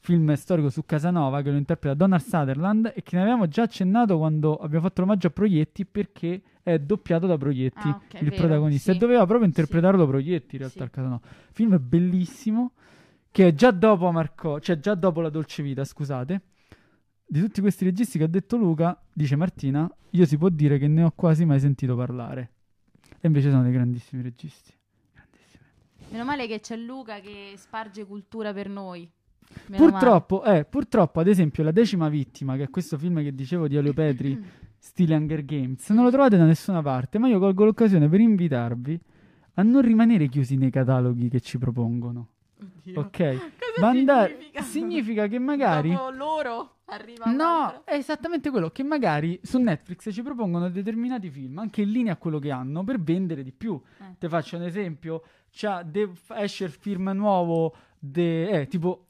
film 0.00 0.32
storico 0.34 0.70
su 0.70 0.84
Casanova 0.84 1.42
che 1.42 1.50
lo 1.50 1.56
interpreta 1.58 1.94
Donald 1.94 2.22
Sutherland 2.22 2.92
e 2.96 3.02
che 3.02 3.14
ne 3.16 3.22
avevamo 3.22 3.46
già 3.46 3.62
accennato 3.62 4.16
quando 4.18 4.56
abbiamo 4.56 4.86
fatto 4.86 5.02
l'omaggio 5.02 5.26
a 5.28 5.30
Proietti 5.30 5.84
perché 5.84 6.42
è 6.62 6.78
doppiato 6.78 7.26
da 7.26 7.36
Proietti, 7.36 7.88
Ah, 7.88 8.00
ok, 8.04 8.20
il 8.22 8.28
vero, 8.30 8.36
protagonista, 8.36 8.90
sì. 8.90 8.96
e 8.96 9.00
doveva 9.00 9.26
proprio 9.26 9.40
Sì. 9.42 9.60
interpretarlo 9.60 10.06
Proietti 10.06 10.54
in 10.54 10.58
realtà 10.60 10.78
Sì. 10.78 10.84
il 10.84 10.90
Casanova. 10.90 11.20
Film 11.52 11.78
bellissimo 11.80 12.72
che 13.30 13.48
è 13.48 13.54
già 13.54 13.70
dopo 13.70 14.10
Marco, 14.10 14.58
cioè 14.60 14.78
già 14.78 14.94
dopo 14.94 15.20
La 15.20 15.28
Dolce 15.28 15.62
Vita, 15.62 15.84
scusate. 15.84 16.40
Di 17.30 17.40
tutti 17.40 17.60
questi 17.60 17.84
registi 17.84 18.16
che 18.16 18.24
ha 18.24 18.28
detto 18.28 18.56
Luca, 18.56 18.98
dice 19.12 19.36
Martina, 19.36 19.90
io 20.10 20.24
si 20.24 20.38
può 20.38 20.48
dire 20.48 20.78
che 20.78 20.88
ne 20.88 21.02
ho 21.02 21.12
quasi 21.14 21.44
mai 21.44 21.60
sentito 21.60 21.94
parlare. 21.94 22.52
E 23.20 23.26
invece 23.26 23.50
sono 23.50 23.62
dei 23.62 23.72
grandissimi 23.72 24.22
registi. 24.22 24.72
Meno 26.10 26.24
male 26.24 26.46
che 26.46 26.60
c'è 26.60 26.76
Luca 26.76 27.20
che 27.20 27.52
sparge 27.56 28.06
cultura 28.06 28.52
per 28.52 28.68
noi. 28.68 29.10
Purtroppo, 29.74 30.44
eh, 30.44 30.64
purtroppo, 30.64 31.20
ad 31.20 31.28
esempio, 31.28 31.62
La 31.62 31.70
decima 31.70 32.08
vittima, 32.08 32.56
che 32.56 32.64
è 32.64 32.70
questo 32.70 32.98
film 32.98 33.22
che 33.22 33.34
dicevo 33.34 33.68
di 33.68 33.76
Elio 33.76 33.92
Petri, 33.92 34.38
stile 34.78 35.14
Hunger 35.14 35.44
Games, 35.44 35.88
non 35.90 36.04
lo 36.04 36.10
trovate 36.10 36.36
da 36.36 36.44
nessuna 36.44 36.82
parte, 36.82 37.18
ma 37.18 37.28
io 37.28 37.38
colgo 37.38 37.64
l'occasione 37.64 38.08
per 38.08 38.20
invitarvi 38.20 39.00
a 39.54 39.62
non 39.62 39.82
rimanere 39.82 40.28
chiusi 40.28 40.56
nei 40.56 40.70
cataloghi 40.70 41.28
che 41.28 41.40
ci 41.40 41.58
propongono. 41.58 42.28
Oddio. 42.60 43.00
Ok? 43.00 43.16
Cosa 43.18 43.80
Ma 43.80 43.88
andare- 43.88 44.30
significa? 44.32 44.62
significa 44.62 45.26
che 45.28 45.38
magari... 45.38 45.90
Dopo 45.90 46.10
loro 46.10 46.72
arriva 46.86 47.26
No, 47.30 47.44
altro. 47.44 47.82
è 47.84 47.94
esattamente 47.94 48.50
quello 48.50 48.70
che 48.70 48.82
magari 48.82 49.38
su 49.42 49.58
Netflix 49.58 50.12
ci 50.12 50.22
propongono 50.22 50.68
determinati 50.70 51.28
film, 51.30 51.58
anche 51.58 51.82
in 51.82 51.90
linea 51.90 52.14
a 52.14 52.16
quello 52.16 52.38
che 52.38 52.50
hanno, 52.50 52.82
per 52.82 53.00
vendere 53.00 53.42
di 53.42 53.52
più. 53.52 53.80
Eh. 54.00 54.14
Ti 54.18 54.28
faccio 54.28 54.56
un 54.56 54.62
esempio, 54.64 55.22
de- 55.84 56.10
esce 56.36 56.64
il 56.64 56.70
film 56.72 57.10
nuovo, 57.14 57.74
de- 57.98 58.48
eh, 58.62 58.66
tipo 58.66 59.04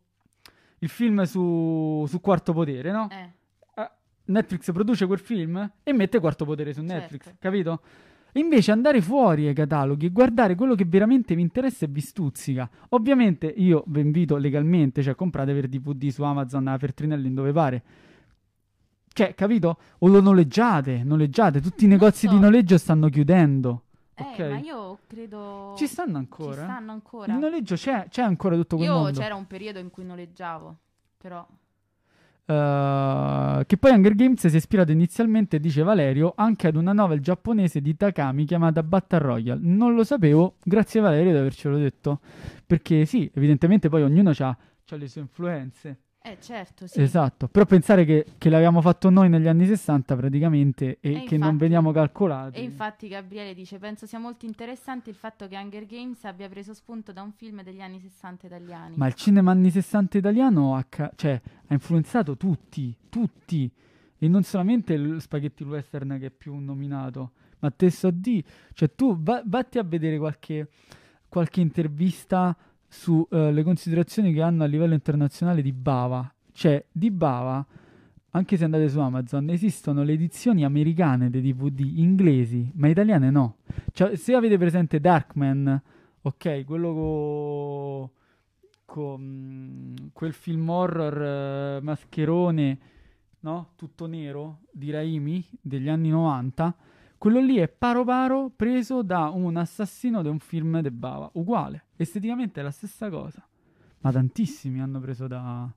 il 0.81 0.89
film 0.89 1.23
su, 1.23 2.05
su 2.09 2.21
Quarto 2.21 2.53
Potere, 2.53 2.91
no? 2.93 3.09
Eh, 3.11 3.33
Ah, 3.75 3.93
Netflix 4.27 4.71
produce 4.73 5.07
quel 5.07 5.19
film 5.21 5.73
e 5.83 5.93
mette 5.93 6.19
Quarto 6.21 6.45
Potere 6.45 6.73
su 6.75 6.83
Netflix, 6.83 7.23
Certo. 7.25 7.39
capito? 7.41 7.81
Invece 8.39 8.71
andare 8.71 9.01
fuori 9.01 9.47
ai 9.49 9.55
cataloghi 9.55 10.07
e 10.07 10.11
guardare 10.11 10.55
quello 10.55 10.75
che 10.75 10.85
veramente 10.85 11.35
vi 11.35 11.43
interessa 11.43 11.85
e 11.85 11.89
vi 11.89 12.01
stuzzica. 12.01 12.69
Ovviamente 12.91 13.47
io 13.47 13.83
vi 13.89 14.01
invito 14.01 14.37
legalmente, 14.37 15.03
cioè 15.03 15.15
comprate 15.15 15.53
per 15.53 15.67
DVD 15.69 16.09
su 16.09 16.23
Amazon 16.23 16.69
a 16.69 16.79
Fertrinelli 16.79 17.33
dove 17.35 17.53
pare. 17.53 17.83
Cioè, 19.13 19.35
capito? 19.35 19.79
O 19.99 20.09
lo 20.09 20.21
noleggiate, 20.21 21.03
noleggiate. 21.03 21.61
Tutti 21.61 21.85
i 21.85 21.89
negozi 21.89 22.29
so. 22.29 22.33
di 22.35 22.39
noleggio 22.39 22.79
stanno 22.79 23.09
chiudendo. 23.09 23.83
eh, 24.15 24.23
ok? 24.23 24.39
ma 24.39 24.59
io 24.59 24.99
credo... 25.09 25.75
Ci 25.77 25.87
stanno 25.89 26.13
Ci 26.13 26.17
ancora? 26.19 26.63
stanno 26.63 26.93
ancora. 26.93 27.33
Il 27.33 27.39
noleggio 27.39 27.75
c'è, 27.75 28.07
c'è 28.09 28.23
ancora 28.23 28.55
tutto 28.55 28.77
quel 28.77 28.89
Io 28.89 28.95
mondo. 28.95 29.19
c'era 29.19 29.35
un 29.35 29.47
periodo 29.49 29.81
in 29.81 29.91
cui 29.91 30.05
noleggiavo, 30.05 30.77
però... 31.19 31.45
Uh, 32.49 33.63
che 33.67 33.77
poi 33.77 33.93
Hunger 33.93 34.15
Games 34.15 34.41
si 34.41 34.55
è 34.55 34.57
ispirato 34.57 34.91
inizialmente, 34.91 35.61
dice 35.61 35.83
Valerio, 35.83 36.33
anche 36.35 36.69
ad 36.69 36.77
una 36.77 36.95
novel 36.95 37.21
giapponese 37.21 37.83
di 37.83 37.95
Takami 37.95 38.47
chiamata 38.47 38.83
Battle 38.83 39.19
Royale. 39.19 39.61
Non 39.63 39.95
lo 39.95 40.03
sapevo, 40.03 40.57
grazie 40.63 41.03
Valerio 41.03 41.33
di 41.33 41.39
avercelo 41.39 41.77
detto. 41.77 42.21
Perché 42.67 43.05
sì, 43.05 43.31
evidentemente 43.35 43.91
poi 43.91 44.03
ognuno 44.03 44.33
ha 44.39 44.59
le 44.97 45.09
sue 45.09 45.21
influenze. 45.21 45.99
Eh, 46.21 46.37
certo, 46.41 46.87
sì. 46.87 47.01
Esatto, 47.01 47.49
però 47.49 47.65
pensare 47.65 48.05
che, 48.05 48.27
che 48.37 48.51
l'avevamo 48.51 48.81
fatto 48.83 49.09
noi 49.09 49.29
negli 49.31 49.47
anni 49.47 49.67
60 49.67 50.15
praticamente 50.17 50.99
e, 51.01 51.13
E 51.13 51.25
che 51.25 51.37
non 51.39 51.49
infatti- 51.49 51.57
veniamo 51.57 51.93
calcolati. 51.93 52.59
E 52.59 52.63
infatti 52.63 53.09
Gabriele 53.09 53.55
dice, 53.55 53.79
penso 53.79 54.05
sia 54.05 54.19
molto 54.19 54.45
interessante 54.45 55.09
il 55.11 55.17
fatto 55.17 55.47
che 55.49 55.57
Hunger 55.57 55.87
Games 55.87 56.23
abbia 56.25 56.49
preso 56.49 56.75
spunto 56.75 57.13
da 57.13 57.23
un 57.23 57.33
film 57.33 57.63
degli 57.63 57.81
anni 57.81 57.99
60 58.01 58.47
italiani. 58.47 58.97
Ma 58.97 59.07
il 59.07 59.15
cinema 59.15 59.53
anni 59.53 59.71
60 59.71 60.19
italiano 60.19 60.75
ha, 60.77 60.85
ca- 60.89 61.11
cioè, 61.15 61.41
ha 61.67 61.73
influenzato 61.73 62.37
tutti, 62.37 62.95
tutti. 63.09 63.71
E 64.19 64.29
non 64.29 64.43
solamente 64.43 64.95
il 64.95 65.21
spaghetti 65.23 65.63
western 65.63 66.19
che 66.19 66.27
è 66.27 66.31
più 66.31 66.55
nominato, 66.57 67.31
ma 67.61 67.71
te 67.71 67.91
so 67.91 68.11
di... 68.11 68.45
Cioè 68.75 68.93
tu 68.95 69.17
va- 69.23 69.43
vatti 69.47 69.79
a 69.79 69.85
vedere 69.85 70.19
qualche, 70.19 70.69
qualche 71.29 71.61
intervista 71.61 72.55
sulle 72.89 73.63
considerazioni 73.63 74.33
che 74.33 74.43
hanno 74.43 74.65
a 74.65 74.67
livello 74.67 74.95
internazionale 74.95 75.63
di 75.63 75.73
Bava. 75.73 76.33
Cioè, 76.53 76.85
di 76.91 77.11
Bava, 77.11 77.65
anche 78.31 78.57
se 78.57 78.65
andate 78.65 78.89
su 78.89 78.99
Amazon, 78.99 79.51
esistono 79.51 80.03
le 80.03 80.13
edizioni 80.13 80.65
americane 80.65 81.31
dei 81.31 81.41
DVD 81.41 81.81
inglesi, 81.81 82.71
ma 82.75 82.89
italiane 82.89 83.31
no. 83.31 83.59
Cioè, 83.93 84.17
se 84.17 84.35
avete 84.35 84.59
presente 84.59 85.01
Darkman 85.01 85.83
ok? 86.21 86.65
Quello 86.65 86.93
con 86.95 88.11
con 88.89 89.95
quel 90.15 90.33
film 90.33 90.71
horror 90.71 91.23
eh, 91.23 91.81
mascherone, 91.83 92.79
no? 93.41 93.73
Tutto 93.77 94.07
nero 94.07 94.61
di 94.73 94.91
Raimi 94.91 95.47
degli 95.61 95.91
anni 95.91 96.09
90. 96.09 96.75
Quello 97.19 97.41
lì 97.41 97.57
è 97.57 97.67
paro 97.69 98.05
paro 98.05 98.49
preso 98.55 99.03
da 99.03 99.29
un 99.31 99.57
assassino 99.57 100.23
di 100.23 100.29
un 100.29 100.39
film 100.39 100.81
de 100.81 100.93
Bava, 100.93 101.29
uguale, 101.35 101.87
esteticamente 101.97 102.61
è 102.61 102.63
la 102.63 102.71
stessa 102.71 103.11
cosa. 103.11 103.45
Ma 104.01 104.13
tantissimi 104.13 104.81
hanno 104.81 105.01
preso 105.01 105.27
da, 105.27 105.69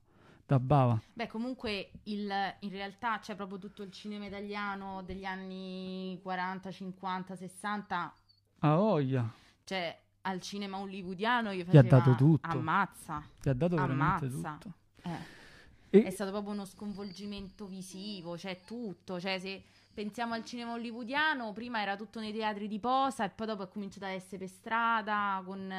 da 0.46 0.60
Bava. 0.60 1.00
Beh, 1.12 1.26
comunque 1.26 1.90
il, 2.04 2.30
in 2.60 2.70
realtà 2.70 3.18
c'è 3.18 3.34
proprio 3.34 3.58
tutto 3.58 3.82
il 3.82 3.90
cinema 3.90 4.26
italiano 4.26 5.02
degli 5.02 5.24
anni 5.24 6.20
40, 6.22 6.70
50, 6.70 7.34
60. 7.34 8.14
A 8.60 8.74
voglia. 8.76 9.28
Cioè, 9.64 10.00
al 10.22 10.40
cinema 10.40 10.78
hollywoodiano 10.78 11.52
gli 11.52 11.64
Gli 11.64 11.76
ha 11.76 11.82
dato 11.82 12.14
tutto. 12.14 12.48
ammazza. 12.48 13.20
Ti 13.40 13.48
ha 13.48 13.54
dato 13.54 13.74
veramente 13.74 14.26
Ammazza. 14.26 14.58
tutto. 14.60 14.74
Eh. 15.02 15.40
E- 15.98 16.02
È 16.04 16.10
stato 16.10 16.30
proprio 16.30 16.52
uno 16.52 16.64
sconvolgimento 16.64 17.66
visivo, 17.66 18.38
cioè 18.38 18.60
tutto, 18.64 19.18
cioè 19.18 19.40
se 19.40 19.62
pensiamo 19.92 20.34
al 20.34 20.44
cinema 20.44 20.72
hollywoodiano, 20.72 21.52
prima 21.52 21.80
era 21.80 21.96
tutto 21.96 22.20
nei 22.20 22.32
teatri 22.32 22.68
di 22.68 22.78
posa 22.78 23.24
e 23.24 23.30
poi 23.30 23.46
dopo 23.46 23.64
è 23.64 23.68
cominciato 23.68 24.06
a 24.06 24.10
essere 24.10 24.38
per 24.38 24.48
strada 24.48 25.42
con 25.44 25.70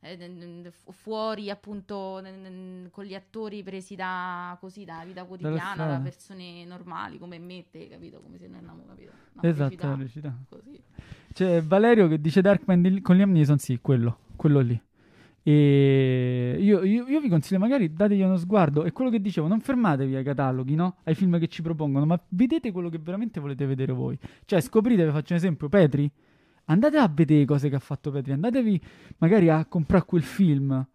eh, 0.00 0.72
fuori 0.90 1.48
appunto 1.48 2.22
con 2.90 3.04
gli 3.04 3.14
attori 3.14 3.62
presi 3.62 3.94
da 3.94 4.56
così 4.60 4.84
da 4.84 5.02
vita 5.04 5.24
quotidiana, 5.24 5.86
da 5.86 5.98
persone 5.98 6.64
normali 6.64 7.18
come 7.18 7.38
me 7.38 7.64
te, 7.70 7.88
capito? 7.88 8.20
Come 8.20 8.38
se 8.38 8.46
noi 8.46 8.58
andiamo, 8.58 8.84
capito? 8.86 9.12
Una 9.32 9.48
Esatto, 9.48 9.96
felicità. 9.96 10.36
C'è 11.32 11.62
Valerio 11.62 12.06
che 12.06 12.20
dice 12.20 12.42
Darkman 12.42 13.00
con 13.02 13.16
Liam 13.16 13.32
Neeson, 13.32 13.58
sì, 13.58 13.78
quello, 13.80 14.18
quello 14.36 14.60
lì. 14.60 14.80
E 15.46 16.56
io, 16.58 16.82
io- 16.84 17.06
io 17.06 17.20
vi 17.20 17.28
consiglio, 17.28 17.58
magari 17.60 17.92
dategli 17.92 18.22
uno 18.22 18.38
sguardo. 18.38 18.82
È 18.84 18.92
quello 18.92 19.10
che 19.10 19.20
dicevo, 19.20 19.46
non 19.46 19.60
fermatevi 19.60 20.14
ai 20.16 20.24
cataloghi, 20.24 20.74
no? 20.74 20.96
Ai 21.04 21.14
film 21.14 21.38
che 21.38 21.48
ci 21.48 21.60
propongono, 21.60 22.06
ma 22.06 22.18
vedete 22.28 22.72
quello 22.72 22.88
che 22.88 22.98
veramente 22.98 23.40
volete 23.40 23.66
vedere 23.66 23.92
voi. 23.92 24.18
Cioè, 24.46 24.58
scoprite, 24.62 25.04
vi 25.04 25.10
faccio 25.10 25.34
un 25.34 25.38
esempio, 25.38 25.68
Petri. 25.68 26.10
Andate 26.66 26.96
a 26.96 27.06
vedere 27.12 27.44
cose 27.44 27.68
che 27.68 27.76
ha 27.76 27.80
fatto 27.80 28.10
Petri, 28.10 28.32
andatevi 28.32 28.80
magari 29.18 29.50
a 29.50 29.66
comprare 29.66 30.06
quel 30.06 30.22
film. 30.22 30.86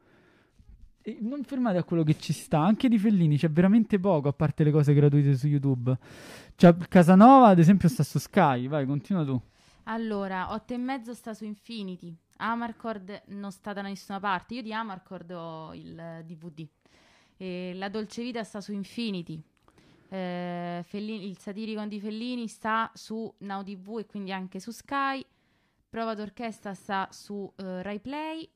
E 1.01 1.17
non 1.21 1.43
fermate 1.43 1.77
a 1.77 1.83
quello 1.83 2.01
che 2.01 2.17
ci 2.17 2.33
sta, 2.33 2.59
anche 2.59 2.89
di 2.89 2.97
Fellini 2.97 3.37
c'è 3.37 3.51
veramente 3.51 3.99
poco, 3.99 4.29
a 4.29 4.33
parte 4.33 4.63
le 4.63 4.71
cose 4.71 4.95
gratuite 4.95 5.35
su 5.37 5.47
YouTube. 5.47 5.95
Cioè, 6.55 6.75
Casanova, 6.89 7.49
ad 7.49 7.59
esempio, 7.59 7.87
sta 7.87 8.01
su 8.01 8.17
Sky. 8.17 8.67
Vai, 8.67 8.87
continua 8.87 9.23
tu. 9.23 9.39
Allora, 9.83 10.51
8 10.53 10.73
e 10.73 10.77
mezzo 10.77 11.13
sta 11.13 11.35
su 11.35 11.45
Infinity. 11.45 12.17
Amarcord 12.41 13.23
non 13.27 13.51
sta 13.51 13.73
da 13.73 13.81
nessuna 13.81 14.19
parte. 14.19 14.55
Io 14.55 14.61
di 14.61 14.73
Amarcord 14.73 15.31
ho 15.31 15.73
il 15.73 16.23
DVD. 16.25 16.67
E 17.37 17.73
la 17.75 17.89
Dolce 17.89 18.23
Vita 18.23 18.43
sta 18.43 18.61
su 18.61 18.71
Infinity. 18.73 19.41
Eh, 20.09 20.81
Fellini- 20.85 21.27
il 21.27 21.37
satirico 21.37 21.85
di 21.85 21.99
Fellini 21.99 22.47
sta 22.47 22.89
su 22.93 23.31
Now 23.39 23.63
TV 23.63 23.99
e 23.99 24.05
quindi 24.05 24.31
anche 24.31 24.59
su 24.59 24.71
Sky. 24.71 25.23
Prova 25.89 26.13
d'orchestra 26.15 26.73
sta 26.73 27.07
su 27.11 27.51
eh, 27.55 27.81
Rai 27.81 27.99
Play. 27.99 28.49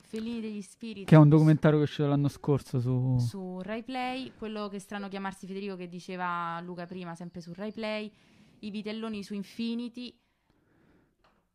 Fellini 0.00 0.40
degli 0.40 0.62
Spiriti 0.62 1.06
Che 1.06 1.14
è 1.14 1.18
un 1.18 1.28
documentario 1.28 1.78
che 1.78 1.84
è 1.84 1.88
uscito 1.88 2.06
l'anno 2.06 2.28
scorso 2.28 2.78
su... 2.78 3.18
su 3.18 3.60
Rai 3.62 3.82
Play, 3.82 4.32
quello 4.38 4.68
che 4.68 4.78
strano 4.78 5.08
chiamarsi 5.08 5.46
Federico 5.46 5.74
che 5.76 5.88
diceva 5.88 6.60
Luca 6.60 6.86
prima, 6.86 7.14
sempre 7.14 7.40
su 7.40 7.52
Rai 7.52 7.72
Play, 7.72 8.12
i 8.60 8.70
vitelloni 8.70 9.24
su 9.24 9.34
Infinity, 9.34 10.16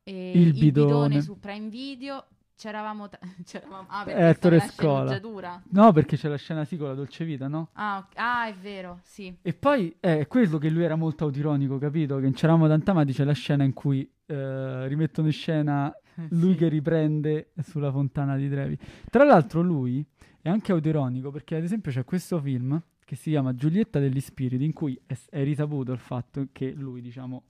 e 0.09 0.31
Il 0.31 0.47
il, 0.47 0.53
bidone. 0.53 0.87
bidone. 1.07 1.21
su 1.21 1.39
Prime 1.39 1.69
Video. 1.69 2.25
C'eravamo, 2.55 3.07
ta- 3.07 3.19
c'eravamo 3.45 3.85
ah, 3.87 4.03
Eh, 4.09 4.29
Ettore 4.29 4.57
la 4.57 4.67
Scola. 4.67 5.61
No, 5.69 5.91
perché 5.93 6.17
c'è 6.17 6.27
la 6.27 6.35
scena 6.35 6.65
sì 6.65 6.75
con 6.75 6.87
la 6.89 6.93
dolce 6.93 7.23
vita, 7.23 7.47
no? 7.47 7.69
Ah, 7.73 7.99
ok. 7.99 8.13
Ah, 8.17 8.47
è 8.47 8.53
vero, 8.53 8.99
sì. 9.03 9.33
E 9.41 9.53
poi 9.53 9.95
è 9.99 10.27
quello 10.27 10.57
che 10.57 10.69
lui 10.69 10.83
era 10.83 10.95
molto 10.95 11.23
autironico, 11.23 11.77
capito? 11.77 12.17
Che 12.19 12.25
in 12.25 12.33
C'eravamo 12.33 12.67
tanta 12.67 12.91
ma 12.91 13.05
dice 13.05 13.23
la 13.23 13.31
scena 13.33 13.63
in 13.63 13.71
cui 13.73 14.09
eh, 14.25 14.87
rimettono 14.89 15.27
in 15.27 15.33
scena 15.33 15.93
lui 16.31 16.51
Sì. 16.51 16.57
che 16.57 16.67
riprende 16.67 17.51
sulla 17.63 17.91
fontana 17.91 18.35
di 18.35 18.49
Trevi. 18.49 18.77
Tra 19.09 19.23
l'altro 19.23 19.61
lui 19.61 20.05
è 20.41 20.49
anche 20.49 20.73
autironico 20.73 21.31
perché 21.31 21.55
ad 21.55 21.63
esempio 21.63 21.91
c'è 21.93 22.03
questo 22.03 22.41
film 22.41 22.81
che 23.05 23.15
si 23.15 23.29
chiama 23.29 23.55
Giulietta 23.55 23.99
degli 23.99 24.19
Spiriti 24.19 24.65
in 24.65 24.73
cui 24.73 24.99
è, 25.05 25.17
è 25.29 25.43
risaputo 25.43 25.93
il 25.93 25.99
fatto 25.99 26.47
che 26.51 26.73
lui, 26.75 26.99
diciamo, 27.01 27.43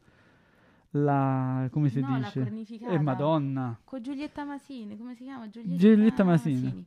la... 0.91 1.67
come 1.71 1.89
si 1.89 1.99
No, 1.99 2.09
la 2.11 2.17
dice? 2.25 2.39
cornificata. 2.41 2.93
Eh, 2.93 2.99
Madonna. 2.99 3.79
Con 3.83 4.01
Giulietta 4.01 4.43
Masini, 4.43 4.97
come 4.97 5.15
si 5.15 5.23
chiama? 5.23 5.49
Giulietta, 5.49 5.75
Giulietta 5.77 6.23
Masini. 6.23 6.85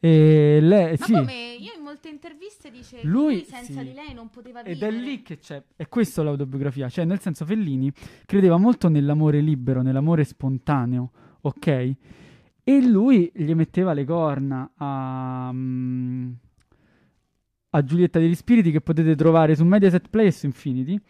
E 0.00 0.60
lei, 0.62 0.96
Ma 0.96 1.04
sì. 1.06 1.12
come 1.12 1.56
io 1.58 1.72
in 1.76 1.82
molte 1.82 2.08
interviste 2.08 2.70
dice 2.70 2.98
che 3.00 3.06
Lui- 3.06 3.34
lui 3.34 3.44
senza 3.44 3.80
sì. 3.80 3.84
di 3.88 3.92
lei 3.94 4.14
non 4.14 4.30
poteva 4.30 4.62
Ed 4.62 4.74
vivere. 4.74 4.96
è 4.96 5.00
lì 5.00 5.22
che 5.22 5.38
c'è, 5.38 5.60
è 5.74 5.88
questo 5.88 6.22
l'autobiografia, 6.22 6.88
cioè 6.88 7.04
nel 7.04 7.18
senso 7.18 7.44
Fellini 7.44 7.92
credeva 8.24 8.56
molto 8.58 8.88
nell'amore 8.88 9.40
libero, 9.40 9.82
nell'amore 9.82 10.22
spontaneo, 10.22 11.10
ok? 11.40 11.94
E 12.62 12.80
lui 12.86 13.28
gli 13.34 13.52
metteva 13.54 13.92
le 13.92 14.04
corna 14.04 14.70
a, 14.76 15.50
mm, 15.52 16.30
a 17.70 17.82
Giulietta 17.82 18.20
degli 18.20 18.34
Spiriti 18.36 18.70
che 18.70 18.80
potete 18.80 19.16
trovare 19.16 19.56
su 19.56 19.64
Mediaset 19.64 20.08
Play 20.08 20.26
e 20.26 20.30
su 20.32 20.46
Infinity. 20.46 21.00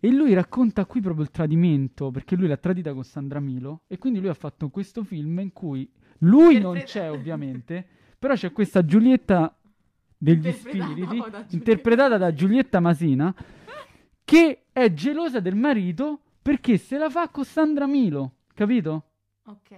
E 0.00 0.10
lui 0.10 0.32
racconta 0.32 0.86
qui 0.86 1.00
proprio 1.00 1.24
il 1.24 1.30
tradimento, 1.30 2.10
perché 2.10 2.36
lui 2.36 2.46
l'ha 2.46 2.56
tradita 2.56 2.92
con 2.94 3.04
Sandra 3.04 3.40
Milo 3.40 3.82
e 3.86 3.98
quindi 3.98 4.20
lui 4.20 4.28
ha 4.28 4.34
fatto 4.34 4.68
questo 4.68 5.02
film 5.02 5.40
in 5.40 5.52
cui 5.52 5.90
lui 6.18 6.58
non 6.60 6.80
c'è 6.84 7.10
ovviamente, 7.10 7.86
però 8.18 8.34
c'è 8.34 8.52
questa 8.52 8.84
Giulietta 8.84 9.56
degli 10.16 10.46
Interpretata 10.46 10.94
Spiriti, 10.94 11.30
da 11.30 11.46
interpretata 11.50 12.16
da 12.16 12.32
Giulietta 12.32 12.80
Masina, 12.80 13.34
che 14.24 14.64
è 14.72 14.92
gelosa 14.92 15.40
del 15.40 15.54
marito 15.56 16.20
perché 16.42 16.76
se 16.78 16.96
la 16.96 17.10
fa 17.10 17.28
con 17.28 17.44
Sandra 17.44 17.86
Milo, 17.86 18.36
capito? 18.54 19.04
Ok. 19.44 19.76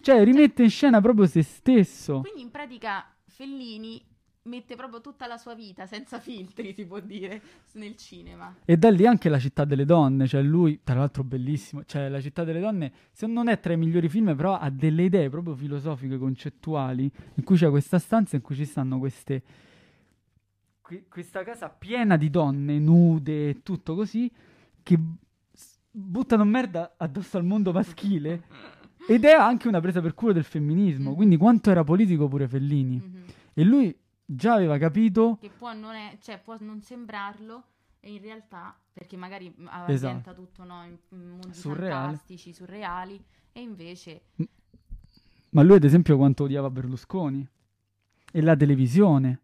Cioè 0.00 0.24
rimette 0.24 0.62
in 0.62 0.70
scena 0.70 1.00
proprio 1.00 1.26
se 1.26 1.42
stesso. 1.42 2.20
Quindi 2.20 2.42
in 2.42 2.50
pratica 2.50 3.04
Fellini 3.26 4.02
mette 4.42 4.74
proprio 4.74 5.00
tutta 5.00 5.26
la 5.26 5.36
sua 5.36 5.54
vita 5.54 5.86
senza 5.86 6.18
filtri, 6.18 6.72
si 6.72 6.86
può 6.86 7.00
dire, 7.00 7.42
nel 7.72 7.96
cinema. 7.96 8.56
E 8.64 8.76
da 8.76 8.90
lì 8.90 9.06
anche 9.06 9.28
La 9.28 9.38
città 9.38 9.64
delle 9.64 9.84
donne, 9.84 10.26
cioè 10.26 10.42
lui, 10.42 10.80
tra 10.82 10.94
l'altro 10.94 11.22
bellissimo, 11.24 11.84
cioè 11.84 12.08
La 12.08 12.20
città 12.20 12.44
delle 12.44 12.60
donne, 12.60 12.92
se 13.12 13.26
non 13.26 13.48
è 13.48 13.60
tra 13.60 13.72
i 13.74 13.76
migliori 13.76 14.08
film, 14.08 14.34
però 14.34 14.58
ha 14.58 14.70
delle 14.70 15.02
idee 15.02 15.28
proprio 15.28 15.54
filosofiche, 15.54 16.16
concettuali, 16.16 17.10
in 17.34 17.44
cui 17.44 17.56
c'è 17.56 17.68
questa 17.68 17.98
stanza 17.98 18.36
in 18.36 18.42
cui 18.42 18.54
ci 18.54 18.64
stanno 18.64 18.98
queste... 18.98 19.42
que- 20.80 21.04
questa 21.08 21.42
casa 21.42 21.68
piena 21.68 22.16
di 22.16 22.30
donne 22.30 22.78
nude 22.78 23.48
e 23.50 23.62
tutto 23.62 23.94
così, 23.94 24.30
che 24.82 24.98
buttano 25.90 26.44
merda 26.44 26.94
addosso 26.96 27.36
al 27.36 27.44
mondo 27.44 27.72
maschile. 27.72 28.44
Ed 29.06 29.24
è 29.24 29.32
anche 29.32 29.66
una 29.68 29.80
presa 29.80 30.00
per 30.00 30.14
culo 30.14 30.32
del 30.32 30.44
femminismo, 30.44 31.14
quindi 31.14 31.36
quanto 31.36 31.70
era 31.70 31.84
politico 31.84 32.28
pure 32.28 32.48
Fellini. 32.48 32.96
Mhm. 32.96 33.24
E 33.54 33.64
lui 33.64 33.94
già 34.34 34.54
aveva 34.54 34.78
capito 34.78 35.38
Che 35.40 35.50
può 35.56 35.72
non, 35.72 35.94
è- 35.94 36.16
cioè, 36.20 36.40
può 36.42 36.56
non 36.60 36.80
sembrarlo, 36.82 37.64
e 38.00 38.12
in 38.12 38.20
realtà, 38.20 38.74
perché 38.92 39.16
magari 39.16 39.52
mm, 39.58 39.66
Esatto. 39.88 40.32
tutto 40.34 40.64
no, 40.64 40.84
in 40.84 40.96
in 41.10 41.28
mondi 41.28 41.52
Surreale. 41.52 41.92
fantastici, 42.06 42.52
surreali, 42.52 43.22
e 43.52 43.60
invece 43.60 44.22
Ma 45.50 45.62
lui, 45.62 45.76
ad 45.76 45.84
esempio, 45.84 46.16
quanto 46.16 46.44
odiava 46.44 46.70
Berlusconi 46.70 47.46
e 48.32 48.40
la 48.40 48.54
televisione. 48.56 49.40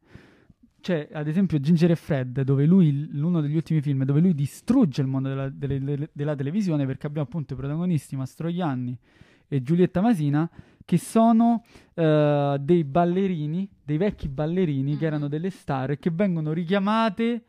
Cioè, 0.80 1.08
ad 1.12 1.26
esempio, 1.26 1.58
Ginger 1.58 1.90
e 1.90 1.96
Fred, 1.96 2.42
dove 2.42 2.64
lui, 2.64 3.08
l'uno 3.10 3.40
degli 3.40 3.56
ultimi 3.56 3.80
film, 3.80 4.04
dove 4.04 4.20
lui 4.20 4.34
distrugge 4.36 5.00
il 5.02 5.08
mondo 5.08 5.28
della, 5.28 5.48
delle- 5.48 6.08
della 6.12 6.36
televisione 6.36 6.86
perché 6.86 7.08
abbiamo 7.08 7.26
appunto 7.26 7.54
i 7.54 7.56
protagonisti 7.56 8.14
Mastroianni 8.14 8.96
e 9.48 9.62
Giulietta 9.62 10.00
Masina, 10.00 10.48
che 10.86 10.96
sono 10.98 11.64
eh, 11.94 12.56
dei 12.60 12.84
ballerini, 12.84 13.68
dei 13.82 13.96
vecchi 13.98 14.28
ballerini 14.28 14.92
che 14.92 15.00
Mhm. 15.00 15.06
erano 15.06 15.28
delle 15.28 15.50
star 15.50 15.90
e 15.90 15.98
che 15.98 16.10
vengono 16.10 16.52
richiamate 16.52 17.44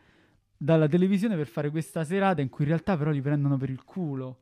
dalla 0.57 0.87
televisione 0.87 1.35
per 1.35 1.47
fare 1.47 1.69
questa 1.69 2.03
serata 2.03 2.41
in 2.41 2.49
cui 2.49 2.63
in 2.63 2.71
realtà 2.71 2.97
però 2.97 3.11
li 3.11 3.21
prendono 3.21 3.55
per 3.57 3.69
il 3.69 3.83
culo. 3.83 4.39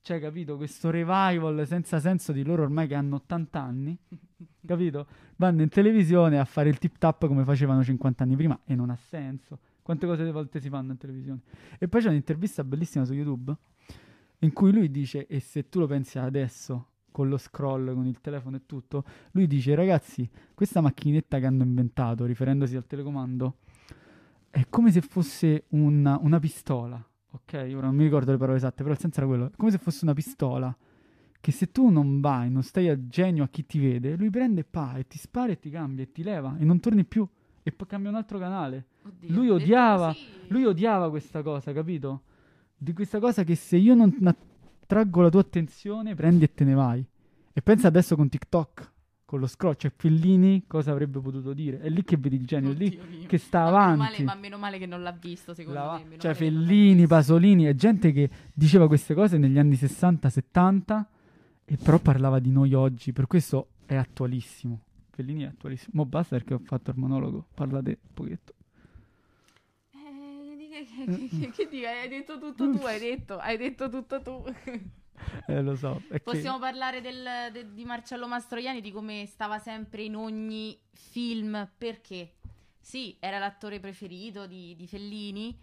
Cioè, 0.00 0.20
capito? 0.20 0.56
Questo 0.56 0.90
revival 0.90 1.66
senza 1.66 1.98
senso 1.98 2.30
di 2.30 2.44
loro 2.44 2.62
ormai 2.62 2.86
che 2.86 2.94
hanno 2.94 3.16
80 3.16 3.60
anni, 3.60 3.98
capito? 4.64 5.06
Vanno 5.36 5.62
in 5.62 5.68
televisione 5.68 6.38
a 6.38 6.44
fare 6.44 6.68
il 6.68 6.78
tip 6.78 6.96
tap 6.98 7.26
come 7.26 7.42
facevano 7.42 7.82
50 7.82 8.22
anni 8.22 8.36
prima 8.36 8.56
e 8.64 8.76
non 8.76 8.90
ha 8.90 8.96
senso. 8.96 9.58
Quante 9.82 10.06
cose 10.06 10.24
di 10.24 10.30
volte 10.30 10.60
si 10.60 10.68
fanno 10.68 10.92
in 10.92 10.98
televisione? 10.98 11.40
E 11.80 11.88
poi 11.88 12.00
c'è 12.00 12.08
un'intervista 12.08 12.62
bellissima 12.62 13.04
su 13.04 13.12
YouTube 13.14 13.52
in 14.40 14.52
cui 14.52 14.70
lui 14.72 14.88
dice, 14.90 15.26
e 15.26 15.40
se 15.40 15.68
tu 15.68 15.80
lo 15.80 15.86
pensi 15.88 16.18
adesso, 16.20 16.90
con 17.16 17.30
lo 17.30 17.38
scroll, 17.38 17.94
con 17.94 18.04
il 18.04 18.20
telefono 18.20 18.56
e 18.56 18.66
tutto, 18.66 19.02
lui 19.30 19.46
dice, 19.46 19.74
ragazzi, 19.74 20.28
questa 20.52 20.82
macchinetta 20.82 21.38
che 21.38 21.46
hanno 21.46 21.62
inventato, 21.62 22.26
riferendosi 22.26 22.76
al 22.76 22.86
telecomando, 22.86 23.56
è 24.50 24.66
come 24.68 24.92
se 24.92 25.00
fosse 25.00 25.64
una, 25.68 26.18
una 26.20 26.38
pistola, 26.38 27.02
ok? 27.30 27.72
Ora 27.74 27.86
non 27.86 27.96
mi 27.96 28.02
ricordo 28.02 28.32
le 28.32 28.36
parole 28.36 28.58
esatte, 28.58 28.82
però 28.82 28.92
il 28.92 29.00
senso 29.00 29.20
era 29.20 29.26
quello, 29.26 29.46
è 29.46 29.56
come 29.56 29.70
se 29.70 29.78
fosse 29.78 30.00
una 30.02 30.12
pistola 30.12 30.76
che 31.40 31.52
se 31.52 31.72
tu 31.72 31.88
non 31.88 32.20
vai, 32.20 32.50
non 32.50 32.62
stai 32.62 32.90
a 32.90 33.06
genio 33.08 33.44
a 33.44 33.48
chi 33.48 33.64
ti 33.64 33.78
vede, 33.78 34.14
lui 34.14 34.28
prende 34.28 34.62
pa 34.64 34.98
e 34.98 35.06
ti 35.06 35.16
spara 35.16 35.52
e 35.52 35.58
ti 35.58 35.70
cambia 35.70 36.04
e 36.04 36.12
ti 36.12 36.22
leva 36.22 36.58
e 36.58 36.66
non 36.66 36.80
torni 36.80 37.06
più 37.06 37.26
e 37.62 37.72
poi 37.72 37.86
cambia 37.86 38.10
un 38.10 38.16
altro 38.16 38.38
canale. 38.38 38.88
Oddio, 39.06 39.34
Lui 39.34 39.48
odiava, 39.48 40.14
lui 40.48 40.66
odiava 40.66 41.08
questa 41.08 41.40
cosa, 41.42 41.72
capito? 41.72 42.24
Di 42.76 42.92
questa 42.92 43.20
cosa 43.20 43.42
che 43.42 43.54
se 43.54 43.78
io 43.78 43.94
non 43.94 44.14
attraggo 44.86 45.20
la 45.20 45.30
tua 45.30 45.40
attenzione, 45.40 46.14
prendi 46.14 46.44
e 46.44 46.54
te 46.54 46.62
ne 46.64 46.74
vai. 46.74 47.04
E 47.52 47.60
pensa 47.62 47.88
adesso 47.88 48.14
con 48.14 48.28
TikTok, 48.28 48.92
con 49.24 49.40
lo 49.40 49.48
scroll, 49.48 49.74
cioè 49.76 49.90
Fellini 49.94 50.64
cosa 50.68 50.92
avrebbe 50.92 51.18
potuto 51.20 51.52
dire? 51.52 51.80
È 51.80 51.88
lì 51.88 52.04
che 52.04 52.16
vedi 52.16 52.36
il 52.36 52.46
genio, 52.46 52.70
è 52.70 52.74
lì 52.74 52.96
mio. 53.08 53.26
che 53.26 53.38
sta 53.38 53.64
Ma 53.64 53.64
meno 53.64 53.76
avanti. 53.76 53.98
male- 53.98 54.22
ma 54.24 54.34
meno 54.36 54.58
male 54.58 54.78
che 54.78 54.86
non 54.86 55.02
l'ha 55.02 55.10
visto, 55.10 55.52
secondo 55.54 55.78
La- 55.80 55.96
me. 55.98 56.04
meno 56.04 56.20
cioè 56.20 56.34
Fellini. 56.34 57.06
Pasolini, 57.08 57.64
è 57.64 57.74
gente 57.74 58.12
che 58.12 58.30
diceva 58.52 58.86
queste 58.86 59.14
cose 59.14 59.38
negli 59.38 59.58
anni 59.58 59.74
60-70 59.74 61.06
e 61.64 61.76
però 61.76 61.98
parlava 61.98 62.38
di 62.38 62.50
noi 62.52 62.72
oggi, 62.74 63.12
per 63.12 63.26
questo 63.26 63.70
è 63.86 63.96
attualissimo. 63.96 64.80
Fellini 65.10 65.42
è 65.42 65.46
attualissimo. 65.46 65.90
Mo 65.94 66.06
basta 66.06 66.36
perché 66.36 66.54
ho 66.54 66.60
fatto 66.62 66.90
il 66.90 66.98
monologo, 66.98 67.46
parla 67.54 67.82
te 67.82 67.98
un 68.00 68.10
pochetto. 68.14 68.52
Che, 70.84 71.06
che, 71.06 71.28
che, 71.40 71.50
che 71.50 71.68
dico? 71.68 71.86
Hai 71.86 72.08
detto 72.08 72.38
tutto 72.38 72.70
tu, 72.70 72.84
hai 72.84 72.98
detto, 72.98 73.38
hai 73.38 73.56
detto 73.56 73.88
tutto 73.88 74.20
tu. 74.22 74.44
Eh, 75.46 75.62
lo 75.62 75.74
so. 75.76 76.02
è 76.08 76.12
che- 76.12 76.20
Possiamo 76.20 76.58
parlare 76.58 77.00
del- 77.00 77.48
de- 77.50 77.72
di 77.72 77.84
Marcello 77.86 78.28
Mastroianni, 78.28 78.82
di 78.82 78.92
come 78.92 79.24
stava 79.24 79.58
sempre 79.58 80.02
in 80.02 80.14
ogni 80.14 80.78
film, 80.92 81.66
perché 81.78 82.34
sì, 82.78 83.16
era 83.18 83.38
l'attore 83.38 83.80
preferito 83.80 84.46
di, 84.46 84.76
di 84.76 84.86
Fellini, 84.86 85.58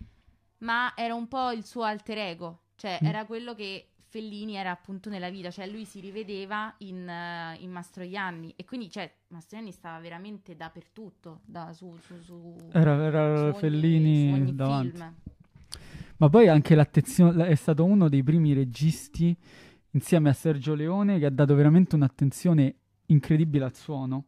ma 0.59 0.93
era 0.95 1.13
un 1.13 1.27
po' 1.27 1.51
il 1.51 1.63
suo 1.65 1.83
alter 1.83 2.17
ego, 2.17 2.61
cioè 2.75 2.97
Mm. 3.03 3.05
era 3.05 3.25
quello 3.25 3.53
che 3.53 3.89
Fellini 4.13 4.53
era 4.53 4.69
appunto 4.69 5.09
nella 5.09 5.31
vita, 5.31 5.49
cioè 5.49 5.65
lui 5.67 5.85
si 5.85 5.99
rivedeva 5.99 6.71
in, 6.79 7.09
eh, 7.09 7.57
in 7.61 7.71
Mastroianni 7.71 8.53
e 8.55 8.63
quindi 8.63 8.87
cioè, 8.91 9.11
Mastroianni 9.29 9.71
stava 9.71 9.99
veramente 9.99 10.55
dappertutto, 10.55 11.39
da, 11.43 11.73
su, 11.73 11.97
su, 11.99 12.21
su, 12.21 12.55
Era, 12.71 12.95
su 12.95 13.01
era 13.01 13.43
ogni- 13.45 13.53
Fellini 13.57 14.27
su 14.29 14.33
ogni 14.35 14.55
davanti. 14.55 14.89
film. 14.91 15.13
Ma 16.17 16.29
poi 16.29 16.47
anche 16.47 16.75
l'attenzione, 16.75 17.47
è 17.47 17.55
stato 17.55 17.83
uno 17.85 18.07
dei 18.07 18.21
primi 18.21 18.53
registi 18.53 19.35
insieme 19.89 20.29
a 20.29 20.33
Sergio 20.33 20.75
Leone 20.75 21.17
che 21.17 21.25
ha 21.25 21.31
dato 21.31 21.55
veramente 21.55 21.95
un'attenzione 21.95 22.75
incredibile 23.07 23.65
al 23.65 23.73
suono, 23.73 24.25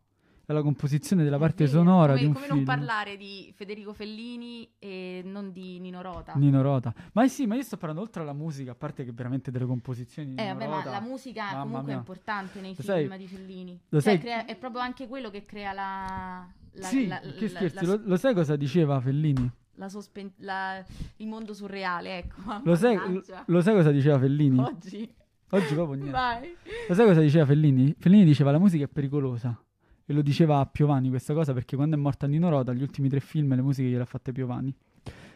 alla 0.47 0.61
composizione 0.61 1.23
della 1.23 1.37
parte 1.37 1.65
vero, 1.65 1.77
sonora 1.79 2.07
come, 2.13 2.19
di 2.19 2.25
un 2.25 2.33
come 2.33 2.45
film. 2.45 2.55
non 2.57 2.65
parlare 2.65 3.17
di 3.17 3.51
Federico 3.55 3.93
Fellini 3.93 4.69
e 4.79 5.21
non 5.25 5.51
di 5.51 5.79
Nino 5.79 6.01
Rota. 6.01 6.33
Nino 6.35 6.61
Rota. 6.61 6.93
Ma 7.13 7.23
eh 7.23 7.27
sì, 7.29 7.45
ma 7.45 7.55
io 7.55 7.63
sto 7.63 7.77
parlando 7.77 8.03
oltre 8.03 8.21
alla 8.21 8.33
musica, 8.33 8.71
a 8.71 8.75
parte 8.75 9.03
che 9.03 9.11
veramente 9.11 9.51
delle 9.51 9.65
composizioni 9.65 10.29
di 10.29 10.35
Eh, 10.39 10.43
Nino 10.43 10.53
vabbè, 10.55 10.67
ma 10.67 10.75
Rota. 10.77 10.89
la 10.91 10.99
musica 11.01 11.47
comunque 11.59 11.83
mia. 11.85 11.95
è 11.95 11.97
importante 11.97 12.61
nei 12.61 12.75
Lo 12.77 12.83
film 12.83 13.07
sai- 13.09 13.17
di 13.17 13.27
Fellini. 13.27 13.79
lo 13.89 14.01
Cioè, 14.01 14.11
sai- 14.13 14.19
crea- 14.21 14.45
è 14.45 14.55
proprio 14.55 14.81
anche 14.81 15.07
quello 15.07 15.29
che 15.29 15.43
crea 15.43 15.73
la... 15.73 16.47
la 16.73 16.85
sì, 16.87 17.07
la- 17.07 17.19
che 17.19 17.41
la- 17.51 17.59
scherzi, 17.59 17.85
lo, 17.85 17.99
lo 18.03 18.17
sai 18.17 18.33
cosa 18.33 18.55
diceva 18.55 18.99
Fellini? 18.99 19.49
la 19.77 19.89
sospen- 19.89 20.31
la- 20.37 20.81
il 21.17 21.27
mondo 21.27 21.53
surreale, 21.53 22.17
ecco. 22.19 22.35
Lo 22.63 22.75
sai, 22.75 22.95
lo, 22.95 23.21
lo 23.45 23.61
sai 23.61 23.73
cosa 23.73 23.91
diceva 23.91 24.17
Fellini? 24.19 24.57
Oggi. 24.59 25.13
Oggi 25.49 25.73
proprio 25.73 25.95
niente. 25.99 26.11
Vai. 26.11 26.55
Lo 26.87 26.93
sai 26.93 27.05
cosa 27.07 27.19
diceva 27.19 27.45
Fellini? 27.45 27.93
Fellini 27.99 28.23
diceva 28.23 28.51
la 28.51 28.57
musica 28.59 28.85
è 28.85 28.87
pericolosa. 28.87 29.59
E 30.07 30.13
lo 30.13 30.21
diceva 30.21 30.59
a 30.59 30.65
Piovani 30.65 31.09
questa 31.09 31.33
cosa 31.33 31.51
perché 31.53 31.75
quando 31.75 31.95
è 31.95 31.99
morta 31.99 32.27
Nino 32.27 32.49
Rota, 32.49 32.73
gli 32.73 32.81
ultimi 32.81 33.09
tre 33.09 33.19
film, 33.19 33.55
le 33.55 33.61
musiche 33.61 33.89
gliele 33.89 34.03
ha 34.03 34.05
fatte 34.05 34.31
Piovani. 34.31 34.73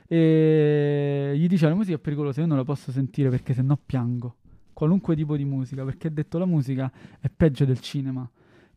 E 0.07 1.33
gli 1.35 1.47
diceva 1.47 1.71
la 1.71 1.75
musica 1.75 1.97
è 1.97 1.99
pericolosa, 1.99 2.41
io 2.41 2.47
non 2.47 2.57
la 2.57 2.63
posso 2.63 2.91
sentire 2.91 3.29
perché 3.29 3.53
sennò 3.53 3.77
piango. 3.83 4.35
Qualunque 4.73 5.15
tipo 5.15 5.35
di 5.35 5.43
musica, 5.43 5.83
perché 5.83 6.07
ha 6.07 6.11
detto 6.11 6.37
la 6.37 6.45
musica 6.45 6.91
è 7.19 7.29
peggio 7.35 7.65
del 7.65 7.79
cinema. 7.79 8.29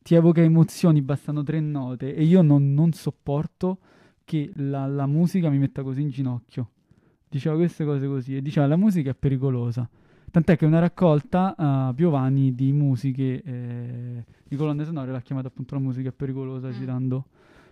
Ti 0.03 0.15
evoca 0.15 0.41
emozioni, 0.41 1.01
bastano 1.03 1.43
tre 1.43 1.61
note 1.61 2.15
e 2.15 2.25
io 2.25 2.43
non, 2.43 2.73
non 2.75 2.93
sopporto 2.93 3.79
che 4.25 4.51
la, 4.57 4.87
la 4.87 5.07
musica 5.07 5.49
mi 5.49 5.59
metta 5.59 5.83
così 5.83 6.01
in 6.01 6.09
ginocchio. 6.09 6.71
Diceva 7.29 7.55
queste 7.55 7.85
cose 7.85 8.07
così 8.07 8.37
e 8.37 8.43
diceva 8.43 8.67
la 8.67 8.77
musica 8.77 9.11
è 9.11 9.15
pericolosa. 9.15 9.89
Tant'è 10.33 10.57
che 10.57 10.65
una 10.65 10.79
raccolta 10.79 11.55
a 11.59 11.93
Piovani 11.95 12.55
di 12.55 12.73
musiche, 12.73 13.43
eh, 13.43 14.25
di 14.43 14.57
colonne 14.57 14.83
sonore, 14.87 15.13
l'ha 15.13 15.21
chiamata 15.21 15.49
appunto 15.49 15.75
la 15.75 15.81
musica 15.83 16.11
pericolosa, 16.11 16.69
Mm. 16.69 16.73
citando, 16.73 17.27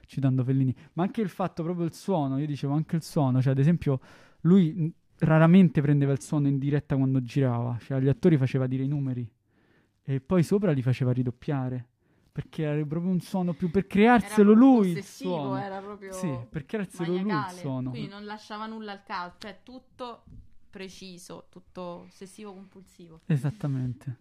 citando 0.04 0.44
Fellini. 0.44 0.74
Ma 0.92 1.04
anche 1.04 1.22
il 1.22 1.30
fatto, 1.30 1.62
proprio 1.62 1.86
il 1.86 1.94
suono, 1.94 2.36
io 2.38 2.44
dicevo 2.44 2.74
anche 2.74 2.96
il 2.96 3.02
suono, 3.02 3.40
cioè 3.40 3.52
ad 3.52 3.58
esempio 3.60 3.98
lui 4.42 4.72
mh, 4.74 4.92
raramente 5.20 5.80
prendeva 5.80 6.12
il 6.12 6.20
suono 6.20 6.48
in 6.48 6.58
diretta 6.58 6.96
quando 6.96 7.22
girava, 7.22 7.78
cioè 7.80 7.96
agli 7.96 8.08
attori 8.08 8.36
faceva 8.36 8.66
dire 8.66 8.82
i 8.84 8.88
numeri 8.88 9.26
e 10.02 10.20
poi 10.20 10.42
sopra 10.42 10.72
li 10.72 10.82
faceva 10.82 11.12
ridoppiare. 11.12 11.86
Perché 12.32 12.62
era 12.62 12.84
proprio 12.84 13.10
un 13.10 13.20
suono 13.20 13.54
più 13.54 13.70
per 13.70 13.86
crearselo 13.86 14.52
lui 14.52 14.90
il 14.90 15.02
suono. 15.02 15.56
era 15.56 15.78
proprio 15.80 16.12
Sì, 16.12 16.30
per 16.48 16.64
crearselo 16.66 17.08
lui 17.08 17.20
il 17.20 17.24
maniacale. 17.26 17.58
suono. 17.58 17.90
Quindi 17.90 18.08
non 18.08 18.24
lasciava 18.26 18.66
nulla 18.66 18.92
al 18.92 19.02
caso, 19.02 19.34
cioè 19.38 19.58
tutto 19.64 20.22
preciso, 20.70 21.46
tutto 21.50 21.82
ossessivo 22.06 22.52
compulsivo. 22.54 23.20
Esattamente. 23.26 24.16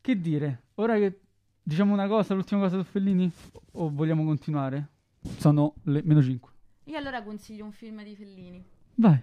Che 0.00 0.20
dire? 0.20 0.62
Ora 0.76 0.96
che 0.96 1.20
diciamo 1.62 1.92
una 1.92 2.08
cosa, 2.08 2.34
l'ultima 2.34 2.60
cosa 2.62 2.78
su 2.78 2.84
Fellini? 2.84 3.30
O 3.72 3.90
vogliamo 3.90 4.24
continuare? 4.24 4.88
Sono 5.38 5.74
le 5.84 6.02
meno 6.02 6.20
5. 6.22 6.50
Io 6.86 6.98
allora 6.98 7.22
consiglio 7.22 7.64
un 7.64 7.72
film 7.72 8.02
di 8.02 8.16
Fellini. 8.16 8.64
Vai. 8.96 9.20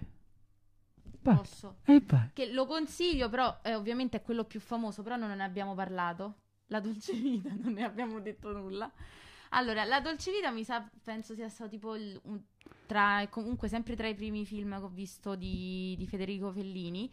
Vai. 1.22 1.36
Posso? 1.36 1.76
E 1.84 2.00
vai. 2.06 2.30
Che 2.32 2.50
lo 2.52 2.64
consiglio, 2.66 3.28
però 3.28 3.60
eh, 3.62 3.74
ovviamente 3.74 4.16
è 4.16 4.22
quello 4.22 4.44
più 4.44 4.58
famoso, 4.60 5.02
però 5.02 5.16
non 5.16 5.36
ne 5.36 5.42
abbiamo 5.44 5.74
parlato. 5.74 6.36
La 6.68 6.80
Dolce 6.80 7.12
Vita, 7.12 7.50
non 7.60 7.74
ne 7.74 7.84
abbiamo 7.84 8.20
detto 8.20 8.52
nulla. 8.52 8.90
Allora, 9.50 9.84
La 9.84 10.00
Dolce 10.00 10.30
Vita 10.30 10.50
mi 10.50 10.64
sa, 10.64 10.88
penso 11.02 11.34
sia 11.34 11.48
stato 11.50 11.68
tipo 11.68 11.94
il- 11.96 12.18
un- 12.24 12.40
tra, 12.90 13.24
comunque 13.30 13.68
sempre 13.68 13.94
tra 13.94 14.08
i 14.08 14.16
primi 14.16 14.44
film 14.44 14.76
che 14.76 14.84
ho 14.84 14.88
visto 14.88 15.36
di, 15.36 15.94
di 15.96 16.08
Federico 16.08 16.50
Fellini. 16.50 17.08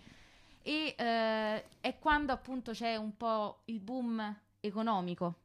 E 0.63 0.95
eh, 0.97 1.63
è 1.79 1.99
quando 1.99 2.31
appunto 2.31 2.71
c'è 2.71 2.95
un 2.95 3.15
po' 3.15 3.61
il 3.65 3.79
boom 3.79 4.35
economico. 4.59 5.41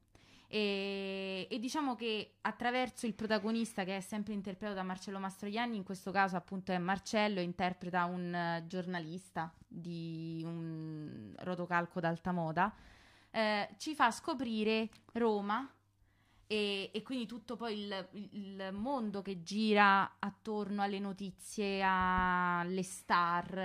E, 0.48 1.46
e 1.50 1.58
diciamo 1.58 1.94
che 1.96 2.36
attraverso 2.40 3.04
il 3.04 3.12
protagonista 3.12 3.84
che 3.84 3.98
è 3.98 4.00
sempre 4.00 4.32
interpretato 4.32 4.74
da 4.74 4.82
Marcello 4.82 5.18
Mastroianni, 5.18 5.76
in 5.76 5.84
questo 5.84 6.10
caso 6.10 6.36
appunto 6.36 6.72
è 6.72 6.78
Marcello, 6.78 7.40
interpreta 7.40 8.06
un 8.06 8.34
eh, 8.34 8.64
giornalista 8.66 9.52
di 9.68 10.40
un 10.46 11.34
rotocalco 11.40 12.00
d'alta 12.00 12.32
moda, 12.32 12.74
eh, 13.30 13.68
ci 13.76 13.94
fa 13.94 14.10
scoprire 14.10 14.88
Roma 15.12 15.70
e, 16.52 16.90
e 16.92 17.02
quindi 17.02 17.24
tutto 17.26 17.56
poi 17.56 17.78
il, 17.80 18.08
il 18.32 18.68
mondo 18.72 19.22
che 19.22 19.42
gira 19.42 20.16
attorno 20.18 20.82
alle 20.82 20.98
notizie, 20.98 21.80
alle 21.82 22.82
star, 22.82 23.56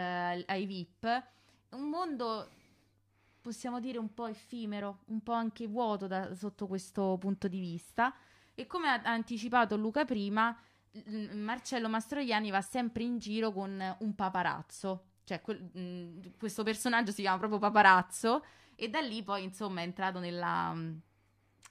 ai 0.45 0.65
VIP. 0.65 1.23
Un 1.71 1.89
mondo, 1.89 2.49
possiamo 3.41 3.81
dire, 3.81 3.97
un 3.97 4.13
po' 4.13 4.27
effimero, 4.27 4.99
un 5.07 5.21
po' 5.21 5.33
anche 5.33 5.67
vuoto 5.67 6.07
da- 6.07 6.33
sotto 6.33 6.65
questo 6.67 7.17
punto 7.19 7.49
di 7.49 7.59
vista. 7.59 8.13
E 8.55 8.65
come 8.67 8.87
ha 8.87 9.01
anticipato 9.03 9.75
Luca 9.75 10.05
prima, 10.05 10.57
l- 10.91 11.35
Marcello 11.35 11.89
Mastroianni 11.89 12.51
va 12.51 12.61
sempre 12.61 13.03
in 13.03 13.17
giro 13.17 13.51
con 13.51 13.97
un 13.99 14.15
paparazzo. 14.15 15.03
Cioè, 15.25 15.41
quel- 15.41 15.61
mh, 15.61 16.37
questo 16.37 16.63
personaggio 16.63 17.11
si 17.11 17.21
chiama 17.21 17.37
proprio 17.37 17.59
paparazzo. 17.59 18.45
E 18.75 18.89
da 18.89 19.01
lì 19.01 19.23
poi, 19.23 19.43
insomma, 19.43 19.81
è 19.81 19.83
entrato 19.83 20.19
nella, 20.19 20.73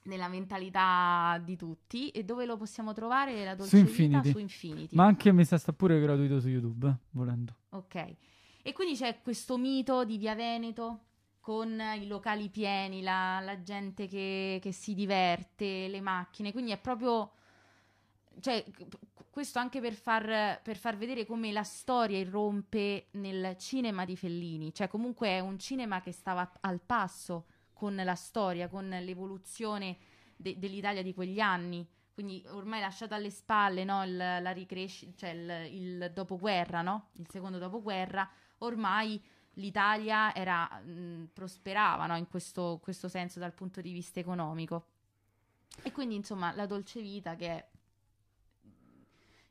nella 0.07 0.29
mentalità 0.29 1.41
di 1.45 1.57
tutti. 1.57 2.09
E 2.11 2.25
dove 2.25 2.47
lo 2.47 2.57
possiamo 2.57 2.93
trovare? 2.93 3.45
La 3.45 3.55
dolce 3.55 3.77
Su? 3.77 3.83
Infinity. 3.85 4.31
Su 4.31 4.39
Infinity. 4.39 4.97
Ma 4.97 5.05
anche 5.05 5.33
mi 5.33 5.45
sta 5.45 5.59
pure 5.73 6.01
gratuito 6.01 6.41
su 6.41 6.49
YouTube, 6.49 6.89
eh, 6.89 6.97
volendo. 7.11 7.55
Ok. 7.71 8.17
E 8.63 8.73
quindi 8.73 8.97
c'è 8.97 9.21
questo 9.23 9.57
mito 9.57 10.05
di 10.05 10.19
Via 10.19 10.35
Veneto 10.35 11.01
con 11.41 11.81
i 12.01 12.07
locali 12.09 12.49
pieni, 12.49 13.03
la, 13.03 13.39
la 13.41 13.63
gente 13.63 14.09
che, 14.09 14.59
che 14.61 14.73
si 14.73 14.95
diverte, 14.95 15.87
le 15.87 16.01
macchine. 16.01 16.53
Quindi 16.53 16.73
è 16.73 16.79
proprio... 16.79 17.31
Cioè, 18.41 18.65
questo 19.31 19.59
anche 19.59 19.81
per 19.81 19.93
far, 19.93 20.61
per 20.63 20.77
far 20.77 20.97
vedere 20.97 21.25
come 21.25 21.53
la 21.53 21.63
storia 21.63 22.19
irrompe 22.19 23.09
nel 23.13 23.57
cinema 23.59 24.05
di 24.05 24.17
Fellini. 24.17 24.75
Cioè, 24.75 24.89
comunque 24.89 25.29
è 25.29 25.41
un 25.41 25.59
cinema 25.59 26.01
che 26.01 26.11
stava 26.11 26.51
al 26.61 26.81
passo 26.81 27.47
con 27.77 27.95
la 27.95 28.15
storia, 28.15 28.69
con 28.69 28.89
l'evoluzione 28.89 29.99
de- 30.35 30.59
dell'Italia 30.59 31.03
di 31.03 31.13
quegli 31.13 31.41
anni. 31.41 31.87
Quindi 32.15 32.43
ormai 32.49 32.81
lasciato 32.81 33.15
alle 33.15 33.29
spalle 33.29 33.85
no, 33.85 34.03
il, 34.03 34.17
la 34.17 34.51
ricrescita, 34.53 35.13
cioè 35.17 35.31
il, 35.31 35.75
il 35.75 36.11
dopoguerra, 36.15 36.81
no? 36.81 37.11
il 37.17 37.29
secondo 37.29 37.59
dopoguerra, 37.59 38.27
ormai 38.59 39.23
l'Italia 39.55 40.35
era, 40.35 40.67
mh, 40.81 41.29
prosperava 41.35 42.07
no? 42.07 42.17
in 42.17 42.27
questo, 42.27 42.81
questo 42.83 43.09
senso 43.09 43.39
dal 43.39 43.53
punto 43.53 43.83
di 43.83 43.93
vista 43.93 44.19
economico. 44.19 44.87
E 45.83 45.93
quindi 45.93 46.15
insomma 46.15 46.55
La 46.55 46.65
Dolce 46.65 47.03
Vita 47.03 47.37
che 47.37 47.49
è 47.49 47.69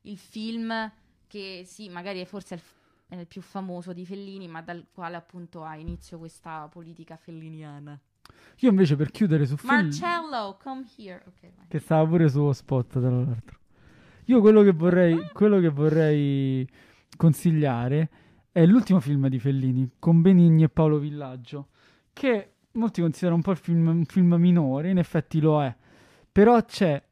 il 0.02 0.18
film 0.18 0.92
che 1.28 1.64
sì, 1.68 1.90
magari 1.90 2.22
è 2.22 2.26
forse 2.26 2.56
il, 2.56 2.62
è 3.10 3.16
il 3.16 3.28
più 3.28 3.42
famoso 3.42 3.94
di 3.94 4.08
Fellini, 4.08 4.48
ma 4.48 4.64
dal 4.64 4.88
quale 4.92 5.16
appunto 5.16 5.64
ha 5.64 5.76
inizio 5.76 6.18
questa 6.18 6.68
politica 6.68 7.16
felliniana. 7.16 8.00
Io 8.60 8.70
invece 8.70 8.96
per 8.96 9.12
chiudere 9.12 9.46
su 9.46 9.58
film 9.58 9.74
Marcello, 9.74 10.58
come 10.62 10.86
here. 10.98 11.22
Ok, 11.28 11.42
vai. 11.42 11.66
che 11.68 11.80
stava 11.80 12.08
pure 12.08 12.30
su 12.30 12.52
spot 12.52 13.00
tra 13.00 13.10
l'altro. 13.10 13.60
Io 14.26 14.40
quello 14.42 14.64
che 14.64 14.72
vorrei, 14.72 15.30
quello 15.34 15.60
che 15.60 15.70
vorrei 15.70 16.68
consigliare 17.16 18.10
è 18.52 18.66
l'ultimo 18.66 19.00
film 19.00 19.28
di 19.28 19.38
Fellini 19.38 19.92
con 20.00 20.22
Benigni 20.22 20.64
e 20.64 20.70
Paolo 20.70 20.98
Villaggio, 20.98 21.68
che 22.14 22.54
molti 22.72 23.02
considerano 23.02 23.36
un 23.36 23.42
po' 23.42 23.52
il 23.52 23.58
film, 23.58 23.88
un 23.88 24.06
film 24.06 24.34
minore, 24.36 24.90
in 24.90 24.98
effetti 24.98 25.40
lo 25.40 25.62
è, 25.62 25.76
però 26.32 26.64
c'è, 26.64 27.04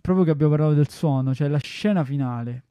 proprio 0.00 0.24
che 0.24 0.30
abbiamo 0.30 0.52
parlato 0.52 0.74
del 0.74 0.88
suono, 0.88 1.32
c'è 1.32 1.48
la 1.48 1.58
scena 1.58 2.04
finale, 2.04 2.64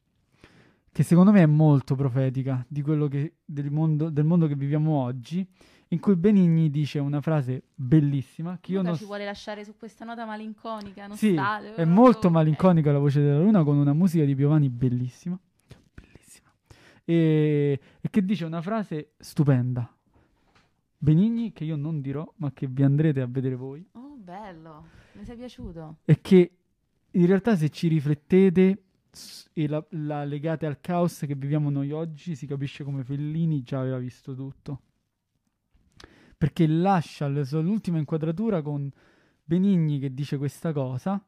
che 0.90 1.02
secondo 1.02 1.30
me 1.30 1.42
è 1.42 1.46
molto 1.46 1.94
profetica 1.94 2.64
di 2.68 2.82
quello 2.82 3.06
che, 3.06 3.36
del, 3.44 3.70
mondo, 3.70 4.10
del 4.10 4.24
mondo 4.24 4.46
che 4.46 4.54
viviamo 4.54 4.92
oggi, 4.92 5.46
in 5.92 6.00
cui 6.00 6.16
Benigni 6.16 6.70
dice 6.70 6.98
una 6.98 7.20
frase 7.20 7.64
bellissima 7.74 8.58
che 8.60 8.72
io 8.72 8.78
Luca 8.78 8.90
non 8.90 8.98
ci 8.98 9.04
vuole 9.04 9.24
lasciare 9.26 9.62
su 9.62 9.76
questa 9.76 10.06
nota 10.06 10.24
malinconica, 10.24 11.06
non 11.06 11.16
sì, 11.16 11.32
stale, 11.32 11.74
è 11.74 11.84
molto 11.84 12.28
ok. 12.28 12.32
malinconica 12.32 12.92
la 12.92 12.98
voce 12.98 13.20
della 13.20 13.38
luna 13.38 13.62
con 13.62 13.76
una 13.76 13.92
musica 13.92 14.24
di 14.24 14.34
Piovani 14.34 14.70
bellissima. 14.70 15.38
Bellissima. 15.94 16.50
E, 17.04 17.78
e 18.00 18.10
che 18.10 18.24
dice 18.24 18.46
una 18.46 18.62
frase 18.62 19.12
stupenda. 19.18 19.94
Benigni, 20.96 21.52
che 21.52 21.64
io 21.64 21.76
non 21.76 22.00
dirò, 22.00 22.32
ma 22.36 22.52
che 22.52 22.68
vi 22.68 22.82
andrete 22.82 23.20
a 23.20 23.26
vedere 23.26 23.56
voi. 23.56 23.86
Oh, 23.92 24.16
bello, 24.16 24.86
mi 25.12 25.24
sei 25.24 25.36
piaciuto. 25.36 25.98
E 26.06 26.20
che 26.22 26.56
in 27.10 27.26
realtà 27.26 27.54
se 27.54 27.68
ci 27.68 27.88
riflettete 27.88 28.82
e 29.52 29.68
la, 29.68 29.84
la 29.90 30.24
legate 30.24 30.64
al 30.64 30.80
caos 30.80 31.24
che 31.26 31.34
viviamo 31.34 31.68
noi 31.68 31.90
oggi, 31.90 32.34
si 32.34 32.46
capisce 32.46 32.82
come 32.82 33.04
Fellini 33.04 33.62
già 33.62 33.80
aveva 33.80 33.98
visto 33.98 34.34
tutto. 34.34 34.80
Perché 36.42 36.66
lascia 36.66 37.28
l'ultima 37.28 37.98
inquadratura 37.98 38.62
con 38.62 38.90
Benigni 39.44 40.00
che 40.00 40.12
dice 40.12 40.36
questa 40.38 40.72
cosa 40.72 41.24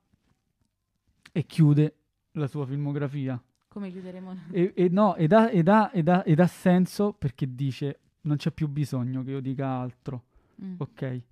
e 1.30 1.46
chiude 1.46 1.94
la 2.32 2.48
sua 2.48 2.66
filmografia. 2.66 3.40
Come 3.68 3.92
chiuderemo? 3.92 4.36
E, 4.50 4.72
e 4.74 4.88
no, 4.88 5.14
ed 5.14 5.30
ha, 5.30 5.50
ed 5.50 5.68
ha- 5.68 5.92
ed 5.92 6.08
ha- 6.08 6.24
ed 6.26 6.40
ha 6.40 6.46
senso 6.48 7.12
perché 7.12 7.54
dice 7.54 8.00
non 8.22 8.38
c'è 8.38 8.50
più 8.50 8.66
bisogno 8.68 9.22
che 9.22 9.30
io 9.30 9.40
dica 9.40 9.68
altro. 9.68 10.24
Mm. 10.60 10.74
Ok. 10.78 11.22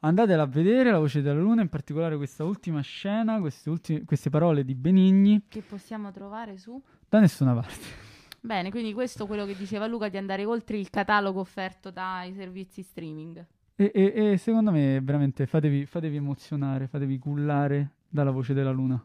Andatela 0.00 0.42
a 0.42 0.46
vedere 0.46 0.90
la 0.90 0.98
voce 0.98 1.22
della 1.22 1.40
luna, 1.40 1.62
in 1.62 1.70
particolare 1.70 2.18
questa 2.18 2.44
ultima 2.44 2.82
scena, 2.82 3.40
queste, 3.40 3.70
ultime, 3.70 4.04
queste 4.04 4.28
parole 4.28 4.62
di 4.62 4.74
Benigni, 4.74 5.44
Che 5.48 5.62
possiamo 5.62 6.12
trovare 6.12 6.58
su? 6.58 6.78
da 7.08 7.18
nessuna 7.18 7.54
parte. 7.54 8.04
Bene, 8.46 8.70
quindi 8.70 8.92
questo 8.92 9.24
è 9.24 9.26
quello 9.26 9.44
che 9.44 9.56
diceva 9.56 9.88
Luca 9.88 10.08
di 10.08 10.16
andare 10.16 10.44
oltre 10.44 10.78
il 10.78 10.88
catalogo 10.88 11.40
offerto 11.40 11.90
dai 11.90 12.32
servizi 12.32 12.80
streaming. 12.82 13.44
E, 13.74 13.90
e- 13.92 14.12
e 14.32 14.36
secondo 14.36 14.70
me 14.70 15.00
veramente 15.02 15.46
fatevi, 15.46 15.84
fatevi 15.84 16.14
emozionare, 16.14 16.86
fatevi 16.86 17.18
cullare 17.18 17.94
dalla 18.08 18.30
voce 18.30 18.54
della 18.54 18.70
luna. 18.70 19.04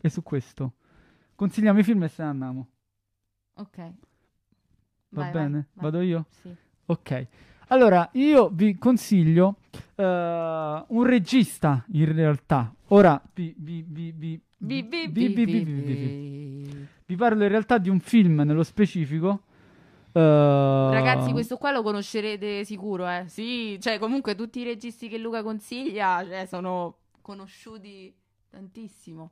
E 0.00 0.08
su 0.08 0.22
questo 0.22 0.74
consigliamo 1.34 1.80
i 1.80 1.82
film 1.82 2.04
e 2.04 2.08
se 2.08 2.22
ne 2.22 2.28
andiamo. 2.28 2.68
Ok. 3.54 3.76
Va 3.76 3.90
Vai, 5.08 5.22
vai, 5.24 5.32
bene? 5.32 5.52
vai. 5.72 5.84
Vado 5.84 6.00
io? 6.00 6.26
Sì. 6.30 6.54
Ok. 6.86 7.26
Allora, 7.66 8.08
io 8.12 8.48
vi 8.48 8.78
consiglio 8.78 9.56
eh, 9.96 10.84
un 10.86 11.02
regista 11.04 11.84
in 11.94 12.12
realtà. 12.14 12.72
Ora 12.88 13.20
vi, 13.34 13.52
vi, 13.58 13.84
vi, 13.88 14.12
vi, 14.12 14.40
vi- 17.06 17.16
parlo 17.16 17.42
in 17.42 17.48
realtà 17.50 17.78
di 17.78 17.88
un 17.88 18.00
film 18.00 18.40
nello 18.42 18.62
specifico. 18.62 19.42
eh, 20.12 20.20
Ragazzi, 20.20 21.32
questo 21.32 21.56
qua 21.56 21.70
lo 21.72 21.82
conoscerete 21.82 22.64
sicuro, 22.64 23.08
eh. 23.08 23.24
Sì, 23.26 23.78
cioè 23.80 23.98
comunque 23.98 24.34
tutti 24.34 24.60
i 24.60 24.64
registi 24.64 25.08
che 25.08 25.18
Luca 25.18 25.42
consiglia, 25.42 26.24
cioè, 26.26 26.46
sono 26.46 26.96
conosciuti 27.20 28.14
tantissimo. 28.50 29.30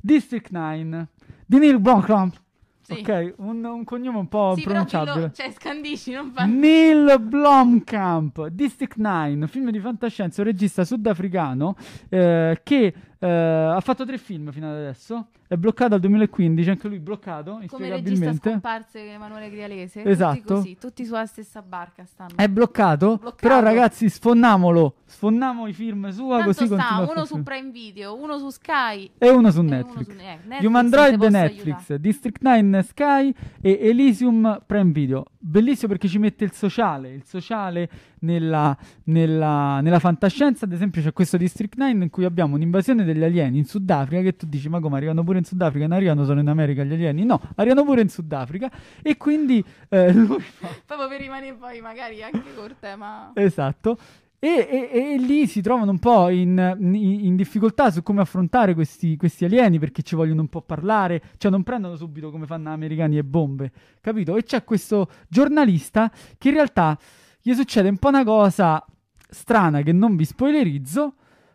District 0.00 0.50
9 0.50 1.08
di 1.46 1.58
Neil 1.58 1.78
Blomkamp. 1.80 2.40
Sì. 2.82 2.94
Ok, 3.06 3.34
un, 3.36 3.64
un 3.64 3.84
cognome 3.84 4.18
un 4.18 4.26
po' 4.28 4.54
Sì, 4.56 4.62
pronunciabile. 4.62 5.14
dillo- 5.14 5.30
cioè 5.30 5.52
scandisci, 5.52 6.10
non 6.10 6.30
fa... 6.32 6.44
Neil 6.44 7.20
Blomkamp, 7.20 8.46
District 8.48 8.96
9, 8.96 9.46
film 9.46 9.70
di 9.70 9.78
fantascienza, 9.78 10.40
un 10.40 10.48
regista 10.48 10.84
sudafricano 10.84 11.76
eh, 12.08 12.58
che 12.64 12.94
eh, 13.22 13.28
ha 13.28 13.80
fatto 13.80 14.06
tre 14.06 14.16
film 14.16 14.50
fino 14.50 14.68
ad 14.70 14.76
adesso. 14.76 15.26
È 15.46 15.56
bloccato 15.56 15.94
al 15.94 16.00
2015, 16.00 16.70
anche 16.70 16.88
lui 16.88 17.00
bloccato, 17.00 17.60
Come 17.66 17.90
regista 17.90 18.32
scomparse 18.32 19.12
Emanuele 19.12 19.50
Grialese. 19.50 20.04
Esatto. 20.04 20.38
Tutti 20.38 20.52
così, 20.52 20.76
tutti 20.78 21.04
sulla 21.04 21.26
stessa 21.26 21.60
barca 21.60 22.04
stanno. 22.04 22.36
È 22.36 22.48
bloccato, 22.48 23.16
Bloccato. 23.16 23.36
però 23.40 23.60
ragazzi 23.60 24.08
sfonnamolo, 24.08 24.94
sfonniamo 25.04 25.66
i 25.66 25.72
film 25.72 26.08
sua 26.10 26.38
Tanto 26.38 26.54
così 26.54 26.66
sta 26.66 27.06
uno 27.10 27.24
su. 27.24 27.42
Prime 27.42 27.70
Video, 27.70 28.16
uno 28.16 28.38
su 28.38 28.48
Sky 28.50 29.10
e 29.18 29.28
uno 29.28 29.50
su 29.50 29.60
e 29.60 29.62
Netflix. 29.64 29.94
uno 29.94 30.04
su 30.04 30.10
eh, 30.12 30.38
Netflix. 30.46 30.64
Human 30.66 30.88
Droid 30.88 31.22
Netflix, 31.22 31.66
aiutare. 31.74 32.00
District 32.00 32.42
9 32.42 32.82
Sky 32.82 33.34
e 33.60 33.78
Elysium 33.82 34.62
Prime 34.64 34.92
Video. 34.92 35.24
Bellissimo 35.36 35.88
perché 35.90 36.06
ci 36.08 36.18
mette 36.18 36.44
il 36.44 36.52
sociale, 36.52 37.12
il 37.12 37.24
sociale 37.24 37.88
nella, 38.20 38.76
nella- 39.04 39.80
nella 39.80 39.98
fantascienza. 39.98 40.64
Ad 40.64 40.72
esempio 40.72 41.02
c'è 41.02 41.12
questo 41.12 41.36
District 41.36 41.76
9 41.76 41.90
in 42.04 42.10
cui 42.10 42.24
abbiamo 42.24 42.54
un'invasione 42.54 43.04
degli 43.04 43.22
alieni 43.22 43.58
in 43.58 43.64
Sudafrica 43.64 44.22
che 44.22 44.36
tu 44.36 44.46
dici 44.46 44.68
ma 44.68 44.80
come 44.80 44.96
arrivano 44.96 45.22
pure 45.24 45.38
in 45.38 45.44
Sudafrica? 45.44 45.86
Non 45.86 45.96
arrivano 45.96 46.24
solo 46.24 46.40
in 46.40 46.48
America 46.48 46.84
gli 46.84 46.92
alieni? 46.92 47.24
No, 47.24 47.40
arrivano 47.56 47.84
pure 47.84 48.00
in 48.02 48.08
Sudafrica 48.08 48.70
e 49.02 49.16
quindi 49.16 49.62
eh, 49.88 50.12
lui 50.14 50.40
fa... 50.40 50.68
Proprio 50.86 51.08
per 51.08 51.20
rimanere 51.20 51.54
poi 51.54 51.80
magari 51.80 52.22
anche 52.22 52.42
col 52.54 52.74
tema. 52.78 53.32
Esatto. 53.34 53.98
E, 54.42 54.48
e- 54.90 55.12
e 55.12 55.18
lì 55.18 55.46
si 55.46 55.60
trovano 55.60 55.90
un 55.90 55.98
po' 55.98 56.30
in, 56.30 56.76
in- 56.80 56.94
in 56.94 57.36
difficoltà 57.36 57.90
su 57.90 58.02
come 58.02 58.22
affrontare 58.22 58.72
questi, 58.72 59.18
questi 59.18 59.44
alieni 59.44 59.78
perché 59.78 60.00
ci 60.02 60.14
vogliono 60.14 60.40
un 60.40 60.48
po' 60.48 60.62
parlare, 60.62 61.20
cioè 61.36 61.50
non 61.50 61.62
prendono 61.62 61.94
subito 61.94 62.30
come 62.30 62.46
fanno 62.46 62.70
americani 62.70 63.18
e 63.18 63.22
bombe, 63.22 63.70
capito? 64.00 64.36
E 64.38 64.42
c'è 64.44 64.64
questo 64.64 65.10
giornalista 65.28 66.10
che 66.38 66.48
in 66.48 66.54
realtà 66.54 66.98
gli 67.42 67.54
succede 67.54 67.88
un 67.88 67.98
po' 67.98 68.08
una 68.08 68.24
cosa 68.24 68.84
strana 69.28 69.82
che 69.82 69.92
non 69.92 70.16
vi 70.16 70.24
spoilerizzo 70.24 71.14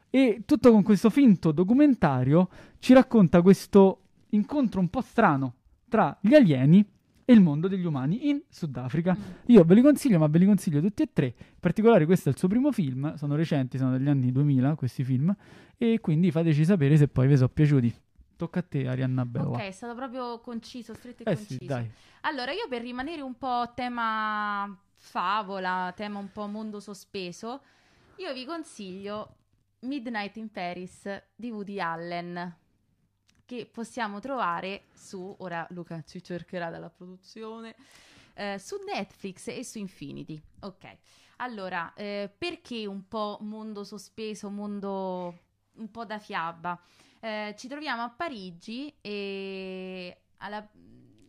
e 0.09 0.43
tutto 0.45 0.71
con 0.71 0.81
questo 0.81 1.09
finto 1.09 1.51
documentario 1.51 2.49
ci 2.79 2.93
racconta 2.93 3.41
questo 3.41 4.01
incontro 4.29 4.79
un 4.79 4.89
po' 4.89 5.01
strano 5.01 5.55
tra 5.87 6.17
gli 6.21 6.33
alieni 6.33 6.85
e 7.27 7.33
il 7.33 7.41
mondo 7.41 7.67
degli 7.67 7.85
umani 7.85 8.29
in 8.29 8.41
Sudafrica. 8.49 9.15
Mm. 9.17 9.21
Io 9.47 9.63
ve 9.63 9.73
li 9.73 9.81
consiglio, 9.81 10.19
ma 10.19 10.27
ve 10.27 10.37
li 10.37 10.45
consiglio 10.45 10.79
tutti 10.79 11.01
e 11.01 11.09
tre. 11.11 11.25
In 11.25 11.59
particolare 11.59 12.05
questo 12.05 12.29
è 12.29 12.31
il 12.31 12.37
suo 12.37 12.47
primo 12.47 12.71
film, 12.71 13.15
sono 13.15 13.35
recenti, 13.35 13.77
sono 13.77 13.97
degli 13.97 14.07
anni 14.07 14.31
2000 14.31 14.75
questi 14.75 15.03
film, 15.03 15.35
e 15.77 15.99
quindi 15.99 16.31
fateci 16.31 16.63
sapere 16.63 16.95
se 16.97 17.07
poi 17.07 17.27
vi 17.27 17.35
sono 17.35 17.49
piaciuti. 17.49 17.93
Tocca 18.35 18.59
a 18.59 18.63
te, 18.63 18.87
Arianna 18.87 19.25
Bella. 19.25 19.49
Ok, 19.49 19.61
è 19.61 19.71
stato 19.71 19.95
proprio 19.95 20.39
conciso, 20.39 20.93
stretto 20.93 21.23
e 21.23 21.31
eh 21.31 21.35
conciso. 21.35 21.77
sì. 21.77 21.89
Allora, 22.21 22.51
io 22.51 22.67
per 22.69 22.81
rimanere 22.81 23.21
un 23.21 23.37
po' 23.37 23.71
tema 23.73 24.77
favola, 25.05 25.93
tema 25.95 26.17
un 26.19 26.31
po' 26.31 26.47
mondo 26.47 26.79
sospeso, 26.79 27.61
io 28.17 28.33
vi 28.33 28.43
consiglio 28.43 29.35
Midnight 29.81 30.35
in 30.37 30.51
Paris 30.51 31.07
di 31.35 31.51
Woody 31.51 31.79
Allen, 31.79 32.57
che 33.45 33.69
possiamo 33.71 34.19
trovare 34.19 34.85
su, 34.93 35.35
ora 35.39 35.65
Luca 35.69 36.01
ci 36.01 36.23
cercherà 36.23 36.71
dalla 36.71 36.89
produzione, 36.89 37.75
eh, 38.33 38.57
su 38.57 38.77
Netflix 38.83 39.47
e 39.47 39.63
su 39.63 39.77
Infinity. 39.77 40.41
Ok, 40.61 40.97
allora, 41.37 41.93
eh, 41.93 42.33
perché 42.35 42.87
un 42.87 43.07
po' 43.07 43.37
mondo 43.41 43.83
sospeso, 43.83 44.49
mondo 44.49 45.39
un 45.73 45.91
po' 45.91 46.03
da 46.03 46.17
fiaba? 46.17 46.81
Eh, 47.19 47.53
ci 47.57 47.67
troviamo 47.67 48.01
a 48.01 48.09
Parigi 48.09 48.93
e 49.01 50.23
alla- 50.37 50.67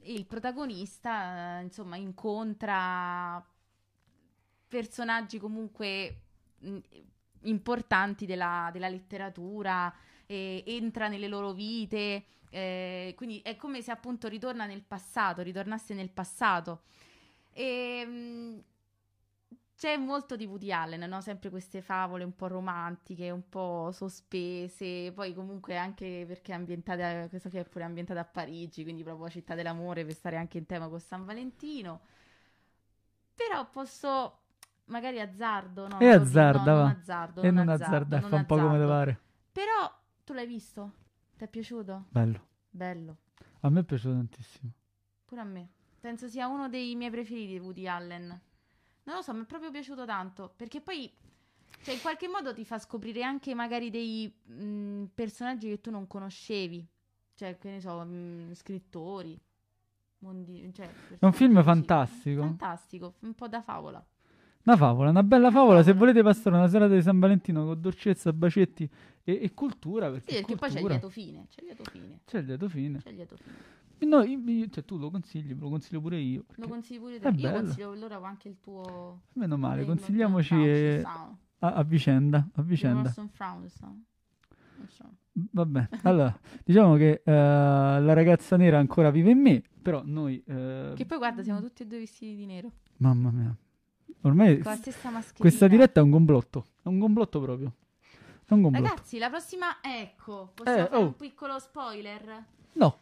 il 0.04 0.24
protagonista, 0.24 1.58
eh, 1.58 1.62
insomma, 1.64 1.96
incontra 1.96 3.44
personaggi 4.68 5.38
comunque 5.38 6.20
mh, 6.58 6.78
importanti 7.42 8.26
della, 8.26 8.70
della 8.72 8.88
letteratura, 8.88 9.94
e 10.26 10.64
entra 10.66 11.08
nelle 11.08 11.28
loro 11.28 11.52
vite, 11.52 12.24
eh, 12.50 13.14
quindi 13.16 13.40
è 13.40 13.56
come 13.56 13.80
se 13.82 13.92
appunto 13.92 14.28
ritorna 14.28 14.66
nel 14.66 14.82
passato, 14.82 15.42
ritornasse 15.42 15.94
nel 15.94 16.10
passato. 16.10 16.82
E, 17.52 18.04
mh, 18.04 18.64
c'è 19.76 19.96
molto 19.98 20.36
di 20.36 20.46
Woody 20.46 20.72
Allen, 20.72 21.08
no? 21.08 21.20
Sempre 21.20 21.50
queste 21.50 21.82
favole 21.82 22.24
un 22.24 22.34
po' 22.34 22.46
romantiche, 22.46 23.30
un 23.30 23.46
po' 23.48 23.90
sospese, 23.92 25.12
poi 25.12 25.34
comunque 25.34 25.76
anche 25.76 26.24
perché 26.26 26.52
è 26.52 26.54
ambientata, 26.54 27.28
questo 27.28 27.50
qui 27.50 27.58
è 27.58 27.64
pure 27.64 27.84
ambientata 27.84 28.20
a 28.20 28.24
Parigi, 28.24 28.82
quindi 28.84 29.02
proprio 29.04 29.28
città 29.28 29.54
dell'amore 29.54 30.04
per 30.04 30.14
stare 30.14 30.36
anche 30.36 30.56
in 30.58 30.66
tema 30.66 30.88
con 30.88 30.98
San 30.98 31.24
Valentino. 31.26 32.00
Però 33.34 33.68
posso, 33.70 34.45
magari 34.86 35.20
azzardo, 35.20 35.88
no? 35.88 35.98
E 36.00 36.06
dico, 36.10 36.22
azzarda, 36.22 36.58
no, 36.72 36.76
va. 36.76 36.82
non 36.82 36.90
azzardo, 36.98 37.42
E 37.42 37.50
non 37.50 37.68
azzardo, 37.68 37.84
azzarda, 37.84 38.18
non 38.20 38.28
fa 38.30 38.36
un 38.36 38.46
po' 38.46 38.54
come 38.56 38.68
te 38.68 38.74
azzardo. 38.74 38.88
pare. 38.92 39.20
Però 39.52 40.00
tu 40.24 40.32
l'hai 40.32 40.46
visto? 40.46 40.92
Ti 41.36 41.44
è 41.44 41.48
piaciuto? 41.48 42.04
Bello. 42.10 42.46
Bello. 42.70 43.16
A 43.60 43.70
me 43.70 43.80
è 43.80 43.84
piaciuto 43.84 44.14
tantissimo. 44.14 44.72
Pure 45.24 45.40
a 45.40 45.44
me. 45.44 45.68
penso 46.00 46.28
sia 46.28 46.46
uno 46.46 46.68
dei 46.68 46.94
miei 46.94 47.10
preferiti 47.10 47.58
Woody 47.58 47.86
Allen. 47.88 48.40
Non 49.04 49.14
lo 49.16 49.22
so, 49.22 49.32
mi 49.34 49.42
è 49.42 49.44
proprio 49.44 49.70
piaciuto 49.70 50.04
tanto. 50.04 50.52
Perché 50.56 50.80
poi, 50.80 51.12
cioè, 51.82 51.94
in 51.94 52.00
qualche 52.00 52.28
modo 52.28 52.52
ti 52.54 52.64
fa 52.64 52.78
scoprire 52.78 53.22
anche 53.22 53.54
magari 53.54 53.90
dei 53.90 54.32
mh, 54.44 55.04
personaggi 55.14 55.68
che 55.68 55.80
tu 55.80 55.90
non 55.90 56.06
conoscevi. 56.06 56.86
Cioè, 57.34 57.58
che 57.58 57.70
ne 57.70 57.80
so, 57.80 57.98
mh, 58.04 58.54
scrittori. 58.54 59.38
Mondi- 60.18 60.72
cioè, 60.74 60.88
È 61.18 61.24
un 61.24 61.32
film 61.32 61.62
fantastico. 61.62 62.40
Fantastico, 62.42 63.14
un 63.20 63.34
po' 63.34 63.48
da 63.48 63.60
favola. 63.60 64.04
Una 64.66 64.76
favola, 64.76 65.10
una 65.10 65.22
bella 65.22 65.50
favola. 65.52 65.82
Se 65.84 65.92
volete 65.92 66.22
passare 66.24 66.56
una 66.56 66.66
serata 66.68 66.92
di 66.94 67.00
San 67.02 67.20
Valentino 67.20 67.64
con 67.64 67.80
dolcezza, 67.80 68.32
bacetti 68.32 68.88
e, 69.22 69.38
e 69.42 69.54
cultura, 69.54 70.10
perché, 70.10 70.32
Sì, 70.32 70.40
perché 70.40 70.56
poi 70.56 70.68
c'è 70.70 70.80
il 70.80 70.86
cultura. 70.86 70.92
lieto 70.94 71.08
fine. 71.08 71.46
C'è 71.48 71.60
il 71.60 71.66
lieto 71.66 71.84
fine. 71.90 72.18
C'è 72.24 72.38
il 72.38 72.44
lieto 72.46 72.68
fine. 72.68 72.98
C'è 72.98 73.08
il 73.10 73.14
lieto 73.14 73.36
fine. 73.36 73.54
No, 74.10 74.22
io- 74.24 74.38
io- 74.44 74.68
cioè, 74.68 74.84
tu 74.84 74.98
lo 74.98 75.10
consigli, 75.10 75.56
lo 75.56 75.68
consiglio 75.68 76.00
pure 76.00 76.18
io. 76.18 76.40
Lo 76.40 76.44
perché- 76.54 76.68
consigli 76.68 76.98
pure 76.98 77.18
te. 77.20 77.28
Io 77.28 77.34
bello. 77.34 77.60
consiglio 77.62 77.90
allora 77.92 78.16
anche 78.26 78.48
il 78.48 78.56
tuo. 78.60 79.20
Meno 79.34 79.56
male, 79.56 79.82
of 79.82 79.86
consigliamoci 79.86 80.54
eh, 80.66 81.02
a, 81.04 81.72
a 81.72 81.82
vicenda. 81.84 82.46
A 82.54 82.62
vicenda. 82.62 83.14
Vabbè, 85.32 85.88
allora, 86.02 86.36
diciamo 86.64 86.96
che 86.96 87.22
eh, 87.24 87.30
la 87.32 88.12
ragazza 88.14 88.56
nera 88.56 88.78
ancora 88.78 89.10
vive 89.10 89.30
in 89.30 89.38
me, 89.38 89.62
però 89.82 90.02
noi... 90.04 90.42
eh, 90.46 90.92
Che 90.96 91.04
poi 91.06 91.18
guarda, 91.18 91.42
siamo 91.42 91.60
tutti 91.60 91.82
e 91.82 91.86
due 91.86 91.98
vestiti 91.98 92.34
di 92.34 92.46
nero. 92.46 92.72
Mamma 92.98 93.30
mia. 93.30 93.54
Ormai 94.26 94.62
questa 95.38 95.68
diretta 95.68 96.00
è 96.00 96.02
un 96.02 96.10
complotto. 96.10 96.66
È 96.82 96.88
un 96.88 96.98
complotto 96.98 97.40
proprio. 97.40 97.72
Un 98.48 98.62
complotto. 98.62 98.88
Ragazzi, 98.88 99.18
la 99.18 99.28
prossima. 99.28 99.78
Ecco, 99.80 100.52
possiamo 100.54 100.82
Eh, 100.82 100.88
fare 100.88 100.96
oh. 100.96 101.06
un 101.06 101.16
piccolo 101.16 101.58
spoiler. 101.58 102.44
No, 102.72 103.00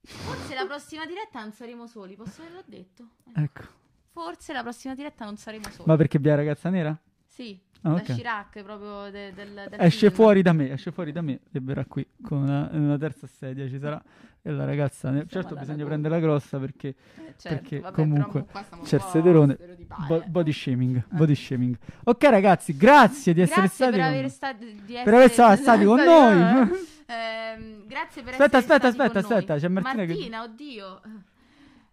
Forse 0.00 0.54
la 0.54 0.64
prossima 0.64 1.04
diretta 1.04 1.40
non 1.40 1.52
saremo 1.52 1.86
soli, 1.86 2.16
posso 2.16 2.40
averlo 2.40 2.62
detto? 2.64 3.08
Eh, 3.34 3.42
ecco. 3.42 3.62
Forse 4.10 4.52
la 4.54 4.62
prossima 4.62 4.94
diretta 4.94 5.24
non 5.26 5.36
saremo 5.36 5.68
soli. 5.68 5.84
Ma 5.86 5.96
perché 5.96 6.18
vi 6.18 6.28
è 6.28 6.30
la 6.30 6.36
ragazza 6.36 6.70
nera? 6.70 6.98
Sì, 7.26 7.60
Ah, 7.82 7.90
da 7.90 7.94
ok. 7.96 8.02
Chirac 8.14 8.62
proprio 8.62 9.10
de- 9.10 9.32
del, 9.32 9.66
del 9.70 9.80
Esce 9.80 9.98
film. 10.06 10.12
fuori 10.12 10.42
da 10.42 10.52
me, 10.52 10.72
esce 10.72 10.90
fuori 10.90 11.12
da 11.12 11.20
me 11.22 11.40
e 11.52 11.60
verrà 11.60 11.84
qui 11.84 12.06
con 12.22 12.38
una, 12.42 12.68
una 12.72 12.98
terza 12.98 13.26
sedia 13.26 13.68
ci 13.68 13.78
sarà. 13.78 14.02
E 14.40 14.50
la 14.52 14.64
ragazza 14.64 15.10
nera. 15.10 15.26
Certo, 15.26 15.54
bisogna 15.56 15.84
prendere 15.84 16.14
la 16.14 16.20
grossa 16.20 16.58
perché 16.58 16.88
Eh, 16.88 17.34
certo, 17.36 17.48
perché 17.48 17.80
vabbè, 17.80 17.94
comunque 17.94 18.46
c'è 18.84 18.96
il 18.96 19.02
sederone. 19.02 19.58
bo- 20.06 20.22
eh. 20.22 20.26
body 20.28 20.52
shaming. 20.52 21.04
Body 21.08 21.34
shaming. 21.34 21.76
Ok, 22.04 22.22
ragazzi, 22.24 22.76
grazie 22.76 23.34
di 23.34 23.40
essere 23.42 23.62
Grazie 23.62 23.74
stati 23.76 23.90
per 23.92 24.00
con 24.00 24.08
aver 24.08 24.20
noi. 24.22 24.30
stati, 24.30 24.82
di 24.84 24.92
Per 25.04 25.14
aver 25.14 25.20
essere 25.30 25.56
stati 25.56 25.84
con 25.84 25.98
stati 25.98 26.38
noi. 26.38 26.86
Ehm, 27.10 27.86
grazie 27.86 28.22
per 28.22 28.32
Aspetta, 28.34 28.58
essere 28.58 28.74
aspetta, 28.74 28.90
stati 28.92 29.16
aspetta, 29.18 29.18
aspetta, 29.18 29.56
c'è 29.56 29.68
Martina 29.68 30.04
che- 30.04 30.12
Martina, 30.12 30.42
oddio. 30.42 31.00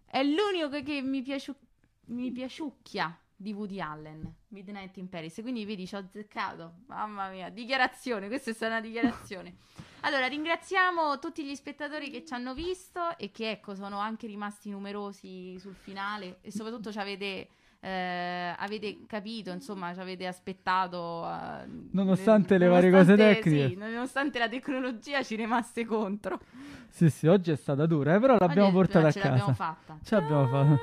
È 0.04 0.22
l'unico 0.22 0.68
che, 0.70 0.82
che 0.82 1.00
mi, 1.02 1.22
piaciu- 1.22 1.56
mi 2.06 2.30
piaciucchia 2.30 3.18
di 3.38 3.52
Woody 3.52 3.80
Allen, 3.80 4.34
Midnight 4.48 4.96
in 4.96 5.08
Paris. 5.08 5.38
Quindi 5.42 5.64
vedi, 5.64 5.86
ci 5.86 5.94
ho 5.94 5.98
azzeccato. 5.98 6.72
Mamma 6.86 7.28
mia, 7.28 7.50
dichiarazione, 7.50 8.28
questa 8.28 8.50
è 8.50 8.54
stata 8.54 8.72
una 8.72 8.80
dichiarazione. 8.80 9.54
Allora, 10.06 10.26
ringraziamo 10.28 11.18
tutti 11.18 11.44
gli 11.44 11.54
spettatori 11.56 12.10
che 12.10 12.24
ci 12.24 12.32
hanno 12.32 12.54
visto 12.54 13.16
e 13.18 13.32
che, 13.32 13.50
ecco, 13.50 13.74
sono 13.74 13.98
anche 13.98 14.28
rimasti 14.28 14.70
numerosi 14.70 15.58
sul 15.58 15.74
finale 15.74 16.38
e 16.42 16.52
soprattutto 16.52 16.92
ci 16.92 16.98
avete... 16.98 17.48
eh, 17.80 18.54
avete 18.56 18.98
capito, 19.08 19.50
insomma, 19.50 19.92
ci 19.94 19.98
avete 19.98 20.28
aspettato. 20.28 21.24
eh, 21.28 21.66
Nonostante 21.90 22.56
le 22.56 22.68
varie 22.68 22.90
cose 22.92 23.16
nonostante- 23.16 23.40
tecniche. 23.40 23.68
Sì, 23.70 23.74
nonostante 23.74 24.38
la 24.38 24.48
tecnologia 24.48 25.22
ci 25.24 25.34
rimaste 25.34 25.84
contro. 25.84 26.38
Sì, 26.88 27.10
sì, 27.10 27.26
oggi 27.26 27.50
è 27.50 27.56
stata 27.56 27.84
dura, 27.86 28.14
eh, 28.14 28.20
però 28.20 28.36
l'abbiamo 28.38 28.66
Oggi- 28.68 28.76
portata 28.76 29.08
a 29.08 29.10
ce 29.10 29.18
l'abbiamo 29.18 29.46
casa. 29.46 29.54
fatta. 29.54 29.98
Ce 30.04 30.14
l'abbiamo 30.14 30.46
fatta. 30.46 30.80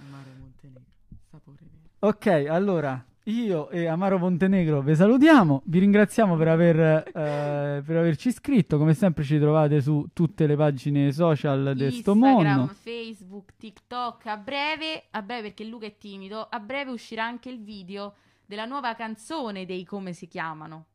Amaro 0.00 0.30
Montenegro, 0.40 0.82
sapore 1.30 1.58
vero. 1.70 1.90
Ok, 2.04 2.26
allora 2.26 3.00
io 3.26 3.70
e 3.70 3.86
Amaro 3.86 4.18
Montenegro 4.18 4.82
vi 4.82 4.96
salutiamo, 4.96 5.62
vi 5.66 5.78
ringraziamo 5.78 6.34
per, 6.34 6.48
aver, 6.48 6.78
eh, 6.80 7.80
per 7.80 7.96
averci 7.96 8.26
iscritto, 8.26 8.76
come 8.76 8.92
sempre 8.92 9.22
ci 9.22 9.38
trovate 9.38 9.80
su 9.80 10.08
tutte 10.12 10.48
le 10.48 10.56
pagine 10.56 11.12
social 11.12 11.74
di 11.76 11.92
sto 11.92 12.14
Instagram, 12.14 12.56
mondo. 12.56 12.72
Facebook, 12.74 13.52
TikTok. 13.56 14.26
A 14.26 14.36
breve, 14.36 15.04
a 15.10 15.22
breve 15.22 15.42
perché 15.42 15.62
Luca 15.62 15.86
è 15.86 15.96
timido, 15.96 16.44
a 16.50 16.58
breve 16.58 16.90
uscirà 16.90 17.24
anche 17.24 17.50
il 17.50 17.62
video 17.62 18.14
della 18.46 18.64
nuova 18.64 18.96
canzone 18.96 19.64
dei 19.64 19.84
come 19.84 20.12
si 20.12 20.26
chiamano. 20.26 20.86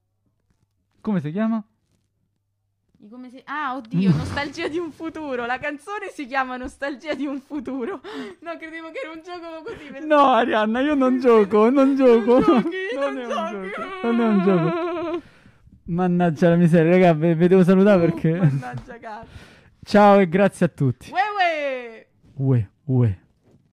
Come 1.00 1.22
si 1.22 1.32
chiama? 1.32 1.66
Come 3.10 3.30
si- 3.30 3.42
Ah, 3.46 3.76
oddio, 3.76 4.10
Nostalgia 4.12 4.68
di 4.68 4.78
un 4.80 4.92
futuro. 4.92 5.46
La 5.46 5.60
canzone 5.60 6.10
si 6.12 6.26
chiama 6.26 6.58
Nostalgia 6.58 7.14
di 7.14 7.26
un 7.28 7.40
futuro. 7.40 8.02
No, 8.40 8.58
credevo 8.58 8.90
che 8.92 9.00
era 9.04 9.12
un 9.14 9.22
gioco 9.24 9.64
così. 9.64 9.90
per- 9.92 10.04
No, 10.04 10.32
Arianna, 10.34 10.80
io 10.80 10.96
non 10.96 11.20
gioco, 11.20 11.70
non 11.70 11.96
gioco. 11.96 12.40
Non 12.40 12.62
giochi, 12.64 12.96
non, 12.96 13.14
non 13.14 13.18
è 13.18 13.28
giochi. 13.28 13.70
gioco. 13.70 14.08
Non 14.12 14.20
è 14.22 14.28
un 14.28 14.44
gioco. 14.44 15.22
Mannaggia 15.86 16.50
la 16.50 16.56
miseria, 16.56 16.92
raga, 16.92 17.14
ve, 17.14 17.36
ve 17.36 17.48
devo 17.48 17.64
salutare 17.64 18.00
perché... 18.02 18.32
Mannaggia 18.34 18.98
cazzo. 19.00 19.28
Ciao 19.84 20.20
e 20.20 20.28
grazie 20.28 20.66
a 20.66 20.70
tutti. 20.70 21.12
Uè, 21.12 21.20
uè. 21.38 22.08
Ue, 22.36 22.70
ue. 22.86 23.20